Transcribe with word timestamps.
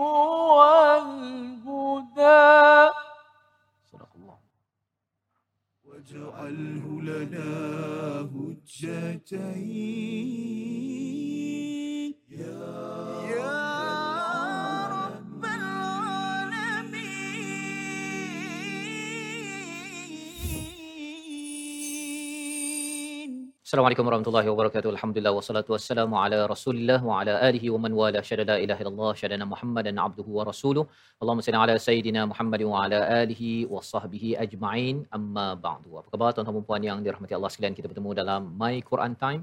هو 0.00 0.58
الهدى. 1.02 2.92
صدق 3.92 4.12
الله. 4.16 4.38
واجعله 5.84 6.84
لنا 7.02 7.50
هجتين. 8.34 10.07
Assalamualaikum 23.68 24.06
warahmatullahi 24.08 24.48
wabarakatuh. 24.50 24.90
Alhamdulillah 24.96 25.32
wassalatu 25.38 25.72
wassalamu 25.74 26.16
ala 26.20 26.36
Rasulillah 26.52 26.96
wa 27.08 27.16
ala 27.20 27.32
alihi 27.48 27.68
wa 27.72 27.80
man 27.84 27.92
wala 27.98 28.20
syada 28.28 28.44
la 28.50 28.56
ilaha 28.64 28.80
illallah 28.82 29.10
syadana 29.20 29.44
Muhammadan 29.50 29.96
abduhu 30.04 30.30
wa 30.38 30.44
rasuluh. 30.50 30.84
Allahumma 31.20 31.44
salli 31.46 31.60
ala 31.64 31.74
sayidina 31.86 32.22
Muhammad 32.30 32.62
wa 32.70 32.78
ala 32.84 33.00
alihi 33.18 33.50
wa 33.72 33.84
sahbihi 33.90 34.30
ajma'in. 34.44 35.04
Amma 35.18 35.46
ba'du. 35.66 36.00
Apa 36.00 36.08
khabar 36.14 36.30
tuan-tuan 36.32 36.56
dan 36.58 36.66
puan 36.70 36.86
yang 36.88 37.04
dirahmati 37.06 37.36
Allah 37.38 37.50
sekalian? 37.52 37.76
Kita 37.78 37.90
bertemu 37.92 38.16
dalam 38.20 38.48
My 38.62 38.74
Quran 38.90 39.12
Time. 39.24 39.42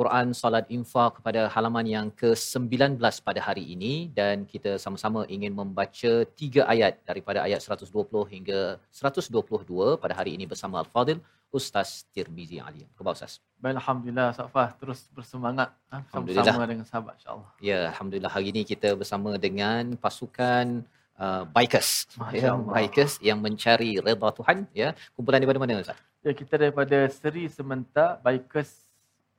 Quran 0.00 0.36
Salat 0.40 0.68
Infak 0.76 1.22
pada 1.26 1.42
halaman 1.54 1.88
yang 1.94 2.06
ke-19 2.20 3.00
pada 3.28 3.40
hari 3.48 3.64
ini 3.74 3.94
dan 4.18 4.44
kita 4.52 4.72
sama-sama 4.84 5.22
ingin 5.36 5.54
membaca 5.60 6.12
tiga 6.40 6.62
ayat 6.74 7.00
daripada 7.08 7.40
ayat 7.46 7.64
120 7.64 8.28
hingga 8.34 8.60
122 8.90 9.96
pada 10.04 10.14
hari 10.20 10.32
ini 10.36 10.44
bersama 10.52 10.84
Al-Fadil 10.84 11.20
Ustaz 11.58 12.02
Tirmizi 12.10 12.58
Ali. 12.58 12.82
Khabar 12.98 13.14
Ustaz? 13.14 13.38
Baik, 13.62 13.78
Alhamdulillah 13.78 14.28
Safah 14.34 14.68
terus 14.74 15.06
bersemangat 15.14 15.70
ha, 15.88 16.02
Alhamdulillah. 16.02 16.42
sama-sama 16.42 16.66
dengan 16.66 16.86
sahabat 16.90 17.14
insyaAllah. 17.22 17.50
Ya, 17.62 17.78
alhamdulillah 17.94 18.32
hari 18.36 18.46
ini 18.50 18.62
kita 18.66 18.98
bersama 18.98 19.38
dengan 19.38 19.94
pasukan 19.94 20.82
uh, 21.14 21.42
bikers. 21.56 22.10
Ya, 22.34 22.58
bikers 22.58 23.22
yang 23.22 23.38
mencari 23.38 24.02
redha 24.02 24.28
Tuhan 24.34 24.66
ya. 24.74 24.88
Kumpulan 25.14 25.38
daripada 25.38 25.62
mana 25.62 25.78
Ustaz? 25.86 25.98
Ya, 26.26 26.32
kita 26.34 26.58
daripada 26.58 26.98
Seri 27.06 27.46
Sementar 27.46 28.18
Bikers 28.26 28.82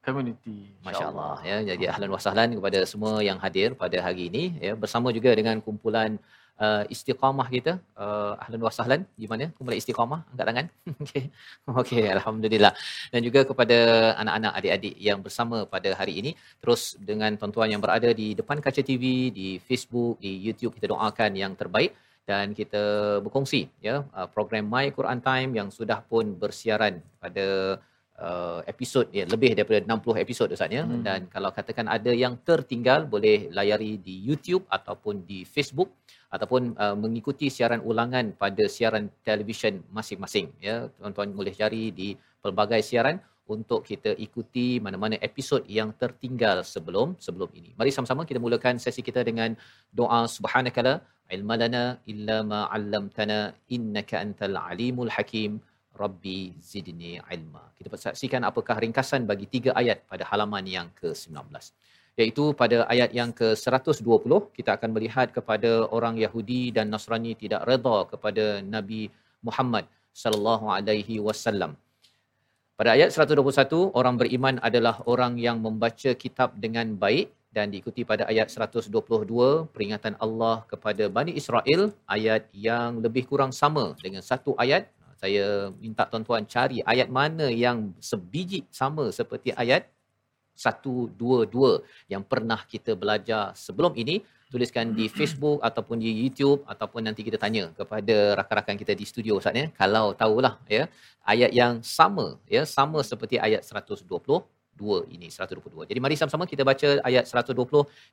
Community. 0.06 0.72
Masya-Allah 0.88 1.36
ya. 1.44 1.58
Jadi 1.76 1.84
ahlan 1.92 2.10
wa 2.16 2.22
sahlan 2.22 2.50
kepada 2.56 2.80
semua 2.88 3.20
yang 3.26 3.42
hadir 3.42 3.74
pada 3.74 3.98
hari 4.00 4.30
ini 4.32 4.44
ya 4.62 4.74
bersama 4.78 5.10
juga 5.12 5.34
dengan 5.34 5.58
kumpulan 5.60 6.16
uh, 6.60 6.84
istiqamah 6.94 7.48
kita. 7.56 7.74
Uh, 7.96 8.34
ahlan 8.44 8.62
wa 8.68 8.72
sahlan 8.78 9.02
di 9.22 9.28
mana? 9.32 9.52
Kumpulan 9.56 9.80
istiqamah 9.82 10.20
angkat 10.32 10.46
tangan. 10.50 10.66
Okey. 11.04 11.24
Okey, 11.82 12.04
alhamdulillah. 12.16 12.74
Dan 13.12 13.22
juga 13.28 13.42
kepada 13.50 13.78
anak-anak 14.22 14.52
adik-adik 14.60 14.96
yang 15.10 15.20
bersama 15.26 15.68
pada 15.68 15.92
hari 16.00 16.14
ini 16.22 16.32
terus 16.62 16.96
dengan 17.10 17.32
tuan-tuan 17.40 17.72
yang 17.74 17.82
berada 17.84 18.10
di 18.22 18.34
depan 18.40 18.60
kaca 18.64 18.82
TV, 18.82 19.32
di 19.40 19.48
Facebook, 19.60 20.20
di 20.24 20.32
YouTube 20.46 20.76
kita 20.78 20.88
doakan 20.92 21.32
yang 21.36 21.54
terbaik 21.56 21.92
dan 22.26 22.58
kita 22.58 22.84
berkongsi 23.22 23.70
ya 23.86 24.02
uh, 24.02 24.26
program 24.26 24.66
My 24.66 24.90
Quran 24.90 25.22
Time 25.22 25.52
yang 25.54 25.70
sudah 25.70 26.02
pun 26.02 26.34
bersiaran 26.34 26.98
pada 27.22 27.78
uh, 28.20 28.60
episod 28.72 29.06
ya 29.18 29.24
lebih 29.34 29.52
daripada 29.58 29.80
60 29.84 30.24
episod 30.26 30.48
Ustaz 30.56 30.72
ya 30.78 30.84
Hmm. 30.86 31.04
dan 31.08 31.20
kalau 31.34 31.50
katakan 31.58 31.88
ada 31.98 32.12
yang 32.24 32.36
tertinggal 32.50 33.08
boleh 33.14 33.38
layari 33.58 33.92
di 34.08 34.16
YouTube 34.28 34.64
ataupun 34.78 35.26
di 35.30 35.40
Facebook 35.44 35.90
ataupun 36.36 36.76
uh, 36.84 36.96
mengikuti 37.04 37.48
siaran 37.48 37.82
ulangan 37.90 38.36
pada 38.44 38.66
siaran 38.76 39.08
televisyen 39.28 39.84
masing-masing 39.98 40.48
ya 40.68 40.88
tuan-tuan 41.00 41.32
boleh 41.40 41.54
cari 41.62 41.84
di 42.00 42.10
pelbagai 42.44 42.82
siaran 42.90 43.18
untuk 43.46 43.86
kita 43.90 44.12
ikuti 44.26 44.82
mana-mana 44.86 45.16
episod 45.28 45.62
yang 45.78 45.94
tertinggal 46.02 46.66
sebelum 46.66 47.14
sebelum 47.26 47.50
ini. 47.54 47.70
Mari 47.78 47.92
sama-sama 47.94 48.26
kita 48.30 48.40
mulakan 48.46 48.82
sesi 48.82 49.02
kita 49.06 49.22
dengan 49.22 49.54
doa 50.00 50.26
subhanakala 50.36 50.94
ilmalana 51.36 51.84
illa 52.12 52.38
ma 52.52 52.60
'allamtana 52.74 53.40
innaka 53.76 54.18
antal 54.26 54.58
alimul 54.70 55.12
hakim. 55.16 55.62
Rabbi 56.04 56.60
zidni 56.60 57.18
ilma. 57.36 57.64
Kita 57.78 57.88
persaksikan 57.94 58.42
apakah 58.50 58.76
ringkasan 58.84 59.24
bagi 59.32 59.48
tiga 59.48 59.72
ayat 59.82 60.04
pada 60.12 60.24
halaman 60.32 60.66
yang 60.68 60.88
ke-19. 61.00 61.40
Iaitu 62.16 62.44
pada 62.62 62.88
ayat 62.94 63.12
yang 63.20 63.32
ke-120 63.40 64.32
kita 64.56 64.70
akan 64.78 64.90
melihat 64.96 65.28
kepada 65.38 65.72
orang 65.98 66.16
Yahudi 66.16 66.72
dan 66.76 66.88
Nasrani 66.94 67.36
tidak 67.36 67.68
redha 67.70 67.98
kepada 68.12 68.64
Nabi 68.76 69.12
Muhammad 69.44 69.88
sallallahu 70.16 70.72
alaihi 70.78 71.20
wasallam. 71.28 71.76
Pada 72.80 72.92
ayat 72.96 73.12
121 73.16 73.92
orang 74.00 74.16
beriman 74.20 74.56
adalah 74.68 74.96
orang 75.08 75.40
yang 75.40 75.60
membaca 75.66 76.12
kitab 76.24 76.56
dengan 76.60 76.96
baik 77.04 77.32
dan 77.56 77.72
diikuti 77.72 78.04
pada 78.04 78.24
ayat 78.32 78.52
122 78.52 78.92
peringatan 79.76 80.20
Allah 80.26 80.68
kepada 80.72 81.08
Bani 81.18 81.32
Israel 81.42 81.96
ayat 82.16 82.52
yang 82.52 83.00
lebih 83.00 83.24
kurang 83.32 83.56
sama 83.62 83.96
dengan 84.04 84.20
satu 84.20 84.52
ayat 84.60 84.92
saya 85.26 85.74
minta 85.82 86.06
tuan-tuan 86.06 86.46
cari 86.46 86.86
ayat 86.86 87.10
mana 87.10 87.50
yang 87.50 87.90
sebiji 87.98 88.62
sama 88.70 89.10
seperti 89.10 89.50
ayat 89.58 89.90
122 90.54 91.18
yang 92.14 92.22
pernah 92.22 92.62
kita 92.64 92.94
belajar 92.94 93.52
sebelum 93.58 93.98
ini. 93.98 94.22
Tuliskan 94.46 94.94
di 94.96 95.10
Facebook 95.10 95.60
ataupun 95.60 96.00
di 96.00 96.08
YouTube 96.08 96.64
ataupun 96.70 97.02
nanti 97.04 97.26
kita 97.28 97.36
tanya 97.36 97.74
kepada 97.76 98.40
rakan-rakan 98.40 98.78
kita 98.78 98.94
di 98.96 99.04
studio 99.04 99.42
Ustaz 99.42 99.58
ya. 99.58 99.68
Kalau 99.74 100.14
tahulah 100.16 100.62
ya. 100.70 100.86
Ayat 101.26 101.52
yang 101.52 101.82
sama 101.82 102.38
ya. 102.48 102.64
Sama 102.64 103.02
seperti 103.04 103.36
ayat 103.36 103.66
122 104.76 105.16
ini 105.16 105.28
122. 105.32 105.88
Jadi 105.90 106.00
mari 106.04 106.16
sama-sama 106.20 106.44
kita 106.44 106.68
baca 106.68 107.00
ayat 107.08 107.24
120 107.24 107.56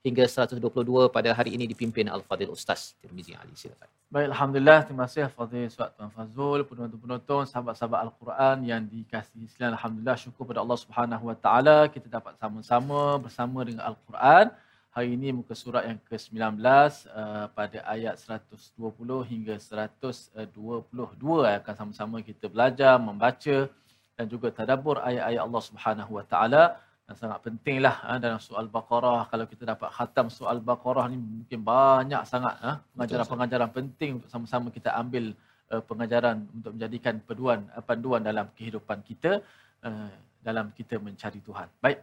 hingga 0.07 0.25
122 0.27 1.11
pada 1.11 1.31
hari 1.35 1.59
ini 1.59 1.67
dipimpin 1.67 2.07
Al-Fadil 2.07 2.55
Ustaz 2.55 2.95
Tirmizi 3.03 3.35
Ali 3.35 3.55
silakan. 3.59 3.91
Baik, 4.13 4.29
Alhamdulillah. 4.31 4.79
Terima 4.87 5.05
kasih 5.09 5.27
Fadil 5.35 5.67
Suat 5.73 5.91
Tuan 5.97 6.13
Fazul, 6.15 6.63
penonton-penonton, 6.69 7.49
sahabat-sahabat 7.51 8.01
Al-Quran 8.07 8.57
yang 8.63 8.83
dikasihi 8.87 9.49
sekalian. 9.51 9.75
Alhamdulillah, 9.75 10.17
syukur 10.21 10.47
pada 10.47 10.63
Allah 10.63 10.79
Subhanahu 10.79 11.25
Wa 11.33 11.37
Taala 11.37 11.79
kita 11.91 12.07
dapat 12.07 12.39
sama-sama 12.39 13.19
bersama 13.19 13.67
dengan 13.67 13.91
Al-Quran. 13.91 14.55
Hari 14.93 15.17
ini 15.17 15.33
muka 15.33 15.57
surat 15.57 15.89
yang 15.89 15.97
ke-19 16.05 16.61
uh, 16.61 17.49
pada 17.57 17.79
ayat 17.89 18.21
120 18.21 18.77
hingga 19.25 19.57
122 19.57 20.53
akan 20.53 21.75
sama-sama 21.81 22.21
kita 22.21 22.45
belajar, 22.53 23.01
membaca 23.01 23.73
dan 24.17 24.27
juga 24.33 24.49
tadabbur 24.59 24.97
ayat-ayat 25.09 25.43
Allah 25.47 25.63
Subhanahu 25.69 26.13
Wa 26.19 26.25
Taala 26.33 26.65
dan 27.07 27.15
sangat 27.19 27.39
pentinglah 27.47 27.97
ha, 28.07 28.17
dalam 28.25 28.41
soal 28.49 28.67
Baqarah 28.77 29.27
kalau 29.31 29.47
kita 29.53 29.65
dapat 29.73 29.89
khatam 29.97 30.27
soal 30.39 30.59
Baqarah 30.71 31.05
ni 31.13 31.17
mungkin 31.19 31.61
banyak 31.73 32.23
sangat 32.33 32.55
ha, 32.65 32.71
pengajaran-pengajaran 32.95 33.71
penting 33.79 34.11
untuk 34.19 34.31
sama-sama 34.35 34.69
kita 34.77 34.91
ambil 35.03 35.25
uh, 35.73 35.83
pengajaran 35.89 36.37
untuk 36.57 36.71
menjadikan 36.77 37.15
peduan 37.29 37.61
uh, 37.75 37.83
panduan 37.89 38.21
dalam 38.21 38.47
kehidupan 38.57 39.01
kita 39.09 39.41
uh, 39.89 40.13
dalam 40.47 40.69
kita 40.79 40.99
mencari 41.07 41.41
Tuhan. 41.49 41.69
Baik. 41.85 41.99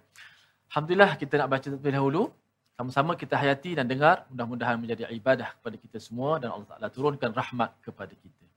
Alhamdulillah 0.70 1.12
kita 1.22 1.34
nak 1.42 1.50
baca 1.54 1.66
terlebih 1.70 1.94
dahulu. 1.98 2.24
Sama-sama 2.80 3.12
kita 3.20 3.36
hayati 3.36 3.76
dan 3.76 3.86
dengar 3.92 4.24
mudah-mudahan 4.32 4.80
menjadi 4.80 5.12
ibadah 5.12 5.52
kepada 5.60 5.76
kita 5.76 5.98
semua 6.00 6.40
dan 6.40 6.56
Allah 6.56 6.68
Taala 6.72 6.88
turunkan 6.88 7.32
rahmat 7.36 7.76
kepada 7.84 8.14
kita. 8.16 8.49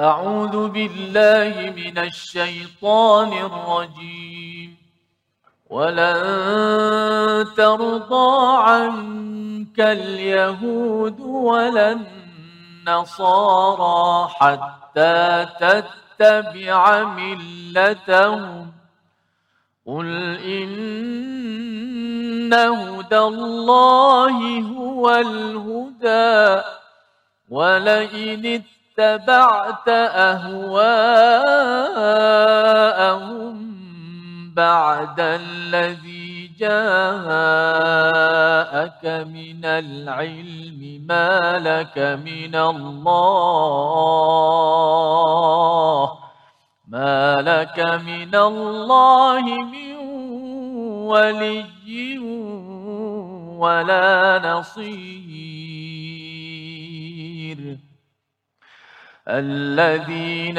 أعوذ 0.00 0.68
بالله 0.68 1.72
من 1.76 1.98
الشيطان 1.98 3.32
الرجيم. 3.32 4.76
ولن 5.70 7.46
ترضى 7.56 8.58
عنك 8.58 9.80
اليهود 9.80 11.20
ولا 11.20 11.98
النصارى 12.86 14.28
حتى 14.28 15.46
تتبع 15.60 17.04
ملتهم. 17.04 18.72
قل 19.86 20.36
إن 20.36 22.54
هدى 22.54 23.18
الله 23.18 24.60
هو 24.60 25.10
الهدى. 25.10 26.62
ولئن 27.48 28.62
اتبعت 28.98 29.88
أهواءهم 29.88 30.56
بعد 34.54 35.20
الذي 35.20 36.50
جاءك 36.58 36.76
من 39.28 39.64
العلم 39.64 41.04
ما 41.08 41.58
لك 41.58 41.98
من 41.98 42.54
الله 42.56 44.02
ما 46.88 47.34
لك 47.34 47.78
من 48.06 48.34
الله 48.34 49.42
من 49.64 49.96
ولي 51.06 52.18
ولا 53.58 54.40
نصير. 54.44 55.65
الذين 59.28 60.58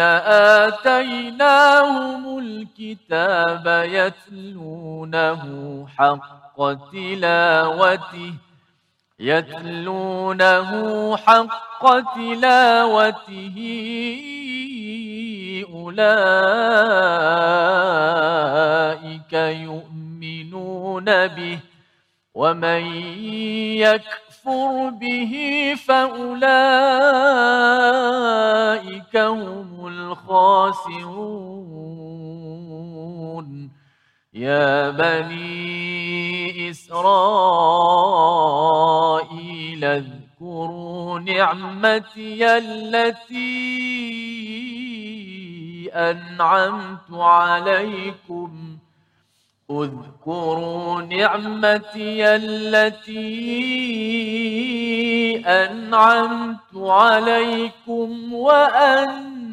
آتيناهم 0.60 2.40
الكتاب 2.40 3.66
يتلونه 3.90 5.42
حق 5.98 6.58
تلاوته 6.92 8.34
يتلونه 9.20 10.72
حق 11.18 12.00
تلاوته. 12.16 13.58
أولئك 15.74 16.14
يؤمنون 19.34 21.28
به 21.28 21.60
ومن 22.34 22.82
يكفر 23.78 24.27
به 24.90 25.34
فأولئك 25.88 26.38
هم 29.18 29.88
الخاسرون 29.88 31.48
يا 34.34 34.90
بني 34.90 36.70
إسرائيل 36.70 37.38
اذكروا 39.86 41.20
نعمتي 41.20 42.58
التي 42.58 43.98
أنعمت 45.94 47.12
عليكم 47.12 48.47
اذكروا 49.72 51.02
نعمتي 51.02 52.36
التي 52.36 53.28
أنعمت 55.46 56.76
عليكم 56.76 58.34
وأني 58.34 59.44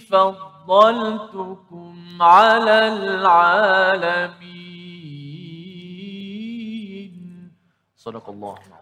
فضلتكم 0.00 1.96
على 2.20 2.88
العالمين. 2.88 4.34
صدق 7.96 8.28
الله. 8.28 8.52
العظيم 8.52 8.73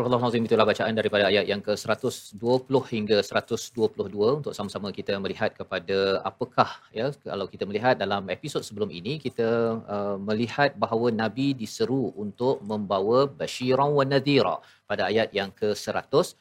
Al-Azim 0.00 0.44
itulah 0.48 0.64
bacaan 0.64 0.96
daripada 0.96 1.28
ayat 1.28 1.44
yang 1.44 1.60
ke-120 1.60 2.74
hingga 2.92 3.18
122 3.20 4.38
untuk 4.40 4.52
sama-sama 4.56 4.88
kita 4.88 5.20
melihat 5.20 5.52
kepada 5.52 6.24
apakah 6.24 6.70
ya 6.96 7.12
kalau 7.20 7.44
kita 7.44 7.68
melihat 7.68 8.00
dalam 8.00 8.24
episod 8.32 8.64
sebelum 8.64 8.88
ini 8.88 9.20
kita 9.20 9.48
uh, 9.84 10.16
melihat 10.16 10.72
bahawa 10.80 11.12
nabi 11.12 11.52
diseru 11.52 12.08
untuk 12.16 12.64
membawa 12.64 13.28
basyiran 13.28 13.92
wa 13.92 14.04
nadhira 14.08 14.56
pada 14.88 15.12
ayat 15.12 15.28
yang 15.36 15.52
ke-119 15.60 16.40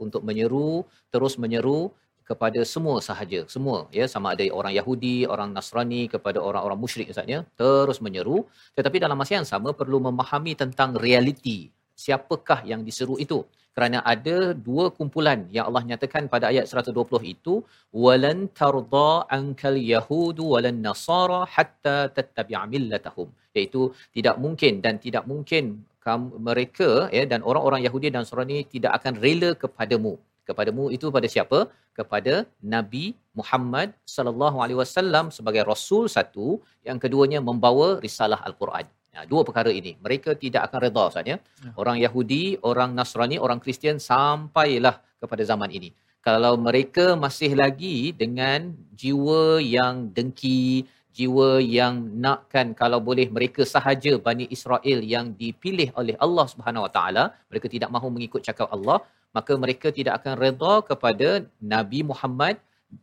untuk 0.00 0.24
menyeru 0.24 0.88
terus 1.12 1.36
menyeru 1.36 1.92
kepada 2.24 2.64
semua 2.64 3.04
sahaja 3.04 3.44
semua 3.52 3.84
ya 3.92 4.08
sama 4.08 4.32
ada 4.32 4.48
orang 4.48 4.72
Yahudi 4.72 5.28
orang 5.28 5.52
Nasrani 5.52 6.08
kepada 6.08 6.40
orang-orang 6.40 6.80
musyrik 6.80 7.12
misalnya 7.12 7.44
terus 7.60 8.00
menyeru. 8.00 8.48
Tetapi 8.78 8.96
dalam 8.96 9.20
masa 9.20 9.36
yang 9.36 9.48
sama 9.52 9.76
perlu 9.76 10.00
memahami 10.08 10.56
tentang 10.56 10.96
realiti 10.96 11.68
siapakah 12.04 12.60
yang 12.70 12.82
diseru 12.88 13.16
itu? 13.24 13.40
Kerana 13.76 13.98
ada 14.12 14.36
dua 14.66 14.84
kumpulan 14.96 15.48
yang 15.56 15.64
Allah 15.68 15.82
nyatakan 15.90 16.24
pada 16.32 16.46
ayat 16.52 16.68
120 16.68 17.24
itu 17.34 17.54
walan 18.04 18.40
tarda 18.58 19.24
ankal 19.38 19.78
yahudu 19.92 20.44
walan 20.54 20.84
nasara 20.86 21.40
hatta 21.54 21.96
tattabi'a 22.16 22.68
millatahum. 22.72 23.28
Iaitu 23.56 23.82
tidak 24.16 24.36
mungkin 24.44 24.84
dan 24.84 25.00
tidak 25.04 25.24
mungkin 25.32 25.64
mereka 26.48 26.90
ya 27.16 27.24
dan 27.32 27.40
orang-orang 27.50 27.80
Yahudi 27.86 28.08
dan 28.12 28.22
Nasrani 28.26 28.58
tidak 28.74 28.92
akan 28.98 29.14
rela 29.24 29.50
kepadamu. 29.62 30.12
Kepadamu 30.48 30.84
itu 30.96 31.06
pada 31.16 31.28
siapa? 31.34 31.58
Kepada 31.98 32.34
Nabi 32.74 33.04
Muhammad 33.38 33.88
sallallahu 34.14 34.58
alaihi 34.64 34.80
wasallam 34.82 35.30
sebagai 35.36 35.62
rasul 35.72 36.10
satu 36.16 36.46
yang 36.88 36.98
keduanya 37.04 37.40
membawa 37.48 37.88
risalah 38.04 38.40
al-Quran 38.48 38.86
Ya, 39.12 39.28
dua 39.28 39.44
perkara 39.44 39.68
ini. 39.68 39.92
Mereka 40.04 40.40
tidak 40.42 40.62
akan 40.66 40.78
redha 40.88 41.02
Ustaz 41.12 41.28
ya. 41.32 41.36
Orang 41.76 42.00
Yahudi, 42.04 42.56
orang 42.70 42.96
Nasrani, 42.98 43.36
orang 43.46 43.60
Kristian 43.64 44.00
sampailah 44.00 45.04
kepada 45.20 45.42
zaman 45.44 45.68
ini. 45.68 45.92
Kalau 46.24 46.54
mereka 46.56 47.06
masih 47.24 47.52
lagi 47.62 47.96
dengan 48.22 48.72
jiwa 48.96 49.60
yang 49.60 50.08
dengki, 50.16 50.88
jiwa 51.12 51.60
yang 51.60 51.94
nakkan 52.24 52.72
kalau 52.72 53.04
boleh 53.08 53.28
mereka 53.36 53.62
sahaja 53.74 54.16
Bani 54.16 54.48
Israel 54.56 54.98
yang 55.14 55.36
dipilih 55.36 55.92
oleh 56.00 56.16
Allah 56.24 56.46
Subhanahu 56.52 56.86
Wa 56.88 56.92
Taala, 56.96 57.24
mereka 57.52 57.68
tidak 57.74 57.92
mahu 57.92 58.08
mengikut 58.16 58.40
cakap 58.48 58.72
Allah, 58.76 58.98
maka 59.36 59.52
mereka 59.64 59.92
tidak 59.98 60.24
akan 60.24 60.34
redha 60.40 60.74
kepada 60.90 61.28
Nabi 61.60 62.00
Muhammad 62.10 62.56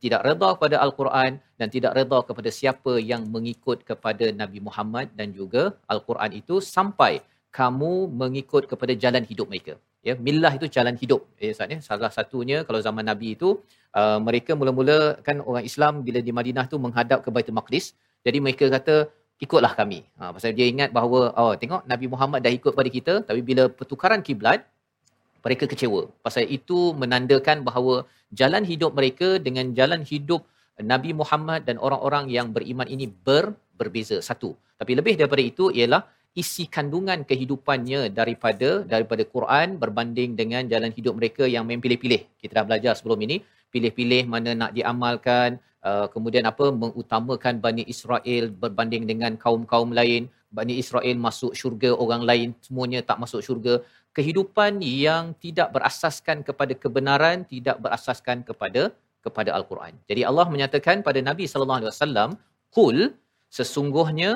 tidak 0.04 0.22
redha 0.28 0.50
kepada 0.56 0.76
Al-Quran 0.86 1.32
dan 1.60 1.68
tidak 1.76 1.92
redha 1.98 2.20
kepada 2.30 2.50
siapa 2.60 2.94
yang 3.12 3.26
mengikut 3.36 3.82
kepada 3.90 4.26
Nabi 4.42 4.60
Muhammad 4.68 5.10
dan 5.20 5.34
juga 5.34 5.64
Al-Quran 5.94 6.32
itu 6.42 6.62
sampai 6.62 7.26
kamu 7.50 7.94
mengikut 8.22 8.70
kepada 8.72 8.94
jalan 8.94 9.26
hidup 9.26 9.50
mereka. 9.50 9.74
Ya, 10.08 10.14
millah 10.16 10.54
itu 10.56 10.68
jalan 10.76 10.96
hidup. 11.02 11.22
Ya, 11.42 11.52
Ustaz, 11.52 11.74
ya. 11.74 11.78
Salah 11.84 12.12
satunya 12.14 12.64
kalau 12.68 12.80
zaman 12.88 13.04
Nabi 13.04 13.36
itu 13.36 13.60
uh, 14.00 14.20
mereka 14.28 14.56
mula-mula 14.60 15.20
kan 15.28 15.42
orang 15.44 15.66
Islam 15.70 16.06
bila 16.08 16.20
di 16.28 16.32
Madinah 16.32 16.66
tu 16.72 16.78
menghadap 16.86 17.20
ke 17.26 17.30
Baitul 17.34 17.58
Maqdis. 17.58 17.98
Jadi 18.24 18.38
mereka 18.46 18.66
kata 18.72 18.96
ikutlah 19.40 19.74
kami. 19.80 20.00
Ha, 20.20 20.32
pasal 20.36 20.52
dia 20.56 20.68
ingat 20.68 20.92
bahawa 20.98 21.20
oh 21.42 21.54
tengok 21.62 21.82
Nabi 21.92 22.06
Muhammad 22.14 22.40
dah 22.46 22.54
ikut 22.60 22.74
pada 22.80 22.90
kita 22.92 23.14
tapi 23.28 23.40
bila 23.50 23.64
pertukaran 23.72 24.20
kiblat 24.28 24.68
mereka 25.46 25.66
kecewa. 25.72 26.02
Pasal 26.26 26.46
itu 26.58 26.94
menandakan 27.02 27.66
bahawa 27.68 27.96
jalan 28.40 28.64
hidup 28.72 28.92
mereka 29.00 29.42
dengan 29.42 29.72
jalan 29.78 30.02
hidup 30.12 30.42
Nabi 30.80 31.12
Muhammad 31.12 31.68
dan 31.68 31.76
orang-orang 31.86 32.32
yang 32.32 32.48
beriman 32.56 32.88
ini 32.88 33.08
ber, 33.28 33.56
berbeza. 33.80 34.18
Satu. 34.24 34.56
Tapi 34.80 34.96
lebih 35.00 35.20
daripada 35.20 35.44
itu 35.44 35.68
ialah 35.76 36.08
isi 36.38 36.70
kandungan 36.76 37.26
kehidupannya 37.30 38.14
daripada 38.20 38.86
daripada 38.88 39.24
Quran 39.28 39.76
berbanding 39.82 40.40
dengan 40.40 40.64
jalan 40.72 40.92
hidup 40.96 41.14
mereka 41.20 41.44
yang 41.44 41.68
main 41.68 41.82
pilih-pilih. 41.84 42.22
Kita 42.40 42.62
dah 42.62 42.66
belajar 42.70 42.94
sebelum 42.96 43.20
ini, 43.28 43.44
pilih-pilih 43.74 44.24
mana 44.34 44.56
nak 44.62 44.72
diamalkan, 44.78 45.60
uh, 45.84 46.08
kemudian 46.14 46.46
apa 46.48 46.72
mengutamakan 46.72 47.60
Bani 47.60 47.84
Israel 47.94 48.54
berbanding 48.64 49.04
dengan 49.10 49.36
kaum-kaum 49.36 49.92
lain, 49.92 50.32
Bani 50.58 50.82
Israel 50.82 51.18
masuk 51.28 51.52
syurga, 51.60 51.90
orang 52.04 52.22
lain 52.30 52.50
semuanya 52.66 53.00
tak 53.10 53.18
masuk 53.24 53.42
syurga 53.48 53.74
kehidupan 54.18 54.82
yang 54.82 55.38
tidak 55.44 55.70
berasaskan 55.76 56.42
kepada 56.48 56.74
kebenaran, 56.84 57.46
tidak 57.54 57.78
berasaskan 57.84 58.42
kepada 58.48 58.84
kepada 59.26 59.50
al-Quran. 59.58 59.94
Jadi 60.10 60.22
Allah 60.30 60.46
menyatakan 60.54 61.06
pada 61.08 61.20
Nabi 61.30 61.46
sallallahu 61.52 61.80
alaihi 61.82 61.92
wasallam, 61.94 62.30
"Qul 62.78 62.98
sesungguhnya 63.58 64.30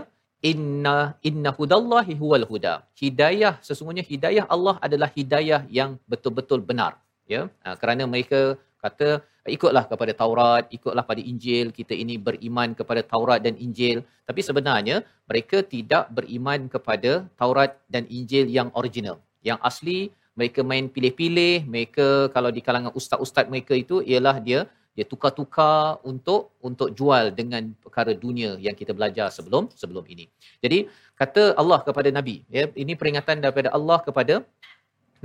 inna 0.51 0.97
inna 1.29 1.49
hudallahi 1.57 2.13
huwal 2.21 2.45
huda." 2.51 2.75
Hidayah 3.01 3.53
sesungguhnya 3.67 4.03
hidayah 4.11 4.45
Allah 4.55 4.75
adalah 4.87 5.09
hidayah 5.17 5.61
yang 5.79 5.97
betul-betul 6.11 6.61
benar, 6.69 6.91
ya. 7.33 7.41
Ha, 7.63 7.75
kerana 7.81 8.05
mereka 8.13 8.41
kata 8.85 9.09
ikutlah 9.55 9.85
kepada 9.91 10.11
Taurat, 10.21 10.63
ikutlah 10.77 11.03
pada 11.11 11.21
Injil, 11.31 11.71
kita 11.79 11.93
ini 12.03 12.15
beriman 12.27 12.75
kepada 12.79 13.01
Taurat 13.11 13.39
dan 13.45 13.55
Injil. 13.65 13.97
Tapi 14.27 14.41
sebenarnya 14.47 14.95
mereka 15.29 15.57
tidak 15.75 16.11
beriman 16.17 16.67
kepada 16.73 17.11
Taurat 17.41 17.71
dan 17.93 18.03
Injil 18.17 18.45
yang 18.57 18.69
original 18.81 19.17
yang 19.43 19.59
asli 19.69 19.99
mereka 20.39 20.59
main 20.69 20.85
pilih-pilih 20.95 21.67
mereka 21.73 22.07
kalau 22.35 22.49
di 22.55 22.61
kalangan 22.67 22.95
ustaz-ustaz 22.99 23.45
mereka 23.53 23.73
itu 23.83 24.01
ialah 24.01 24.37
dia 24.47 24.65
dia 24.93 25.05
tukar-tukar 25.11 25.97
untuk 26.05 26.53
untuk 26.61 26.89
jual 26.97 27.33
dengan 27.39 27.73
perkara 27.83 28.13
dunia 28.13 28.61
yang 28.65 28.77
kita 28.77 28.93
belajar 28.97 29.27
sebelum 29.33 29.65
sebelum 29.81 30.05
ini. 30.05 30.25
Jadi 30.61 30.85
kata 31.17 31.57
Allah 31.61 31.79
kepada 31.87 32.09
Nabi, 32.13 32.45
ya 32.45 32.69
ini 32.77 32.93
peringatan 32.93 33.41
daripada 33.41 33.73
Allah 33.77 33.97
kepada 34.07 34.45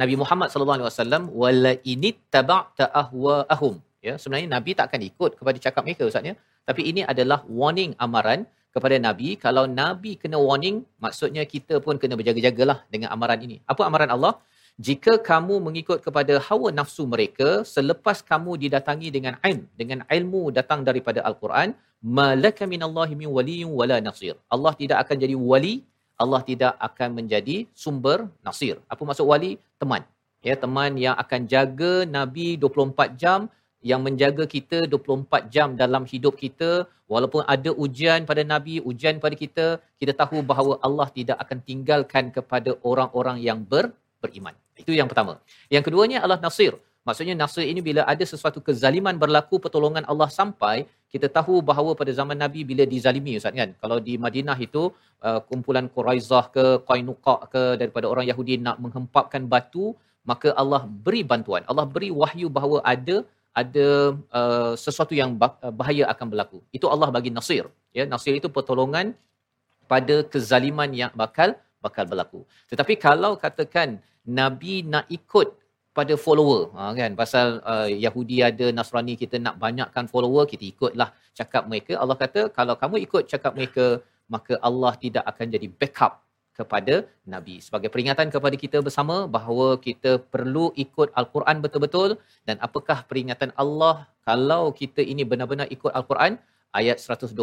Nabi 0.00 0.14
Muhammad 0.22 0.48
sallallahu 0.52 0.78
alaihi 0.78 0.90
wasallam 0.90 1.22
wala 1.42 1.72
inittaba'ta 1.92 2.86
ahwa'ahum. 3.02 3.74
Ya, 4.06 4.14
sebenarnya 4.22 4.48
Nabi 4.56 4.70
tak 4.78 4.86
akan 4.90 5.02
ikut 5.10 5.30
kepada 5.38 5.58
cakap 5.64 5.82
mereka 5.86 6.06
ustaz 6.10 6.28
ya. 6.30 6.34
Tapi 6.68 6.82
ini 6.90 7.02
adalah 7.12 7.38
warning 7.60 7.92
amaran 8.06 8.40
kepada 8.74 8.96
Nabi. 9.06 9.28
Kalau 9.44 9.64
Nabi 9.80 10.12
kena 10.22 10.38
warning, 10.48 10.76
maksudnya 11.04 11.42
kita 11.54 11.74
pun 11.84 11.98
kena 12.02 12.14
berjaga-jagalah 12.20 12.78
dengan 12.94 13.08
amaran 13.16 13.40
ini. 13.46 13.56
Apa 13.72 13.82
amaran 13.88 14.12
Allah? 14.16 14.34
Jika 14.86 15.12
kamu 15.28 15.54
mengikut 15.66 15.98
kepada 16.06 16.34
hawa 16.46 16.68
nafsu 16.78 17.02
mereka, 17.14 17.48
selepas 17.74 18.18
kamu 18.30 18.52
didatangi 18.62 19.08
dengan 19.16 19.34
ilm, 19.50 19.62
dengan 19.80 20.00
ilmu 20.16 20.42
datang 20.58 20.86
daripada 20.88 21.20
Al-Quran, 21.28 21.74
malaka 22.18 22.62
minallahi 22.72 23.18
min 23.20 23.28
waliyyin 23.36 23.70
wala 23.80 23.98
nasir. 24.08 24.34
Allah 24.54 24.72
tidak 24.80 25.02
akan 25.02 25.16
jadi 25.24 25.34
wali, 25.50 25.74
Allah 26.22 26.42
tidak 26.50 26.74
akan 26.88 27.08
menjadi 27.18 27.56
sumber 27.82 28.18
nasir. 28.46 28.76
Apa 28.92 29.02
maksud 29.06 29.26
wali? 29.32 29.52
Teman. 29.80 30.02
Ya, 30.42 30.54
teman 30.54 30.94
yang 31.04 31.14
akan 31.22 31.40
jaga 31.50 31.92
Nabi 32.06 32.58
24 32.58 33.14
jam, 33.22 33.50
yang 33.80 34.00
menjaga 34.02 34.44
kita 34.54 34.78
24 34.90 35.54
jam 35.54 35.78
dalam 35.82 36.02
hidup 36.12 36.34
kita 36.34 36.70
walaupun 37.06 37.42
ada 37.54 37.70
ujian 37.84 38.26
pada 38.30 38.42
nabi 38.42 38.82
ujian 38.90 39.22
pada 39.22 39.36
kita 39.42 39.66
kita 40.02 40.12
tahu 40.20 40.42
bahawa 40.50 40.74
Allah 40.86 41.06
tidak 41.18 41.38
akan 41.44 41.58
tinggalkan 41.68 42.34
kepada 42.34 42.74
orang-orang 42.82 43.38
yang 43.38 43.62
ber, 43.62 43.94
beriman 44.22 44.54
itu 44.82 44.90
yang 44.98 45.06
pertama 45.10 45.38
yang 45.70 45.86
keduanya 45.86 46.18
Allah 46.26 46.38
nasir 46.42 46.74
maksudnya 47.08 47.34
nasir 47.42 47.64
ini 47.72 47.80
bila 47.88 48.02
ada 48.12 48.24
sesuatu 48.32 48.60
kezaliman 48.66 49.16
berlaku 49.22 49.56
pertolongan 49.64 50.04
Allah 50.12 50.28
sampai 50.38 50.76
kita 51.14 51.28
tahu 51.38 51.54
bahawa 51.70 51.92
pada 52.00 52.12
zaman 52.20 52.38
nabi 52.44 52.62
bila 52.70 52.84
dizalimi 52.94 53.34
ustaz 53.40 53.56
kan 53.60 53.70
kalau 53.82 53.98
di 54.08 54.14
Madinah 54.24 54.58
itu 54.66 54.82
uh, 55.28 55.40
kumpulan 55.48 55.88
Quraizah 55.96 56.44
ke 56.56 56.66
Qainuqa 56.90 57.36
ke 57.54 57.62
daripada 57.80 58.06
orang 58.12 58.28
Yahudi 58.30 58.56
nak 58.66 58.78
menghempapkan 58.84 59.44
batu 59.54 59.86
maka 60.30 60.48
Allah 60.62 60.82
beri 61.06 61.22
bantuan 61.32 61.64
Allah 61.72 61.86
beri 61.96 62.10
wahyu 62.22 62.48
bahawa 62.58 62.78
ada 62.94 63.18
ada 63.60 63.86
uh, 64.40 64.72
sesuatu 64.84 65.14
yang 65.20 65.30
uh, 65.46 65.72
bahaya 65.80 66.04
akan 66.12 66.26
berlaku. 66.32 66.58
Itu 66.76 66.86
Allah 66.94 67.08
bagi 67.16 67.30
nasir. 67.38 67.64
Ya, 67.96 68.04
nasir 68.12 68.34
itu 68.40 68.48
pertolongan 68.56 69.06
pada 69.92 70.16
kezaliman 70.32 70.90
yang 71.00 71.12
bakal 71.22 71.56
bakal 71.86 72.04
berlaku. 72.10 72.40
Tetapi 72.70 72.94
kalau 73.06 73.32
katakan 73.44 73.98
Nabi 74.40 74.74
nak 74.92 75.06
ikut 75.18 75.48
pada 75.98 76.14
follower, 76.24 76.62
ha, 76.78 76.92
kan? 77.00 77.12
Pasal 77.22 77.46
uh, 77.72 77.88
Yahudi 78.04 78.38
ada, 78.50 78.66
Nasrani 78.78 79.14
kita 79.22 79.36
nak 79.46 79.56
banyakkan 79.64 80.06
follower, 80.12 80.44
kita 80.52 80.64
ikutlah 80.72 81.08
cakap 81.38 81.62
mereka. 81.70 81.92
Allah 82.02 82.16
kata, 82.22 82.40
kalau 82.58 82.74
kamu 82.82 82.96
ikut 83.06 83.22
cakap 83.32 83.52
mereka, 83.58 83.86
maka 84.34 84.54
Allah 84.68 84.92
tidak 85.04 85.24
akan 85.30 85.46
jadi 85.54 85.68
backup 85.80 86.12
kepada 86.58 86.94
Nabi. 87.34 87.56
Sebagai 87.66 87.88
peringatan 87.94 88.28
kepada 88.34 88.56
kita 88.64 88.78
bersama 88.86 89.16
bahawa 89.36 89.66
kita 89.86 90.12
perlu 90.34 90.66
ikut 90.84 91.08
Al-Quran 91.20 91.62
betul-betul 91.64 92.10
dan 92.48 92.58
apakah 92.66 92.98
peringatan 93.10 93.54
Allah 93.62 93.94
kalau 94.26 94.62
kita 94.80 95.00
ini 95.12 95.22
benar-benar 95.22 95.70
ikut 95.76 95.94
Al-Quran 95.94 96.34
ayat 96.74 96.98
121 96.98 97.38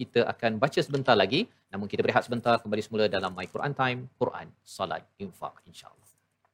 kita 0.00 0.20
akan 0.32 0.60
baca 0.62 0.80
sebentar 0.86 1.16
lagi 1.22 1.40
namun 1.72 1.88
kita 1.90 2.04
berehat 2.04 2.28
sebentar 2.28 2.54
kembali 2.62 2.82
semula 2.84 3.04
dalam 3.16 3.32
My 3.34 3.48
Quran 3.54 3.74
Time 3.74 4.00
Quran 4.20 4.46
Salat 4.76 5.02
Infak 5.24 5.58
insya-Allah 5.66 6.01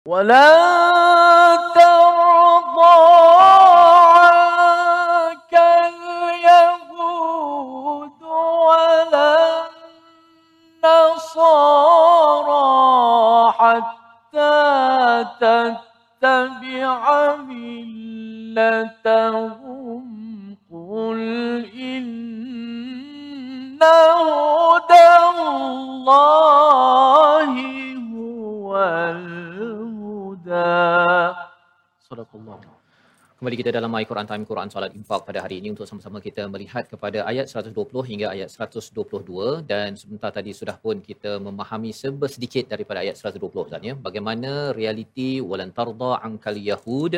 ولا 0.06 0.97
تتبع 16.20 17.36
ملتهم 17.36 18.58
قل 20.72 21.20
إن 21.74 23.78
هدى 23.82 25.10
الله 25.38 27.52
هو 28.14 28.70
الهدى. 29.14 30.78
صدق 32.10 32.30
الله 32.34 32.60
Kembali 33.38 33.54
kita 33.54 33.70
dalam 33.70 33.90
My 33.94 34.02
Quran 34.02 34.26
Time 34.26 34.42
Quran 34.42 34.66
Salat 34.66 34.92
Infak 34.98 35.22
pada 35.22 35.38
hari 35.38 35.62
ini 35.62 35.70
untuk 35.70 35.86
sama-sama 35.86 36.18
kita 36.18 36.50
melihat 36.50 36.90
kepada 36.92 37.22
ayat 37.22 37.46
120 37.46 37.70
hingga 38.10 38.34
ayat 38.34 38.50
122 38.50 39.62
dan 39.62 39.94
sebentar 39.94 40.34
tadi 40.34 40.50
sudah 40.50 40.74
pun 40.74 40.98
kita 40.98 41.38
memahami 41.38 41.94
sedikit 41.94 42.66
daripada 42.66 42.98
ayat 42.98 43.14
120 43.14 43.38
Ustaz 43.62 43.78
ya. 43.78 43.94
Bagaimana 43.94 44.74
realiti 44.74 45.38
walan 45.38 45.70
tarda 45.70 46.18
ankal 46.18 46.58
yahud 46.58 47.14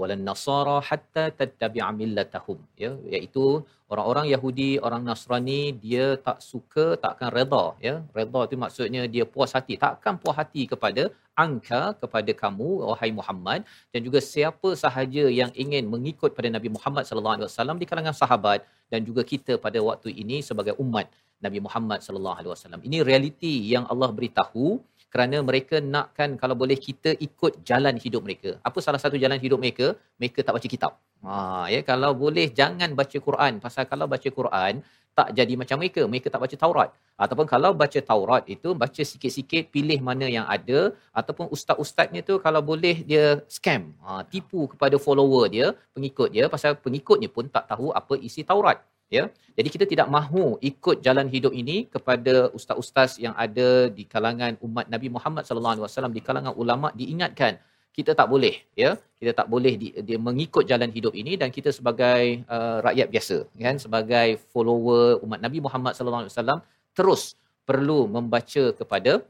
walan 0.00 0.22
nasara 0.28 0.76
hatta 0.88 1.24
tattabi'a 1.38 1.88
millatahum 2.00 2.58
ya 2.82 2.90
iaitu 3.14 3.44
orang-orang 3.92 4.26
Yahudi, 4.34 4.70
orang 4.86 5.02
Nasrani 5.08 5.60
dia 5.84 6.06
tak 6.26 6.38
suka, 6.50 6.84
takkan 7.04 7.30
redha 7.36 7.64
ya. 7.86 7.94
Redha 8.18 8.40
itu 8.46 8.56
maksudnya 8.64 9.02
dia 9.14 9.24
puas 9.34 9.52
hati, 9.56 9.74
takkan 9.84 10.14
puas 10.22 10.36
hati 10.40 10.62
kepada 10.72 11.02
angka 11.42 11.82
kepada 12.02 12.32
kamu 12.42 12.68
wahai 12.90 13.10
Muhammad 13.18 13.60
dan 13.92 14.00
juga 14.06 14.20
siapa 14.32 14.70
sahaja 14.84 15.24
yang 15.40 15.50
ingin 15.64 15.84
mengikut 15.94 16.30
pada 16.38 16.48
Nabi 16.56 16.68
Muhammad 16.76 17.04
sallallahu 17.08 17.36
alaihi 17.36 17.48
wasallam 17.50 17.78
di 17.82 17.86
kalangan 17.90 18.14
sahabat 18.22 18.60
dan 18.92 19.00
juga 19.08 19.22
kita 19.32 19.52
pada 19.64 19.78
waktu 19.88 20.10
ini 20.22 20.38
sebagai 20.48 20.74
umat 20.84 21.06
Nabi 21.44 21.58
Muhammad 21.66 22.00
sallallahu 22.06 22.36
alaihi 22.38 22.52
wasallam. 22.54 22.80
Ini 22.88 22.98
realiti 23.08 23.54
yang 23.74 23.84
Allah 23.92 24.10
beritahu 24.18 24.66
kerana 25.14 25.38
mereka 25.48 25.76
nakkan 25.94 26.30
kalau 26.42 26.54
boleh 26.62 26.74
kita 26.86 27.10
ikut 27.26 27.62
jalan 27.68 27.94
hidup 28.04 28.22
mereka. 28.26 28.50
Apa 28.68 28.78
salah 28.84 28.98
satu 29.02 29.14
jalan 29.24 29.38
hidup 29.44 29.62
mereka? 29.62 29.86
Mereka 30.18 30.42
tak 30.46 30.54
baca 30.56 30.68
kitab. 30.74 30.92
Ha 31.26 31.34
ya 31.74 31.80
kalau 31.90 32.10
boleh 32.22 32.46
jangan 32.60 32.90
baca 33.00 33.18
Quran 33.26 33.62
pasal 33.64 33.86
kalau 33.92 34.06
baca 34.14 34.28
Quran 34.38 34.82
tak 35.18 35.28
jadi 35.38 35.54
macam 35.60 35.78
mereka. 35.80 36.02
Mereka 36.12 36.26
tak 36.34 36.42
baca 36.44 36.56
Taurat. 36.62 36.90
Ataupun 37.24 37.46
kalau 37.52 37.70
baca 37.82 38.00
Taurat 38.10 38.42
itu 38.54 38.74
baca 38.82 39.02
sikit-sikit 39.10 39.70
pilih 39.74 39.98
mana 40.08 40.26
yang 40.36 40.46
ada 40.56 40.80
ataupun 41.20 41.46
ustaz-ustaznya 41.56 42.26
tu 42.30 42.42
kalau 42.46 42.62
boleh 42.70 42.96
dia 43.10 43.24
scam. 43.56 43.94
Ha 44.02 44.26
tipu 44.32 44.66
kepada 44.74 44.98
follower 45.06 45.46
dia, 45.54 45.66
pengikut 45.94 46.34
dia 46.34 46.50
pasal 46.56 46.74
pengikutnya 46.86 47.30
pun 47.36 47.46
tak 47.56 47.70
tahu 47.70 47.94
apa 48.00 48.18
isi 48.18 48.42
Taurat 48.50 48.82
ya? 49.10 49.24
Jadi 49.58 49.68
kita 49.74 49.84
tidak 49.92 50.08
mahu 50.16 50.58
ikut 50.70 50.96
jalan 51.06 51.26
hidup 51.34 51.52
ini 51.62 51.76
kepada 51.94 52.50
ustaz-ustaz 52.56 53.20
yang 53.24 53.34
ada 53.44 53.88
di 53.88 54.04
kalangan 54.14 54.58
umat 54.66 54.86
Nabi 54.94 55.08
Muhammad 55.16 55.46
sallallahu 55.46 55.74
alaihi 55.76 55.86
wasallam 55.86 56.14
di 56.16 56.22
kalangan 56.28 56.54
ulama 56.62 56.90
diingatkan 57.00 57.60
kita 57.94 58.10
tak 58.18 58.26
boleh 58.32 58.56
ya? 58.82 58.98
Kita 59.18 59.32
tak 59.38 59.46
boleh 59.52 59.72
di, 59.78 59.88
dia 60.06 60.18
mengikut 60.18 60.64
jalan 60.70 60.90
hidup 60.96 61.14
ini 61.14 61.38
dan 61.40 61.48
kita 61.56 61.70
sebagai 61.70 62.42
uh, 62.50 62.78
rakyat 62.86 63.08
biasa 63.14 63.36
kan? 63.66 63.76
Sebagai 63.84 64.28
follower 64.50 65.22
umat 65.24 65.38
Nabi 65.38 65.58
Muhammad 65.66 65.94
sallallahu 65.94 66.26
alaihi 66.26 66.34
wasallam 66.34 66.60
terus 66.98 67.38
perlu 67.62 68.10
membaca 68.16 68.64
kepada 68.80 69.22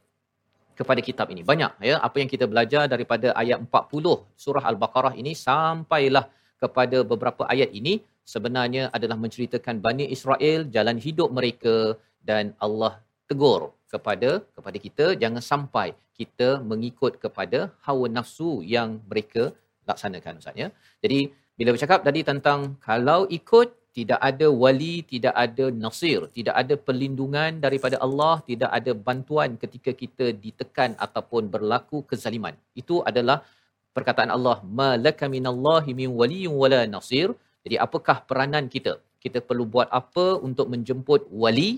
kepada 0.79 1.01
kitab 1.09 1.29
ini. 1.35 1.45
Banyak 1.51 1.73
ya? 1.89 2.01
Apa 2.01 2.25
yang 2.25 2.31
kita 2.33 2.49
belajar 2.53 2.89
daripada 2.89 3.37
ayat 3.43 3.61
40 3.61 4.25
surah 4.45 4.65
al-baqarah 4.73 5.15
ini 5.21 5.37
sampailah 5.37 6.25
kepada 6.63 7.05
beberapa 7.05 7.45
ayat 7.55 7.71
ini 7.81 8.01
sebenarnya 8.33 8.85
adalah 8.97 9.17
menceritakan 9.25 9.85
Bani 9.87 10.07
Israel 10.17 10.61
jalan 10.77 10.99
hidup 11.07 11.31
mereka 11.39 11.77
dan 12.31 12.57
Allah 12.67 12.93
tegur 13.31 13.61
kepada 13.93 14.31
kepada 14.57 14.79
kita 14.87 15.07
jangan 15.23 15.43
sampai 15.53 15.89
kita 16.19 16.49
mengikut 16.71 17.13
kepada 17.25 17.61
hawa 17.87 18.07
nafsu 18.17 18.51
yang 18.75 18.91
mereka 19.11 19.45
laksanakan 19.89 20.41
ustaz 20.41 20.61
ya. 20.63 20.69
Jadi 21.05 21.21
bila 21.59 21.71
bercakap 21.75 22.01
tadi 22.07 22.21
tentang 22.31 22.61
kalau 22.89 23.21
ikut 23.39 23.69
tidak 23.99 24.21
ada 24.29 24.47
wali, 24.63 24.95
tidak 25.13 25.35
ada 25.45 25.65
nasir, 25.85 26.21
tidak 26.37 26.55
ada 26.63 26.75
perlindungan 26.87 27.63
daripada 27.65 27.97
Allah, 28.07 28.35
tidak 28.49 28.71
ada 28.79 28.93
bantuan 29.07 29.51
ketika 29.63 29.91
kita 30.03 30.27
ditekan 30.45 30.99
ataupun 31.07 31.47
berlaku 31.55 32.03
kezaliman. 32.11 32.59
Itu 32.81 33.07
adalah 33.11 33.39
perkataan 33.97 34.35
Allah, 34.37 34.57
"Malaka 34.81 35.31
minallahi 35.35 35.95
min 36.01 36.11
waliyyin 36.21 36.55
wala 36.63 36.81
nasir." 36.95 37.29
Jadi 37.65 37.77
apakah 37.87 38.17
peranan 38.29 38.67
kita? 38.75 38.95
Kita 39.25 39.41
perlu 39.49 39.65
buat 39.75 39.89
apa 40.01 40.27
untuk 40.49 40.67
menjemput 40.73 41.21
wali 41.43 41.71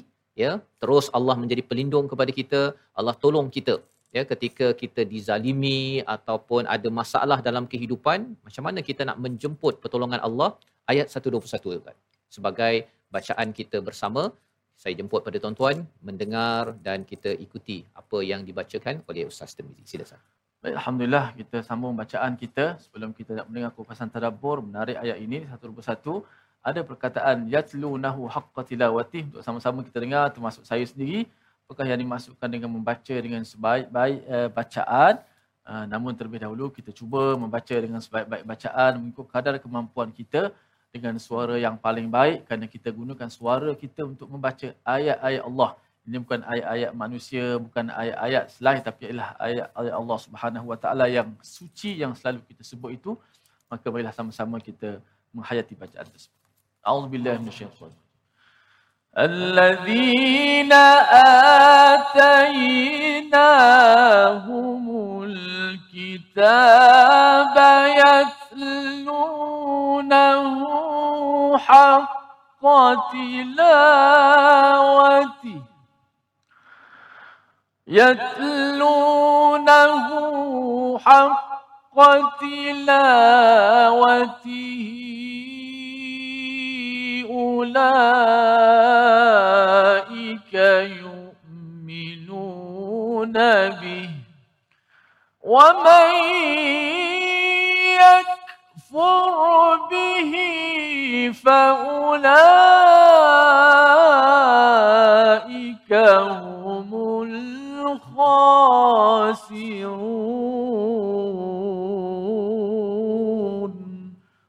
ya 0.43 0.53
terus 0.83 1.07
Allah 1.17 1.35
menjadi 1.43 1.63
pelindung 1.69 2.07
kepada 2.13 2.31
kita 2.39 2.61
Allah 2.99 3.15
tolong 3.25 3.49
kita 3.57 3.75
ya 4.17 4.23
ketika 4.33 4.67
kita 4.83 5.03
dizalimi 5.13 6.05
ataupun 6.17 6.69
ada 6.75 6.89
masalah 7.01 7.39
dalam 7.49 7.65
kehidupan 7.73 8.19
macam 8.47 8.63
mana 8.69 8.81
kita 8.89 9.03
nak 9.09 9.19
menjemput 9.27 9.81
pertolongan 9.85 10.21
Allah 10.29 10.51
ayat 10.93 11.09
121 11.09 11.87
kan 11.87 11.97
sebagai 12.37 12.75
bacaan 13.17 13.49
kita 13.59 13.81
bersama 13.89 14.23
saya 14.83 14.93
jemput 15.01 15.25
pada 15.27 15.41
tuan-tuan 15.43 15.77
mendengar 16.09 16.77
dan 16.87 17.09
kita 17.13 17.33
ikuti 17.47 17.79
apa 18.01 18.21
yang 18.31 18.45
dibacakan 18.49 19.01
oleh 19.09 19.25
Ustaz 19.25 19.57
Tirmizi. 19.57 19.89
Silakan. 19.89 20.36
Baik, 20.67 20.83
Alhamdulillah 20.83 21.27
kita 21.39 21.59
sambung 21.63 21.95
bacaan 21.95 22.35
kita. 22.35 22.75
Sebelum 22.83 23.15
kita 23.15 23.39
nak 23.39 23.47
mendengar 23.47 23.71
kupasan 23.71 24.11
tadabbur 24.11 24.67
menarik 24.67 24.99
ayat 24.99 25.23
ini 25.23 25.47
satu 25.47 25.71
persatu 25.71 26.15
ada 26.59 26.83
perkataan 26.83 27.47
yatlunahu 27.47 28.27
haqqa 28.27 28.67
tilawati 28.67 29.31
untuk 29.31 29.47
sama-sama 29.47 29.87
kita 29.87 30.03
dengar 30.03 30.27
termasuk 30.35 30.67
saya 30.67 30.83
sendiri 30.83 31.31
apakah 31.63 31.87
yang 31.87 32.03
dimaksudkan 32.03 32.51
dengan 32.51 32.75
membaca 32.75 33.15
dengan 33.15 33.47
sebaik-baik 33.47 34.21
uh, 34.27 34.49
bacaan? 34.51 35.15
Uh, 35.63 35.85
namun 35.87 36.19
terlebih 36.19 36.43
dahulu 36.43 36.67
kita 36.75 36.91
cuba 36.91 37.39
membaca 37.39 37.77
dengan 37.87 38.03
sebaik-baik 38.03 38.43
bacaan 38.43 38.91
mengikut 38.99 39.27
kadar 39.31 39.55
kemampuan 39.63 40.11
kita 40.11 40.51
dengan 40.91 41.15
suara 41.23 41.55
yang 41.63 41.79
paling 41.79 42.11
baik 42.11 42.43
kerana 42.43 42.67
kita 42.67 42.91
gunakan 42.91 43.31
suara 43.31 43.71
kita 43.79 44.03
untuk 44.03 44.27
membaca 44.35 44.75
ayat-ayat 44.83 45.47
Allah. 45.47 45.79
Ini 46.06 46.18
bukan 46.18 46.42
ayat-ayat 46.42 46.92
manusia, 46.98 47.62
bukan 47.62 47.94
ayat-ayat 47.94 48.50
selain 48.58 48.82
tapi 48.82 49.14
ialah 49.14 49.38
ayat-ayat 49.38 49.94
Allah 49.94 50.18
Subhanahu 50.18 50.66
Wa 50.74 50.78
Taala 50.82 51.06
yang 51.06 51.30
suci 51.46 52.02
yang 52.02 52.18
selalu 52.18 52.42
kita 52.50 52.66
sebut 52.66 52.98
itu. 52.98 53.14
Maka 53.70 53.86
marilah 53.94 54.12
sama-sama 54.12 54.58
kita 54.58 54.98
menghayati 55.32 55.78
bacaan 55.78 56.10
tersebut. 56.10 56.42
A'udzubillahi 56.82 57.38
minasyaitanir 57.40 58.02
الذين 59.12 60.72
آتيناهم 62.08 63.34
الكتاب 65.92 66.76
يتلونه 68.56 69.18
حق 71.58 72.22
تلاوته 73.12 74.52
يتلونه 77.89 79.69
حق 80.99 81.57
تلاوته 82.41 84.07
أولئك 87.31 87.87
يؤمنون 91.85 93.33
به 93.69 94.11
ومن 95.43 96.15
يكفر 98.03 99.77
به 99.91 100.33
فأولئك 101.45 102.27
هم 105.93 106.56
khasirun. 108.17 109.77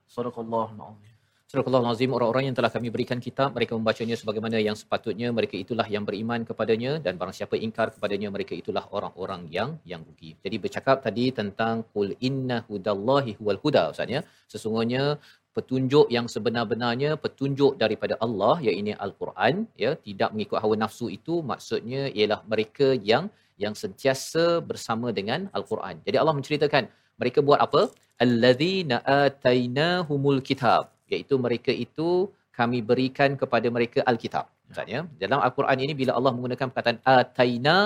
Sadaqallahul 0.08 0.82
Azim. 0.82 1.08
Surah 1.48 1.64
Al-Azim, 1.64 2.12
orang-orang 2.12 2.52
yang 2.52 2.56
telah 2.60 2.68
kami 2.68 2.92
berikan 2.92 3.20
kitab, 3.24 3.56
mereka 3.56 3.72
membacanya 3.80 4.20
sebagaimana 4.20 4.60
yang 4.60 4.76
sepatutnya, 4.76 5.32
mereka 5.38 5.56
itulah 5.56 5.88
yang 5.94 6.04
beriman 6.04 6.44
kepadanya 6.50 7.00
dan 7.06 7.16
barang 7.20 7.32
siapa 7.38 7.56
ingkar 7.56 7.96
kepadanya, 7.96 8.28
mereka 8.36 8.52
itulah 8.62 8.84
orang-orang 8.92 9.48
yang 9.48 9.80
yang 9.92 10.04
rugi. 10.04 10.36
Jadi 10.44 10.56
bercakap 10.64 11.00
tadi 11.06 11.32
tentang 11.32 11.88
Qul 11.94 12.20
inna 12.20 12.58
hudallahi 12.68 13.40
huwal 13.40 13.60
huda, 13.64 13.96
Ustaznya. 13.96 14.28
sesungguhnya 14.52 15.04
petunjuk 15.56 16.12
yang 16.16 16.28
sebenar-benarnya, 16.34 17.16
petunjuk 17.16 17.80
daripada 17.84 18.20
Allah, 18.20 18.60
iaitu 18.68 19.00
Al-Quran, 19.06 19.72
ya, 19.84 19.96
tidak 20.08 20.36
mengikut 20.36 20.60
hawa 20.60 20.76
nafsu 20.84 21.08
itu, 21.18 21.40
maksudnya 21.52 22.12
ialah 22.12 22.44
mereka 22.52 22.92
yang 23.12 23.32
yang 23.64 23.74
sentiasa 23.84 24.46
bersama 24.70 25.10
dengan 25.20 25.50
Al-Quran. 25.58 25.96
Jadi 26.08 26.18
Allah 26.22 26.36
menceritakan 26.38 26.84
mereka 27.22 27.40
buat 27.48 27.60
apa? 27.68 27.82
Alladzina 28.26 28.98
atainahumul 29.22 30.42
kitab. 30.50 30.94
Iaitu 31.12 31.36
mereka 31.46 31.72
itu 31.86 32.10
kami 32.58 32.80
berikan 32.90 33.34
kepada 33.42 33.68
mereka 33.76 34.00
alkitab. 34.12 34.46
Maksudnya 34.68 35.00
dalam 35.22 35.40
al-Quran 35.48 35.78
ini 35.86 35.94
bila 36.02 36.12
Allah 36.18 36.32
menggunakan 36.36 36.68
perkataan 36.74 37.00
ataina 37.18 37.78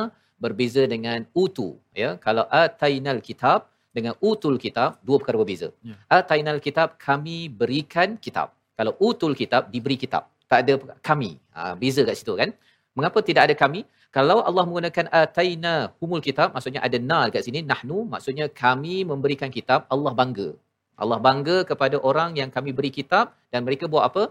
berbeza 0.43 0.83
dengan 0.93 1.27
utu 1.43 1.69
ya. 2.01 2.09
Kalau 2.25 2.45
atainal 2.63 3.19
kitab 3.29 3.69
dengan 3.97 4.13
utul 4.29 4.55
kitab 4.65 4.97
dua 5.07 5.19
perkara 5.21 5.37
berbeza. 5.43 5.69
Ya. 5.89 5.95
atainal 6.19 6.59
kitab 6.67 6.97
kami 7.07 7.37
berikan 7.61 8.17
kitab. 8.25 8.55
Kalau 8.79 8.93
utul 9.07 9.35
kitab 9.41 9.69
diberi 9.73 9.99
kitab. 10.03 10.23
Tak 10.51 10.59
ada 10.65 10.73
kami. 11.09 11.31
Ha, 11.55 11.75
beza 11.81 12.01
kat 12.07 12.15
situ 12.19 12.33
kan 12.41 12.49
mengapa 12.97 13.19
tidak 13.29 13.43
ada 13.47 13.55
kami 13.63 13.81
kalau 14.17 14.37
Allah 14.49 14.63
menggunakan 14.67 15.05
ataina 15.21 15.73
humul 15.99 16.23
kitab 16.27 16.51
maksudnya 16.55 16.81
ada 16.87 16.97
na 17.09 17.19
dekat 17.27 17.43
sini 17.47 17.59
nahnu 17.71 17.97
maksudnya 18.13 18.45
kami 18.63 18.95
memberikan 19.11 19.49
kitab 19.57 19.87
Allah 19.93 20.13
bangga 20.21 20.49
Allah 21.03 21.17
bangga 21.27 21.57
kepada 21.69 21.97
orang 22.09 22.37
yang 22.39 22.49
kami 22.55 22.71
beri 22.77 22.91
kitab 22.99 23.33
dan 23.53 23.65
mereka 23.67 23.89
buat 23.93 24.05
apa? 24.09 24.23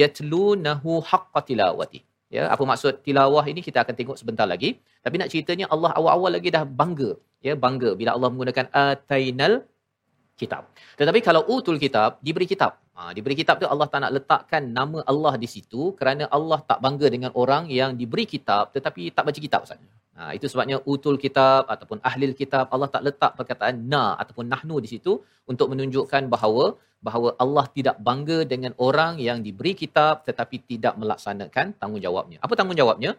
Yatlunahu 0.00 0.92
haqqa 1.10 1.40
tilawati. 1.48 2.00
Ya, 2.34 2.50
apa 2.54 2.62
maksud 2.70 3.06
tilawah 3.06 3.44
ini 3.52 3.62
kita 3.62 3.78
akan 3.86 3.94
tengok 3.98 4.16
sebentar 4.20 4.46
lagi. 4.52 4.70
Tapi 5.04 5.14
nak 5.20 5.30
ceritanya 5.32 5.66
Allah 5.74 5.90
awal-awal 5.98 6.30
lagi 6.36 6.50
dah 6.56 6.64
bangga. 6.80 7.10
Ya, 7.46 7.54
bangga 7.64 7.94
bila 8.00 8.10
Allah 8.16 8.30
menggunakan 8.34 8.66
atainal 8.84 9.62
kitab. 10.40 10.66
Tetapi 10.98 11.22
kalau 11.28 11.42
utul 11.54 11.78
kitab, 11.84 12.18
diberi 12.26 12.50
kitab. 12.50 12.82
Ha, 12.96 13.12
diberi 13.16 13.34
kitab 13.40 13.60
tu 13.60 13.68
Allah 13.72 13.86
tak 13.92 14.00
nak 14.04 14.12
letakkan 14.16 14.62
nama 14.78 14.98
Allah 15.12 15.32
di 15.42 15.48
situ 15.54 15.92
kerana 15.98 16.24
Allah 16.36 16.58
tak 16.70 16.78
bangga 16.84 17.06
dengan 17.14 17.30
orang 17.42 17.64
yang 17.78 17.92
diberi 18.00 18.24
kitab 18.34 18.72
tetapi 18.76 19.12
tak 19.16 19.24
baca 19.28 19.40
kitab 19.46 19.62
saja. 19.70 19.88
Ha, 20.16 20.32
itu 20.36 20.48
sebabnya 20.52 20.80
utul 20.92 21.16
kitab 21.24 21.68
ataupun 21.74 22.00
ahli 22.08 22.32
kitab 22.32 22.72
Allah 22.74 22.88
tak 22.94 23.04
letak 23.08 23.32
perkataan 23.38 23.84
na 23.92 24.04
ataupun 24.22 24.48
nahnu 24.52 24.80
di 24.84 24.88
situ 24.94 25.20
untuk 25.44 25.68
menunjukkan 25.72 26.32
bahawa 26.34 26.64
bahawa 27.06 27.36
Allah 27.44 27.64
tidak 27.76 27.96
bangga 28.08 28.38
dengan 28.52 28.72
orang 28.86 29.20
yang 29.28 29.44
diberi 29.46 29.76
kitab 29.82 30.24
tetapi 30.28 30.56
tidak 30.64 30.96
melaksanakan 30.96 31.76
tanggungjawabnya. 31.80 32.40
Apa 32.40 32.56
tanggungjawabnya? 32.56 33.12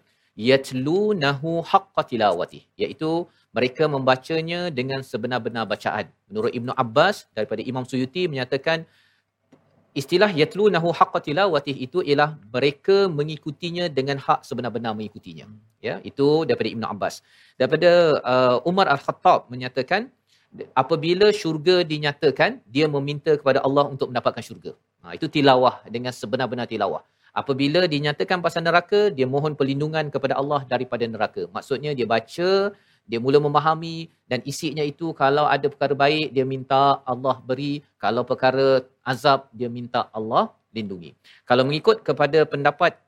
Yatlu 0.50 1.02
nahu 1.22 1.62
haqqa 1.72 2.02
tilawati. 2.10 2.66
Iaitu 2.82 3.30
mereka 3.58 3.86
membacanya 3.86 4.74
dengan 4.80 5.06
sebenar-benar 5.06 5.66
bacaan. 5.70 6.10
Menurut 6.30 6.52
Ibnu 6.58 6.74
Abbas 6.84 7.30
daripada 7.38 7.62
Imam 7.62 7.86
Suyuti 7.90 8.26
menyatakan 8.26 8.90
istilah 9.94 10.30
yatlunahu 10.34 10.90
haqqa 11.00 11.20
tilawatih 11.28 11.76
itu 11.86 12.00
ialah 12.04 12.36
mereka 12.56 13.08
mengikutinya 13.08 13.86
dengan 13.98 14.18
hak 14.26 14.44
sebenar-benar 14.48 14.94
mengikutinya. 14.98 15.46
Ya 15.88 15.96
itu 16.10 16.44
daripada 16.48 16.70
Ibnu 16.74 16.86
Abbas. 16.86 17.22
Daripada 17.60 17.92
uh, 18.22 18.58
Umar 18.70 18.88
Al-Khattab 18.96 19.48
menyatakan 19.54 20.12
apabila 20.82 21.30
syurga 21.42 21.86
dinyatakan 21.94 22.64
dia 22.76 22.88
meminta 22.96 23.32
kepada 23.40 23.62
Allah 23.68 23.86
untuk 23.94 24.10
mendapatkan 24.12 24.44
syurga. 24.44 24.72
Ha, 25.04 25.16
itu 25.18 25.28
tilawah 25.30 25.76
dengan 25.96 26.12
sebenar-benar 26.12 26.68
tilawah. 26.68 27.04
Apabila 27.38 27.86
dinyatakan 27.86 28.42
pasal 28.42 28.66
neraka 28.66 29.14
dia 29.14 29.30
mohon 29.30 29.54
perlindungan 29.54 30.10
kepada 30.10 30.34
Allah 30.42 30.66
daripada 30.66 31.06
neraka. 31.06 31.46
Maksudnya 31.56 31.94
dia 31.94 32.08
baca 32.10 32.50
dia 33.08 33.20
mula 33.24 33.40
memahami 33.40 34.12
dan 34.28 34.44
isinya 34.44 34.84
itu 34.84 35.16
kalau 35.16 35.48
ada 35.48 35.72
perkara 35.72 35.96
baik 35.96 36.36
dia 36.36 36.44
minta 36.44 37.00
Allah 37.08 37.40
beri. 37.40 37.80
Kalau 38.04 38.28
perkara 38.28 38.84
azab 39.08 39.48
dia 39.56 39.72
minta 39.72 40.12
Allah 40.12 40.52
lindungi. 40.76 41.16
Kalau 41.48 41.64
mengikut 41.64 42.04
kepada 42.04 42.44
pendapat 42.44 43.00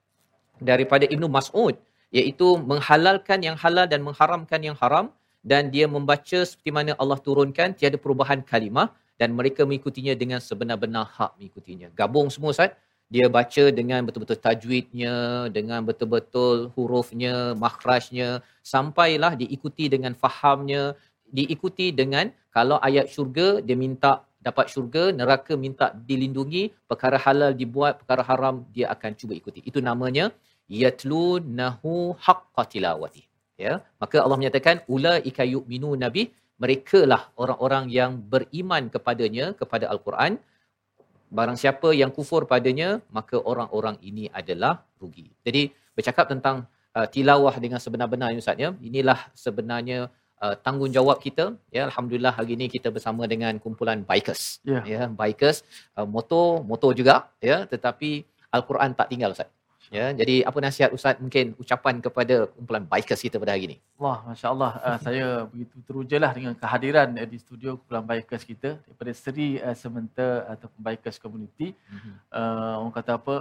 daripada 0.64 1.04
Ibnu 1.04 1.28
Mas'ud 1.28 1.76
iaitu 2.16 2.58
menghalalkan 2.72 3.44
yang 3.44 3.60
halal 3.60 3.86
dan 3.86 4.02
mengharamkan 4.02 4.64
yang 4.64 4.80
haram 4.80 5.12
dan 5.44 5.68
dia 5.68 5.86
membaca 5.86 6.40
seperti 6.48 6.72
mana 6.72 6.96
Allah 6.96 7.20
turunkan 7.20 7.76
tiada 7.76 8.00
perubahan 8.00 8.40
kalimah 8.44 8.92
dan 9.20 9.36
mereka 9.36 9.68
mengikutinya 9.68 10.16
dengan 10.16 10.40
sebenar-benar 10.40 11.12
hak 11.12 11.36
mengikutinya. 11.36 11.92
Gabung 11.92 12.32
semua 12.32 12.56
Ustaz 12.56 12.72
dia 13.14 13.26
baca 13.26 13.64
dengan 13.80 14.06
betul-betul 14.06 14.38
tajwidnya, 14.46 15.16
dengan 15.58 15.82
betul-betul 15.90 16.70
hurufnya, 16.78 17.58
makhrajnya, 17.64 18.30
sampailah 18.62 19.34
diikuti 19.42 19.90
dengan 19.94 20.14
fahamnya, 20.14 20.94
diikuti 21.38 21.90
dengan 21.90 22.30
kalau 22.54 22.78
ayat 22.88 23.10
syurga 23.14 23.48
dia 23.66 23.78
minta 23.86 24.12
dapat 24.48 24.66
syurga, 24.74 25.04
neraka 25.20 25.54
minta 25.66 25.92
dilindungi, 26.10 26.64
perkara 26.90 27.18
halal 27.26 27.52
dibuat, 27.62 28.00
perkara 28.02 28.24
haram 28.30 28.56
dia 28.76 28.88
akan 28.94 29.12
cuba 29.20 29.34
ikuti. 29.36 29.60
Itu 29.70 29.82
namanya 29.90 30.32
yatlu 30.82 31.42
nahu 31.60 32.14
haqqa 32.26 32.64
tilawati. 32.72 33.24
Ya, 33.60 33.84
maka 34.00 34.24
Allah 34.24 34.38
menyatakan 34.40 34.88
ulaika 34.88 35.44
yu'minu 35.44 35.92
nabi 36.00 36.32
mereka 36.64 37.04
lah 37.12 37.22
orang-orang 37.42 37.92
yang 37.92 38.12
beriman 38.34 38.88
kepadanya 38.94 39.52
kepada 39.60 39.92
al-Quran 39.92 40.40
barang 41.30 41.58
siapa 41.62 41.94
yang 41.94 42.10
kufur 42.10 42.50
padanya 42.50 43.02
maka 43.14 43.38
orang-orang 43.38 43.96
ini 44.02 44.26
adalah 44.34 44.84
rugi. 45.02 45.30
Jadi 45.46 45.70
bercakap 45.94 46.26
tentang 46.34 46.66
uh, 46.98 47.08
tilawah 47.08 47.56
dengan 47.62 47.78
sebenar-benarnya 47.78 48.42
ustaz 48.42 48.58
ya. 48.58 48.74
Inilah 48.82 49.30
sebenarnya 49.38 50.10
uh, 50.42 50.56
tanggungjawab 50.58 51.22
kita 51.22 51.54
ya. 51.70 51.86
Alhamdulillah 51.90 52.34
hari 52.34 52.58
ini 52.58 52.66
kita 52.68 52.90
bersama 52.90 53.30
dengan 53.30 53.56
kumpulan 53.62 54.02
bikers. 54.02 54.60
Yeah. 54.66 54.84
Ya, 54.84 55.02
bikers 55.08 55.62
uh, 55.94 56.10
motor 56.10 56.66
motor 56.66 56.92
juga 56.98 57.30
ya 57.40 57.70
tetapi 57.70 58.26
al-Quran 58.50 58.98
tak 58.98 59.14
tinggal 59.14 59.32
ustaz. 59.38 59.50
Ya, 59.90 60.14
jadi 60.14 60.46
apa 60.46 60.58
nasihat 60.62 60.94
Ustaz? 60.94 61.18
Mungkin 61.18 61.58
ucapan 61.58 61.98
kepada 61.98 62.46
kumpulan 62.54 62.86
bikers 62.86 63.26
kita 63.26 63.42
pada 63.42 63.58
hari 63.58 63.74
ini? 63.74 63.78
Wah, 63.98 64.22
masya-Allah. 64.22 64.72
Uh, 64.86 64.98
saya 65.02 65.26
begitu 65.50 65.82
terujalah 65.82 66.32
dengan 66.34 66.54
kehadiran 66.54 67.10
uh, 67.18 67.26
di 67.26 67.38
studio 67.42 67.82
kumpulan 67.82 68.06
bikers 68.06 68.46
kita 68.46 68.78
daripada 68.86 69.12
Seri 69.18 69.58
uh, 69.58 69.74
Sementa 69.74 70.46
ataupun 70.46 70.78
bikers 70.78 71.18
community. 71.18 71.74
Uh, 72.30 72.86
orang 72.86 72.94
kata 72.94 73.18
apa? 73.18 73.36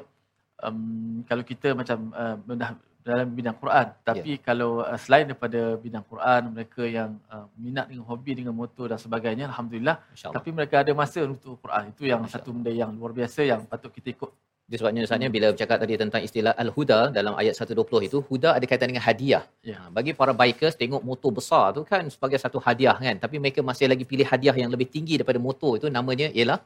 um, 0.63 1.23
kalau 1.27 1.45
kita 1.47 1.75
macam 1.75 2.11
uh, 2.15 2.37
dah 2.55 2.75
dalam 3.07 3.29
bidang 3.33 3.57
Quran. 3.57 3.87
Tapi 4.05 4.37
yeah. 4.37 4.43
kalau 4.43 4.85
uh, 4.85 4.99
selain 5.01 5.25
daripada 5.25 5.79
bidang 5.81 6.05
Quran 6.05 6.43
mereka 6.53 6.83
yang 6.85 7.17
uh, 7.33 7.47
minat 7.57 7.89
dengan 7.89 8.05
hobi 8.05 8.37
dengan 8.37 8.53
motor 8.53 8.93
dan 8.93 9.01
sebagainya 9.01 9.49
alhamdulillah. 9.49 9.97
Tapi 10.13 10.51
mereka 10.53 10.85
ada 10.85 10.93
masa 10.93 11.25
untuk 11.25 11.57
Quran. 11.63 11.95
Itu 11.95 12.05
yang 12.05 12.27
satu 12.29 12.53
benda 12.53 12.69
yang 12.75 12.93
luar 12.93 13.17
biasa 13.17 13.47
yang 13.49 13.65
patut 13.65 13.95
kita 13.95 14.13
ikut 14.13 14.31
jadi 14.69 14.79
sebabnya 14.85 15.03
Ustaznya 15.09 15.29
bila 15.33 15.47
bercakap 15.57 15.79
tadi 15.81 15.95
tentang 15.97 16.23
istilah 16.29 16.53
Al-Huda 16.63 16.99
dalam 17.19 17.33
ayat 17.41 17.57
120 17.57 18.05
itu, 18.09 18.19
Huda 18.29 18.51
ada 18.53 18.65
kaitan 18.69 18.93
dengan 18.93 19.01
hadiah. 19.01 19.43
Ya. 19.65 19.81
Ha, 19.81 19.89
bagi 19.97 20.13
para 20.19 20.37
bikers, 20.41 20.77
tengok 20.77 21.01
motor 21.09 21.31
besar 21.39 21.73
tu 21.77 21.89
kan 21.89 22.05
sebagai 22.15 22.37
satu 22.37 22.61
hadiah 22.61 22.93
kan. 23.05 23.17
Tapi 23.17 23.41
mereka 23.41 23.65
masih 23.65 23.89
lagi 23.89 24.05
pilih 24.05 24.29
hadiah 24.29 24.53
yang 24.53 24.69
lebih 24.75 24.85
tinggi 24.95 25.17
daripada 25.17 25.41
motor 25.41 25.81
itu, 25.81 25.89
namanya 25.89 26.29
ialah 26.37 26.61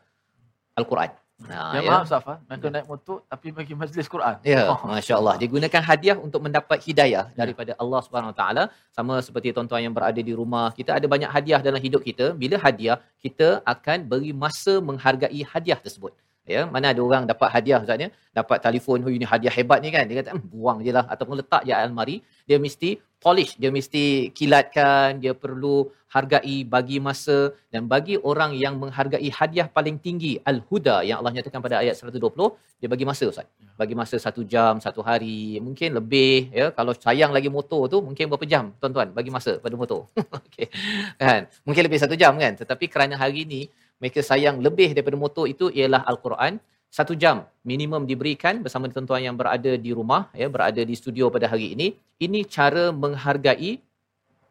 Al-Quran. 0.82 1.14
Ha, 1.46 1.60
ya, 1.74 1.80
ya. 1.86 1.90
maaf 1.90 2.06
Safa, 2.10 2.34
mereka 2.50 2.66
ya. 2.66 2.72
naik 2.74 2.86
motor 2.90 3.16
tapi 3.30 3.48
bagi 3.54 3.74
majlis 3.78 4.10
Quran. 4.14 4.36
Ya, 4.50 4.64
oh. 4.74 4.78
Masya 4.90 5.14
Allah. 5.20 5.34
Dia 5.38 5.48
gunakan 5.54 5.82
hadiah 5.90 6.16
untuk 6.26 6.40
mendapat 6.42 6.78
hidayah 6.82 7.24
ya. 7.30 7.38
daripada 7.38 7.78
Allah 7.78 8.02
Subhanahu 8.02 8.34
Taala. 8.40 8.64
Sama 8.98 9.22
seperti 9.26 9.54
tuan-tuan 9.54 9.82
yang 9.86 9.94
berada 9.94 10.18
di 10.18 10.34
rumah, 10.40 10.74
kita 10.74 10.98
ada 10.98 11.06
banyak 11.14 11.30
hadiah 11.30 11.62
dalam 11.62 11.78
hidup 11.86 12.02
kita. 12.02 12.34
Bila 12.42 12.58
hadiah, 12.66 12.98
kita 13.22 13.62
akan 13.74 14.10
beri 14.10 14.34
masa 14.34 14.74
menghargai 14.90 15.42
hadiah 15.54 15.78
tersebut 15.86 16.14
ya 16.46 16.66
mana 16.66 16.90
ada 16.92 17.00
orang 17.00 17.22
dapat 17.31 17.48
hadiah 17.55 17.78
ustaznya 17.85 18.11
dapat 18.33 18.59
telefon 18.64 19.05
oh 19.05 19.12
ini 19.12 19.28
hadiah 19.28 19.52
hebat 19.52 19.78
ni 19.85 19.92
kan? 19.92 20.09
Dia 20.09 20.24
kata 20.24 20.33
hmm, 20.35 20.48
buang 20.52 20.78
je 20.81 20.90
lah. 20.96 21.05
Ataupun 21.05 21.37
letak 21.40 21.62
je 21.68 21.72
almari 21.76 22.16
dia 22.48 22.57
mesti 22.57 22.96
polish 23.22 23.55
dia 23.61 23.70
mesti 23.70 24.33
kilatkan 24.35 25.20
dia 25.22 25.37
perlu 25.37 25.92
hargai 26.09 26.64
bagi 26.64 26.96
masa. 26.96 27.52
Dan 27.68 27.85
bagi 27.92 28.16
orang 28.31 28.57
yang 28.57 28.81
menghargai 28.81 29.28
hadiah 29.38 29.68
paling 29.68 30.00
tinggi 30.00 30.40
al-huda 30.50 31.05
yang 31.09 31.20
Allah 31.20 31.33
nyatakan 31.37 31.61
pada 31.61 31.85
ayat 31.85 31.94
120 32.00 32.24
dia 32.81 32.88
bagi 32.88 33.05
masa 33.05 33.24
ustaz. 33.28 33.46
Bagi 33.76 33.94
masa 34.00 34.16
satu 34.16 34.40
jam 34.52 34.81
satu 34.81 35.05
hari 35.05 35.61
mungkin 35.61 35.92
lebih 36.00 36.48
ya? 36.57 36.66
Kalau 36.72 36.96
sayang 36.96 37.37
lagi 37.37 37.52
motor 37.52 37.85
tu 37.92 38.00
mungkin 38.00 38.33
berapa 38.33 38.48
jam 38.48 38.72
tuan-tuan? 38.81 39.12
Bagi 39.12 39.28
masa 39.28 39.61
pada 39.61 39.76
motor. 39.76 40.09
Okey. 40.40 40.72
Kan? 41.20 41.52
Mungkin 41.68 41.83
lebih 41.85 42.00
satu 42.00 42.16
jam 42.16 42.33
kan? 42.40 42.57
Tetapi 42.57 42.85
kerana 42.88 43.20
hari 43.20 43.44
ni 43.44 43.68
mereka 44.02 44.18
sayang 44.18 44.58
lebih 44.66 44.90
daripada 44.98 45.14
motor 45.24 45.46
itu 45.46 45.70
ialah 45.70 46.02
Al-Quran. 46.10 46.58
Satu 46.90 47.14
jam 47.22 47.36
minimum 47.70 48.02
diberikan 48.10 48.58
bersama 48.64 48.90
tuan-tuan 48.90 49.22
yang 49.26 49.36
berada 49.40 49.72
di 49.84 49.90
rumah, 49.98 50.28
ya, 50.40 50.50
berada 50.54 50.82
di 50.90 50.94
studio 50.98 51.30
pada 51.30 51.46
hari 51.52 51.72
ini. 51.78 51.86
Ini 52.26 52.40
cara 52.56 52.90
menghargai 52.90 53.78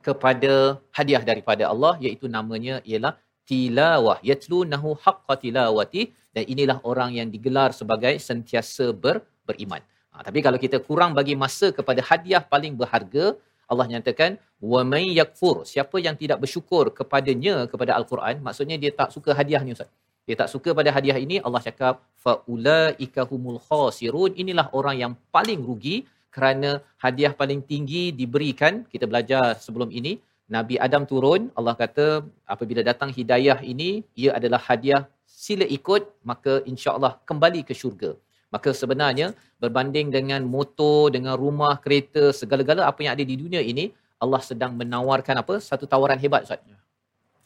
kepada 0.07 0.53
hadiah 0.97 1.21
daripada 1.21 1.67
Allah 1.73 1.93
iaitu 2.05 2.25
namanya 2.37 2.79
ialah 2.87 3.13
tilawah. 3.45 4.17
Yatlu 4.29 4.63
nahu 4.73 4.95
haqqa 5.03 5.35
tilawati 5.43 6.09
dan 6.35 6.43
inilah 6.53 6.77
orang 6.87 7.11
yang 7.19 7.27
digelar 7.35 7.69
sebagai 7.75 8.15
sentiasa 8.17 8.89
ber, 9.03 9.21
beriman. 9.45 9.83
Ha, 10.15 10.23
tapi 10.27 10.39
kalau 10.45 10.59
kita 10.63 10.79
kurang 10.87 11.11
bagi 11.19 11.35
masa 11.43 11.69
kepada 11.77 12.01
hadiah 12.09 12.43
paling 12.53 12.73
berharga, 12.79 13.25
Allah 13.71 13.85
nyatakan 13.93 14.31
wa 14.73 14.81
may 14.91 15.05
yakfur. 15.19 15.55
Siapa 15.71 15.97
yang 16.05 16.15
tidak 16.21 16.37
bersyukur 16.43 16.83
kepadanya 16.99 17.55
kepada 17.71 17.91
al-Quran 17.99 18.37
maksudnya 18.47 18.77
dia 18.83 18.91
tak 19.01 19.09
suka 19.15 19.33
hadiah 19.39 19.61
ni 19.65 19.73
ustaz. 19.77 19.91
Dia 20.27 20.35
tak 20.41 20.49
suka 20.53 20.69
pada 20.79 20.89
hadiah 20.95 21.17
ini 21.25 21.37
Allah 21.45 21.61
cakap 21.67 21.95
fa 22.23 22.33
ulaika 22.53 23.21
humul 23.29 23.59
khasirun. 23.67 24.31
Inilah 24.41 24.67
orang 24.79 24.97
yang 25.03 25.13
paling 25.35 25.61
rugi 25.69 25.97
kerana 26.35 26.69
hadiah 27.03 27.33
paling 27.41 27.61
tinggi 27.71 28.03
diberikan 28.19 28.73
kita 28.93 29.05
belajar 29.11 29.45
sebelum 29.65 29.89
ini 29.99 30.13
Nabi 30.55 30.75
Adam 30.85 31.03
turun 31.11 31.41
Allah 31.59 31.75
kata 31.83 32.07
apabila 32.53 32.81
datang 32.89 33.09
hidayah 33.17 33.59
ini 33.73 33.89
ia 34.21 34.31
adalah 34.39 34.61
hadiah 34.67 35.01
sila 35.43 35.65
ikut 35.77 36.03
maka 36.29 36.53
insya-Allah 36.71 37.13
kembali 37.29 37.61
ke 37.67 37.75
syurga 37.81 38.11
Maka 38.51 38.75
sebenarnya 38.75 39.31
berbanding 39.63 40.11
dengan 40.11 40.43
motor, 40.43 41.07
dengan 41.07 41.39
rumah, 41.39 41.79
kereta, 41.79 42.35
segala-gala 42.35 42.83
apa 42.83 42.99
yang 42.99 43.15
ada 43.15 43.23
di 43.23 43.39
dunia 43.39 43.63
ini, 43.63 43.95
Allah 44.19 44.43
sedang 44.43 44.75
menawarkan 44.75 45.39
apa? 45.39 45.57
Satu 45.63 45.87
tawaran 45.87 46.19
hebat 46.19 46.43
Ustaz. 46.43 46.59
Ya. 46.67 46.75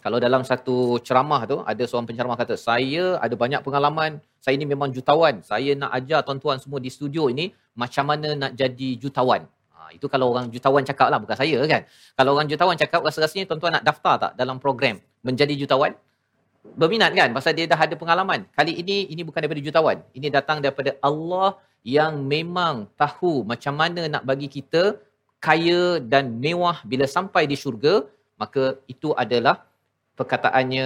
Kalau 0.05 0.21
dalam 0.21 0.45
satu 0.45 1.01
ceramah 1.01 1.49
tu, 1.49 1.57
ada 1.65 1.83
seorang 1.85 2.05
penceramah 2.05 2.37
kata, 2.37 2.53
saya 2.61 3.17
ada 3.17 3.33
banyak 3.33 3.61
pengalaman, 3.65 4.21
saya 4.37 4.53
ini 4.53 4.65
memang 4.69 4.93
jutawan. 4.93 5.41
Saya 5.41 5.73
nak 5.73 5.97
ajar 5.97 6.21
tuan-tuan 6.21 6.61
semua 6.61 6.77
di 6.77 6.93
studio 6.93 7.25
ini, 7.25 7.49
macam 7.73 8.05
mana 8.13 8.37
nak 8.37 8.51
jadi 8.53 9.01
jutawan. 9.01 9.49
Ha, 9.73 9.97
itu 9.97 10.05
kalau 10.05 10.29
orang 10.29 10.53
jutawan 10.53 10.85
cakap 10.85 11.09
lah, 11.09 11.17
bukan 11.17 11.33
saya 11.33 11.57
kan. 11.65 11.89
Kalau 12.17 12.37
orang 12.37 12.45
jutawan 12.45 12.77
cakap, 12.77 13.01
rasa-rasanya 13.01 13.49
tuan-tuan 13.49 13.81
nak 13.81 13.85
daftar 13.85 14.13
tak 14.21 14.31
dalam 14.37 14.61
program 14.61 15.01
menjadi 15.25 15.57
jutawan? 15.57 15.97
Berminat 16.79 17.11
kan 17.19 17.29
pasal 17.37 17.53
dia 17.57 17.65
dah 17.71 17.79
ada 17.85 17.95
pengalaman. 18.01 18.39
Kali 18.57 18.73
ini 18.81 18.97
ini 19.13 19.21
bukan 19.27 19.39
daripada 19.43 19.61
jutawan. 19.67 19.97
Ini 20.17 20.27
datang 20.37 20.57
daripada 20.65 20.97
Allah 21.09 21.49
yang 21.85 22.13
memang 22.33 22.89
tahu 23.01 23.33
macam 23.51 23.73
mana 23.81 24.01
nak 24.13 24.23
bagi 24.29 24.49
kita 24.57 24.83
kaya 25.47 26.01
dan 26.11 26.41
mewah 26.43 26.77
bila 26.91 27.05
sampai 27.15 27.43
di 27.51 27.55
syurga, 27.63 27.95
maka 28.41 28.63
itu 28.93 29.09
adalah 29.23 29.55
perkataannya 30.19 30.85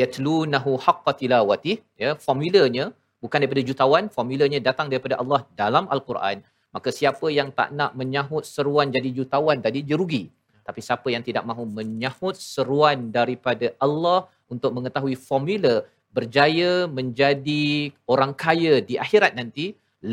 yatlunahu 0.00 0.70
haqqa 0.84 1.12
tilawati 1.20 1.72
ya 2.02 2.10
formulanya 2.26 2.84
bukan 3.22 3.38
daripada 3.42 3.62
jutawan 3.70 4.04
formulanya 4.16 4.58
datang 4.68 4.86
daripada 4.92 5.16
Allah 5.22 5.40
dalam 5.60 5.84
al-Quran 5.94 6.38
maka 6.74 6.88
siapa 6.98 7.26
yang 7.38 7.48
tak 7.58 7.68
nak 7.78 7.90
menyahut 8.00 8.44
seruan 8.54 8.90
jadi 8.96 9.10
jutawan 9.18 9.58
tadi 9.66 9.80
dia 9.88 9.96
rugi 10.02 10.22
tapi 10.68 10.80
siapa 10.88 11.08
yang 11.14 11.24
tidak 11.28 11.44
mahu 11.50 11.64
menyahut 11.78 12.36
seruan 12.52 12.98
daripada 13.18 13.66
Allah 13.86 14.18
untuk 14.52 14.70
mengetahui 14.76 15.16
formula 15.28 15.74
berjaya 16.16 16.72
menjadi 16.98 17.64
orang 18.12 18.32
kaya 18.44 18.74
di 18.88 18.94
akhirat 19.04 19.32
nanti 19.40 19.66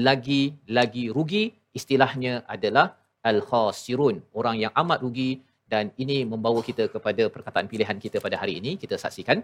lagi-lagi 0.07 1.05
rugi 1.15 1.43
istilahnya 1.79 2.33
adalah 2.55 2.85
al-khasirun 3.29 4.15
orang 4.39 4.55
yang 4.63 4.73
amat 4.83 4.99
rugi. 5.05 5.31
Dan 5.71 5.87
ini 6.03 6.17
membawa 6.31 6.59
kita 6.69 6.83
kepada 6.93 7.23
perkataan 7.35 7.67
pilihan 7.71 7.95
kita 8.05 8.17
pada 8.25 8.35
hari 8.41 8.59
ini. 8.59 8.71
Kita 8.81 8.95
saksikan. 9.03 9.39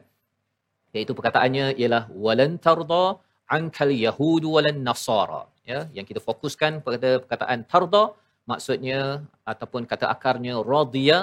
Iaitu 0.96 1.16
perkataannya 1.18 1.66
ialah 1.80 2.04
walan 2.26 2.60
tarda 2.66 3.06
ankal 3.58 3.92
yahud 4.06 4.44
walan 4.56 4.80
nasara. 4.88 5.44
Ya 5.64 5.80
yang 5.96 6.06
kita 6.10 6.20
fokuskan 6.28 6.84
pada 6.88 7.10
perkataan 7.24 7.64
tarda 7.72 8.04
maksudnya 8.52 9.02
ataupun 9.52 9.84
kata 9.92 10.06
akarnya 10.16 10.56
radiya 10.74 11.20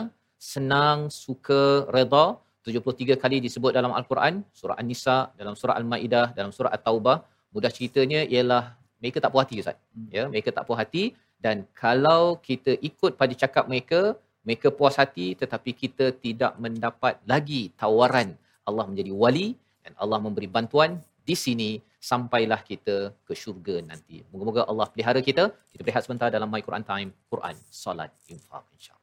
senang 0.53 1.09
suka 1.09 1.89
redha 1.97 2.27
73 2.65 3.21
kali 3.23 3.37
disebut 3.45 3.73
dalam 3.77 3.93
al-Quran. 3.99 4.35
Surah 4.59 4.77
an-nisa 4.81 5.17
dalam 5.41 5.55
surah 5.61 5.77
al-maidah 5.81 6.27
dalam 6.39 6.53
surah 6.57 6.73
at-taubah. 6.77 7.17
Mudah 7.55 7.71
ceritanya 7.77 8.21
ialah 8.35 8.63
mereka 9.01 9.21
tak 9.25 9.31
puas 9.33 9.45
hati 9.45 9.57
ustaz. 9.61 9.77
Hmm. 9.93 10.09
ya 10.17 10.25
mereka 10.33 10.49
tak 10.57 10.65
puas 10.69 10.81
hati. 10.81 11.05
Dan 11.45 11.57
kalau 11.77 12.41
kita 12.49 12.73
ikut 12.89 13.21
pada 13.21 13.35
cakap 13.43 13.69
mereka 13.69 14.01
mereka 14.49 14.69
puas 14.79 14.97
hati 15.01 15.27
tetapi 15.43 15.71
kita 15.83 16.07
tidak 16.25 16.53
mendapat 16.65 17.21
lagi 17.33 17.63
tawaran. 17.81 18.33
Allah 18.65 18.85
menjadi 18.89 19.13
wali 19.13 19.49
dan 19.85 19.93
Allah 20.01 20.19
memberi 20.25 20.49
bantuan 20.49 20.97
di 21.29 21.37
sini 21.45 21.71
sampailah 22.12 22.62
kita 22.70 22.98
ke 23.28 23.34
syurga 23.42 23.76
nanti. 23.90 24.24
Moga-moga 24.32 24.62
Allah 24.72 24.88
pelihara 24.92 25.22
kita. 25.30 25.44
Kita 25.72 25.82
berehat 25.86 26.04
sebentar 26.06 26.30
dalam 26.36 26.50
My 26.54 26.62
Quran 26.68 26.86
Time, 26.92 27.10
Quran, 27.32 27.56
Salat, 27.84 28.12
Infaq 28.32 28.66
insya-Allah. 28.78 29.00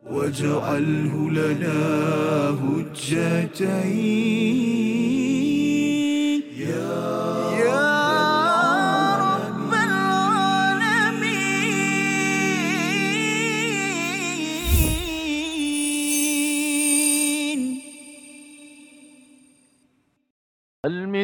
واجعله 0.00 1.30
لنا 1.30 1.78
هجتين 2.64 4.00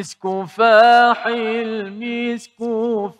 المسك 0.02 0.26
فاح 0.50 1.26
المسك 1.26 2.58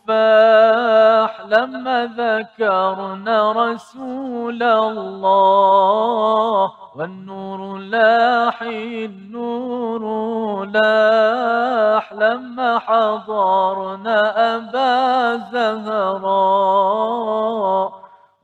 فاح 0.09 1.41
لما 1.47 2.07
ذكرنا 2.19 3.53
رسول 3.53 4.63
الله 4.63 6.73
والنور 6.97 7.79
لاح 7.79 8.63
النور 8.63 10.03
لاح. 10.65 12.13
لما 12.13 12.79
حضرنا 12.79 14.21
أبا 14.57 15.37
زهراء. 15.37 16.33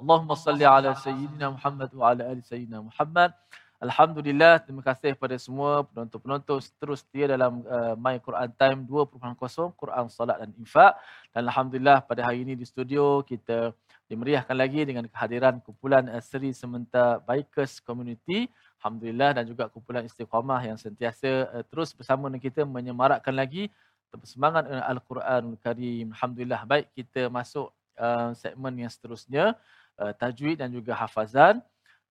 اللهم 0.01 0.35
صل 0.35 0.63
على 0.63 0.95
سيدنا 0.95 1.51
محمد 1.51 1.95
وعلى 1.95 2.33
آل 2.33 2.45
سيدنا 2.45 2.81
محمد. 2.81 3.33
Alhamdulillah, 3.79 4.59
terima 4.59 4.83
kasih 4.83 5.15
kepada 5.15 5.39
semua 5.39 5.87
penonton-penonton 5.87 6.59
terus 6.83 7.07
setia 7.07 7.31
dalam 7.31 7.63
uh, 7.63 7.95
My 7.95 8.19
Quran 8.19 8.51
Time 8.59 8.83
2.0 8.83 9.39
Quran 9.79 10.11
Salat 10.11 10.43
dan 10.43 10.51
Infak. 10.59 10.99
Dan 11.31 11.47
Alhamdulillah 11.47 12.03
pada 12.03 12.27
hari 12.27 12.43
ini 12.43 12.59
di 12.59 12.67
studio 12.67 13.23
kita 13.23 13.71
dimeriahkan 14.11 14.59
lagi 14.59 14.83
dengan 14.83 15.07
kehadiran 15.07 15.63
kumpulan 15.63 16.11
uh, 16.11 16.19
Seri 16.19 16.51
Sementar 16.51 17.23
Bikers 17.23 17.79
Community. 17.79 18.51
Alhamdulillah 18.83 19.39
dan 19.39 19.45
juga 19.47 19.71
kumpulan 19.71 20.03
Istiqamah 20.11 20.59
yang 20.67 20.75
sentiasa 20.75 21.47
uh, 21.47 21.63
terus 21.63 21.95
bersama 21.95 22.27
dengan 22.27 22.43
kita 22.43 22.67
menyemarakkan 22.67 23.31
lagi 23.31 23.71
bersemangat 24.11 24.67
dengan 24.67 24.91
Al-Quranul 24.91 25.55
Karim. 25.63 26.11
Alhamdulillah. 26.19 26.67
Baik, 26.67 26.91
kita 26.99 27.31
masuk 27.31 27.71
uh, 27.95 28.35
segmen 28.35 28.75
yang 28.75 28.91
seterusnya. 28.91 29.55
Uh, 29.95 30.11
tajwid 30.19 30.59
dan 30.59 30.75
juga 30.75 30.99
hafazan. 30.99 31.63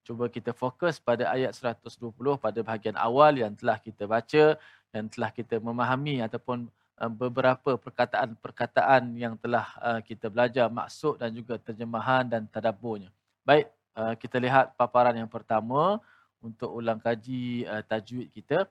Cuba 0.08 0.24
kita 0.32 0.56
fokus 0.56 0.96
pada 0.96 1.28
ayat 1.28 1.52
120 1.52 2.00
pada 2.40 2.60
bahagian 2.64 2.96
awal 2.96 3.36
yang 3.36 3.52
telah 3.52 3.76
kita 3.76 4.08
baca 4.08 4.56
dan 4.88 5.04
telah 5.12 5.28
kita 5.28 5.60
memahami 5.60 6.24
ataupun 6.24 6.64
uh, 6.96 7.12
beberapa 7.12 7.76
perkataan-perkataan 7.76 9.12
yang 9.20 9.36
telah 9.36 9.68
uh, 9.84 10.00
kita 10.00 10.32
belajar 10.32 10.72
maksud 10.72 11.20
dan 11.20 11.28
juga 11.36 11.60
terjemahan 11.60 12.24
dan 12.24 12.48
tadabburnya. 12.48 13.12
Baik, 13.44 13.68
uh, 14.00 14.16
kita 14.16 14.40
lihat 14.40 14.72
paparan 14.80 15.12
yang 15.12 15.28
pertama 15.28 16.00
untuk 16.40 16.72
ulang 16.72 16.96
kaji 17.04 17.68
tajwid 17.84 18.32
kita. 18.32 18.64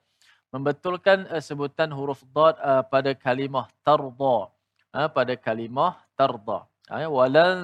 Membetulkan 0.50 1.30
sebutan 1.38 1.94
huruf 1.94 2.26
dad 2.34 2.58
pada 2.90 3.14
kalimah 3.14 3.70
tarda. 3.86 4.50
Pada 5.14 5.38
kalimah 5.38 6.02
tarda. 6.18 6.66
Walan 6.90 7.60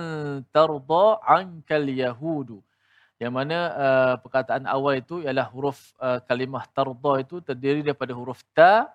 tarda 0.54 1.24
ankal 1.26 1.88
yahudu 1.88 2.62
yang 3.24 3.34
mana 3.34 3.58
uh, 3.72 4.14
perkataan 4.20 4.68
awal 4.68 5.00
itu 5.00 5.24
ialah 5.24 5.48
huruf 5.56 5.96
uh, 6.04 6.20
kalimah 6.28 6.68
tarda 6.76 7.14
itu 7.24 7.40
terdiri 7.40 7.80
daripada 7.80 8.12
huruf 8.12 8.44
ta 8.52 8.92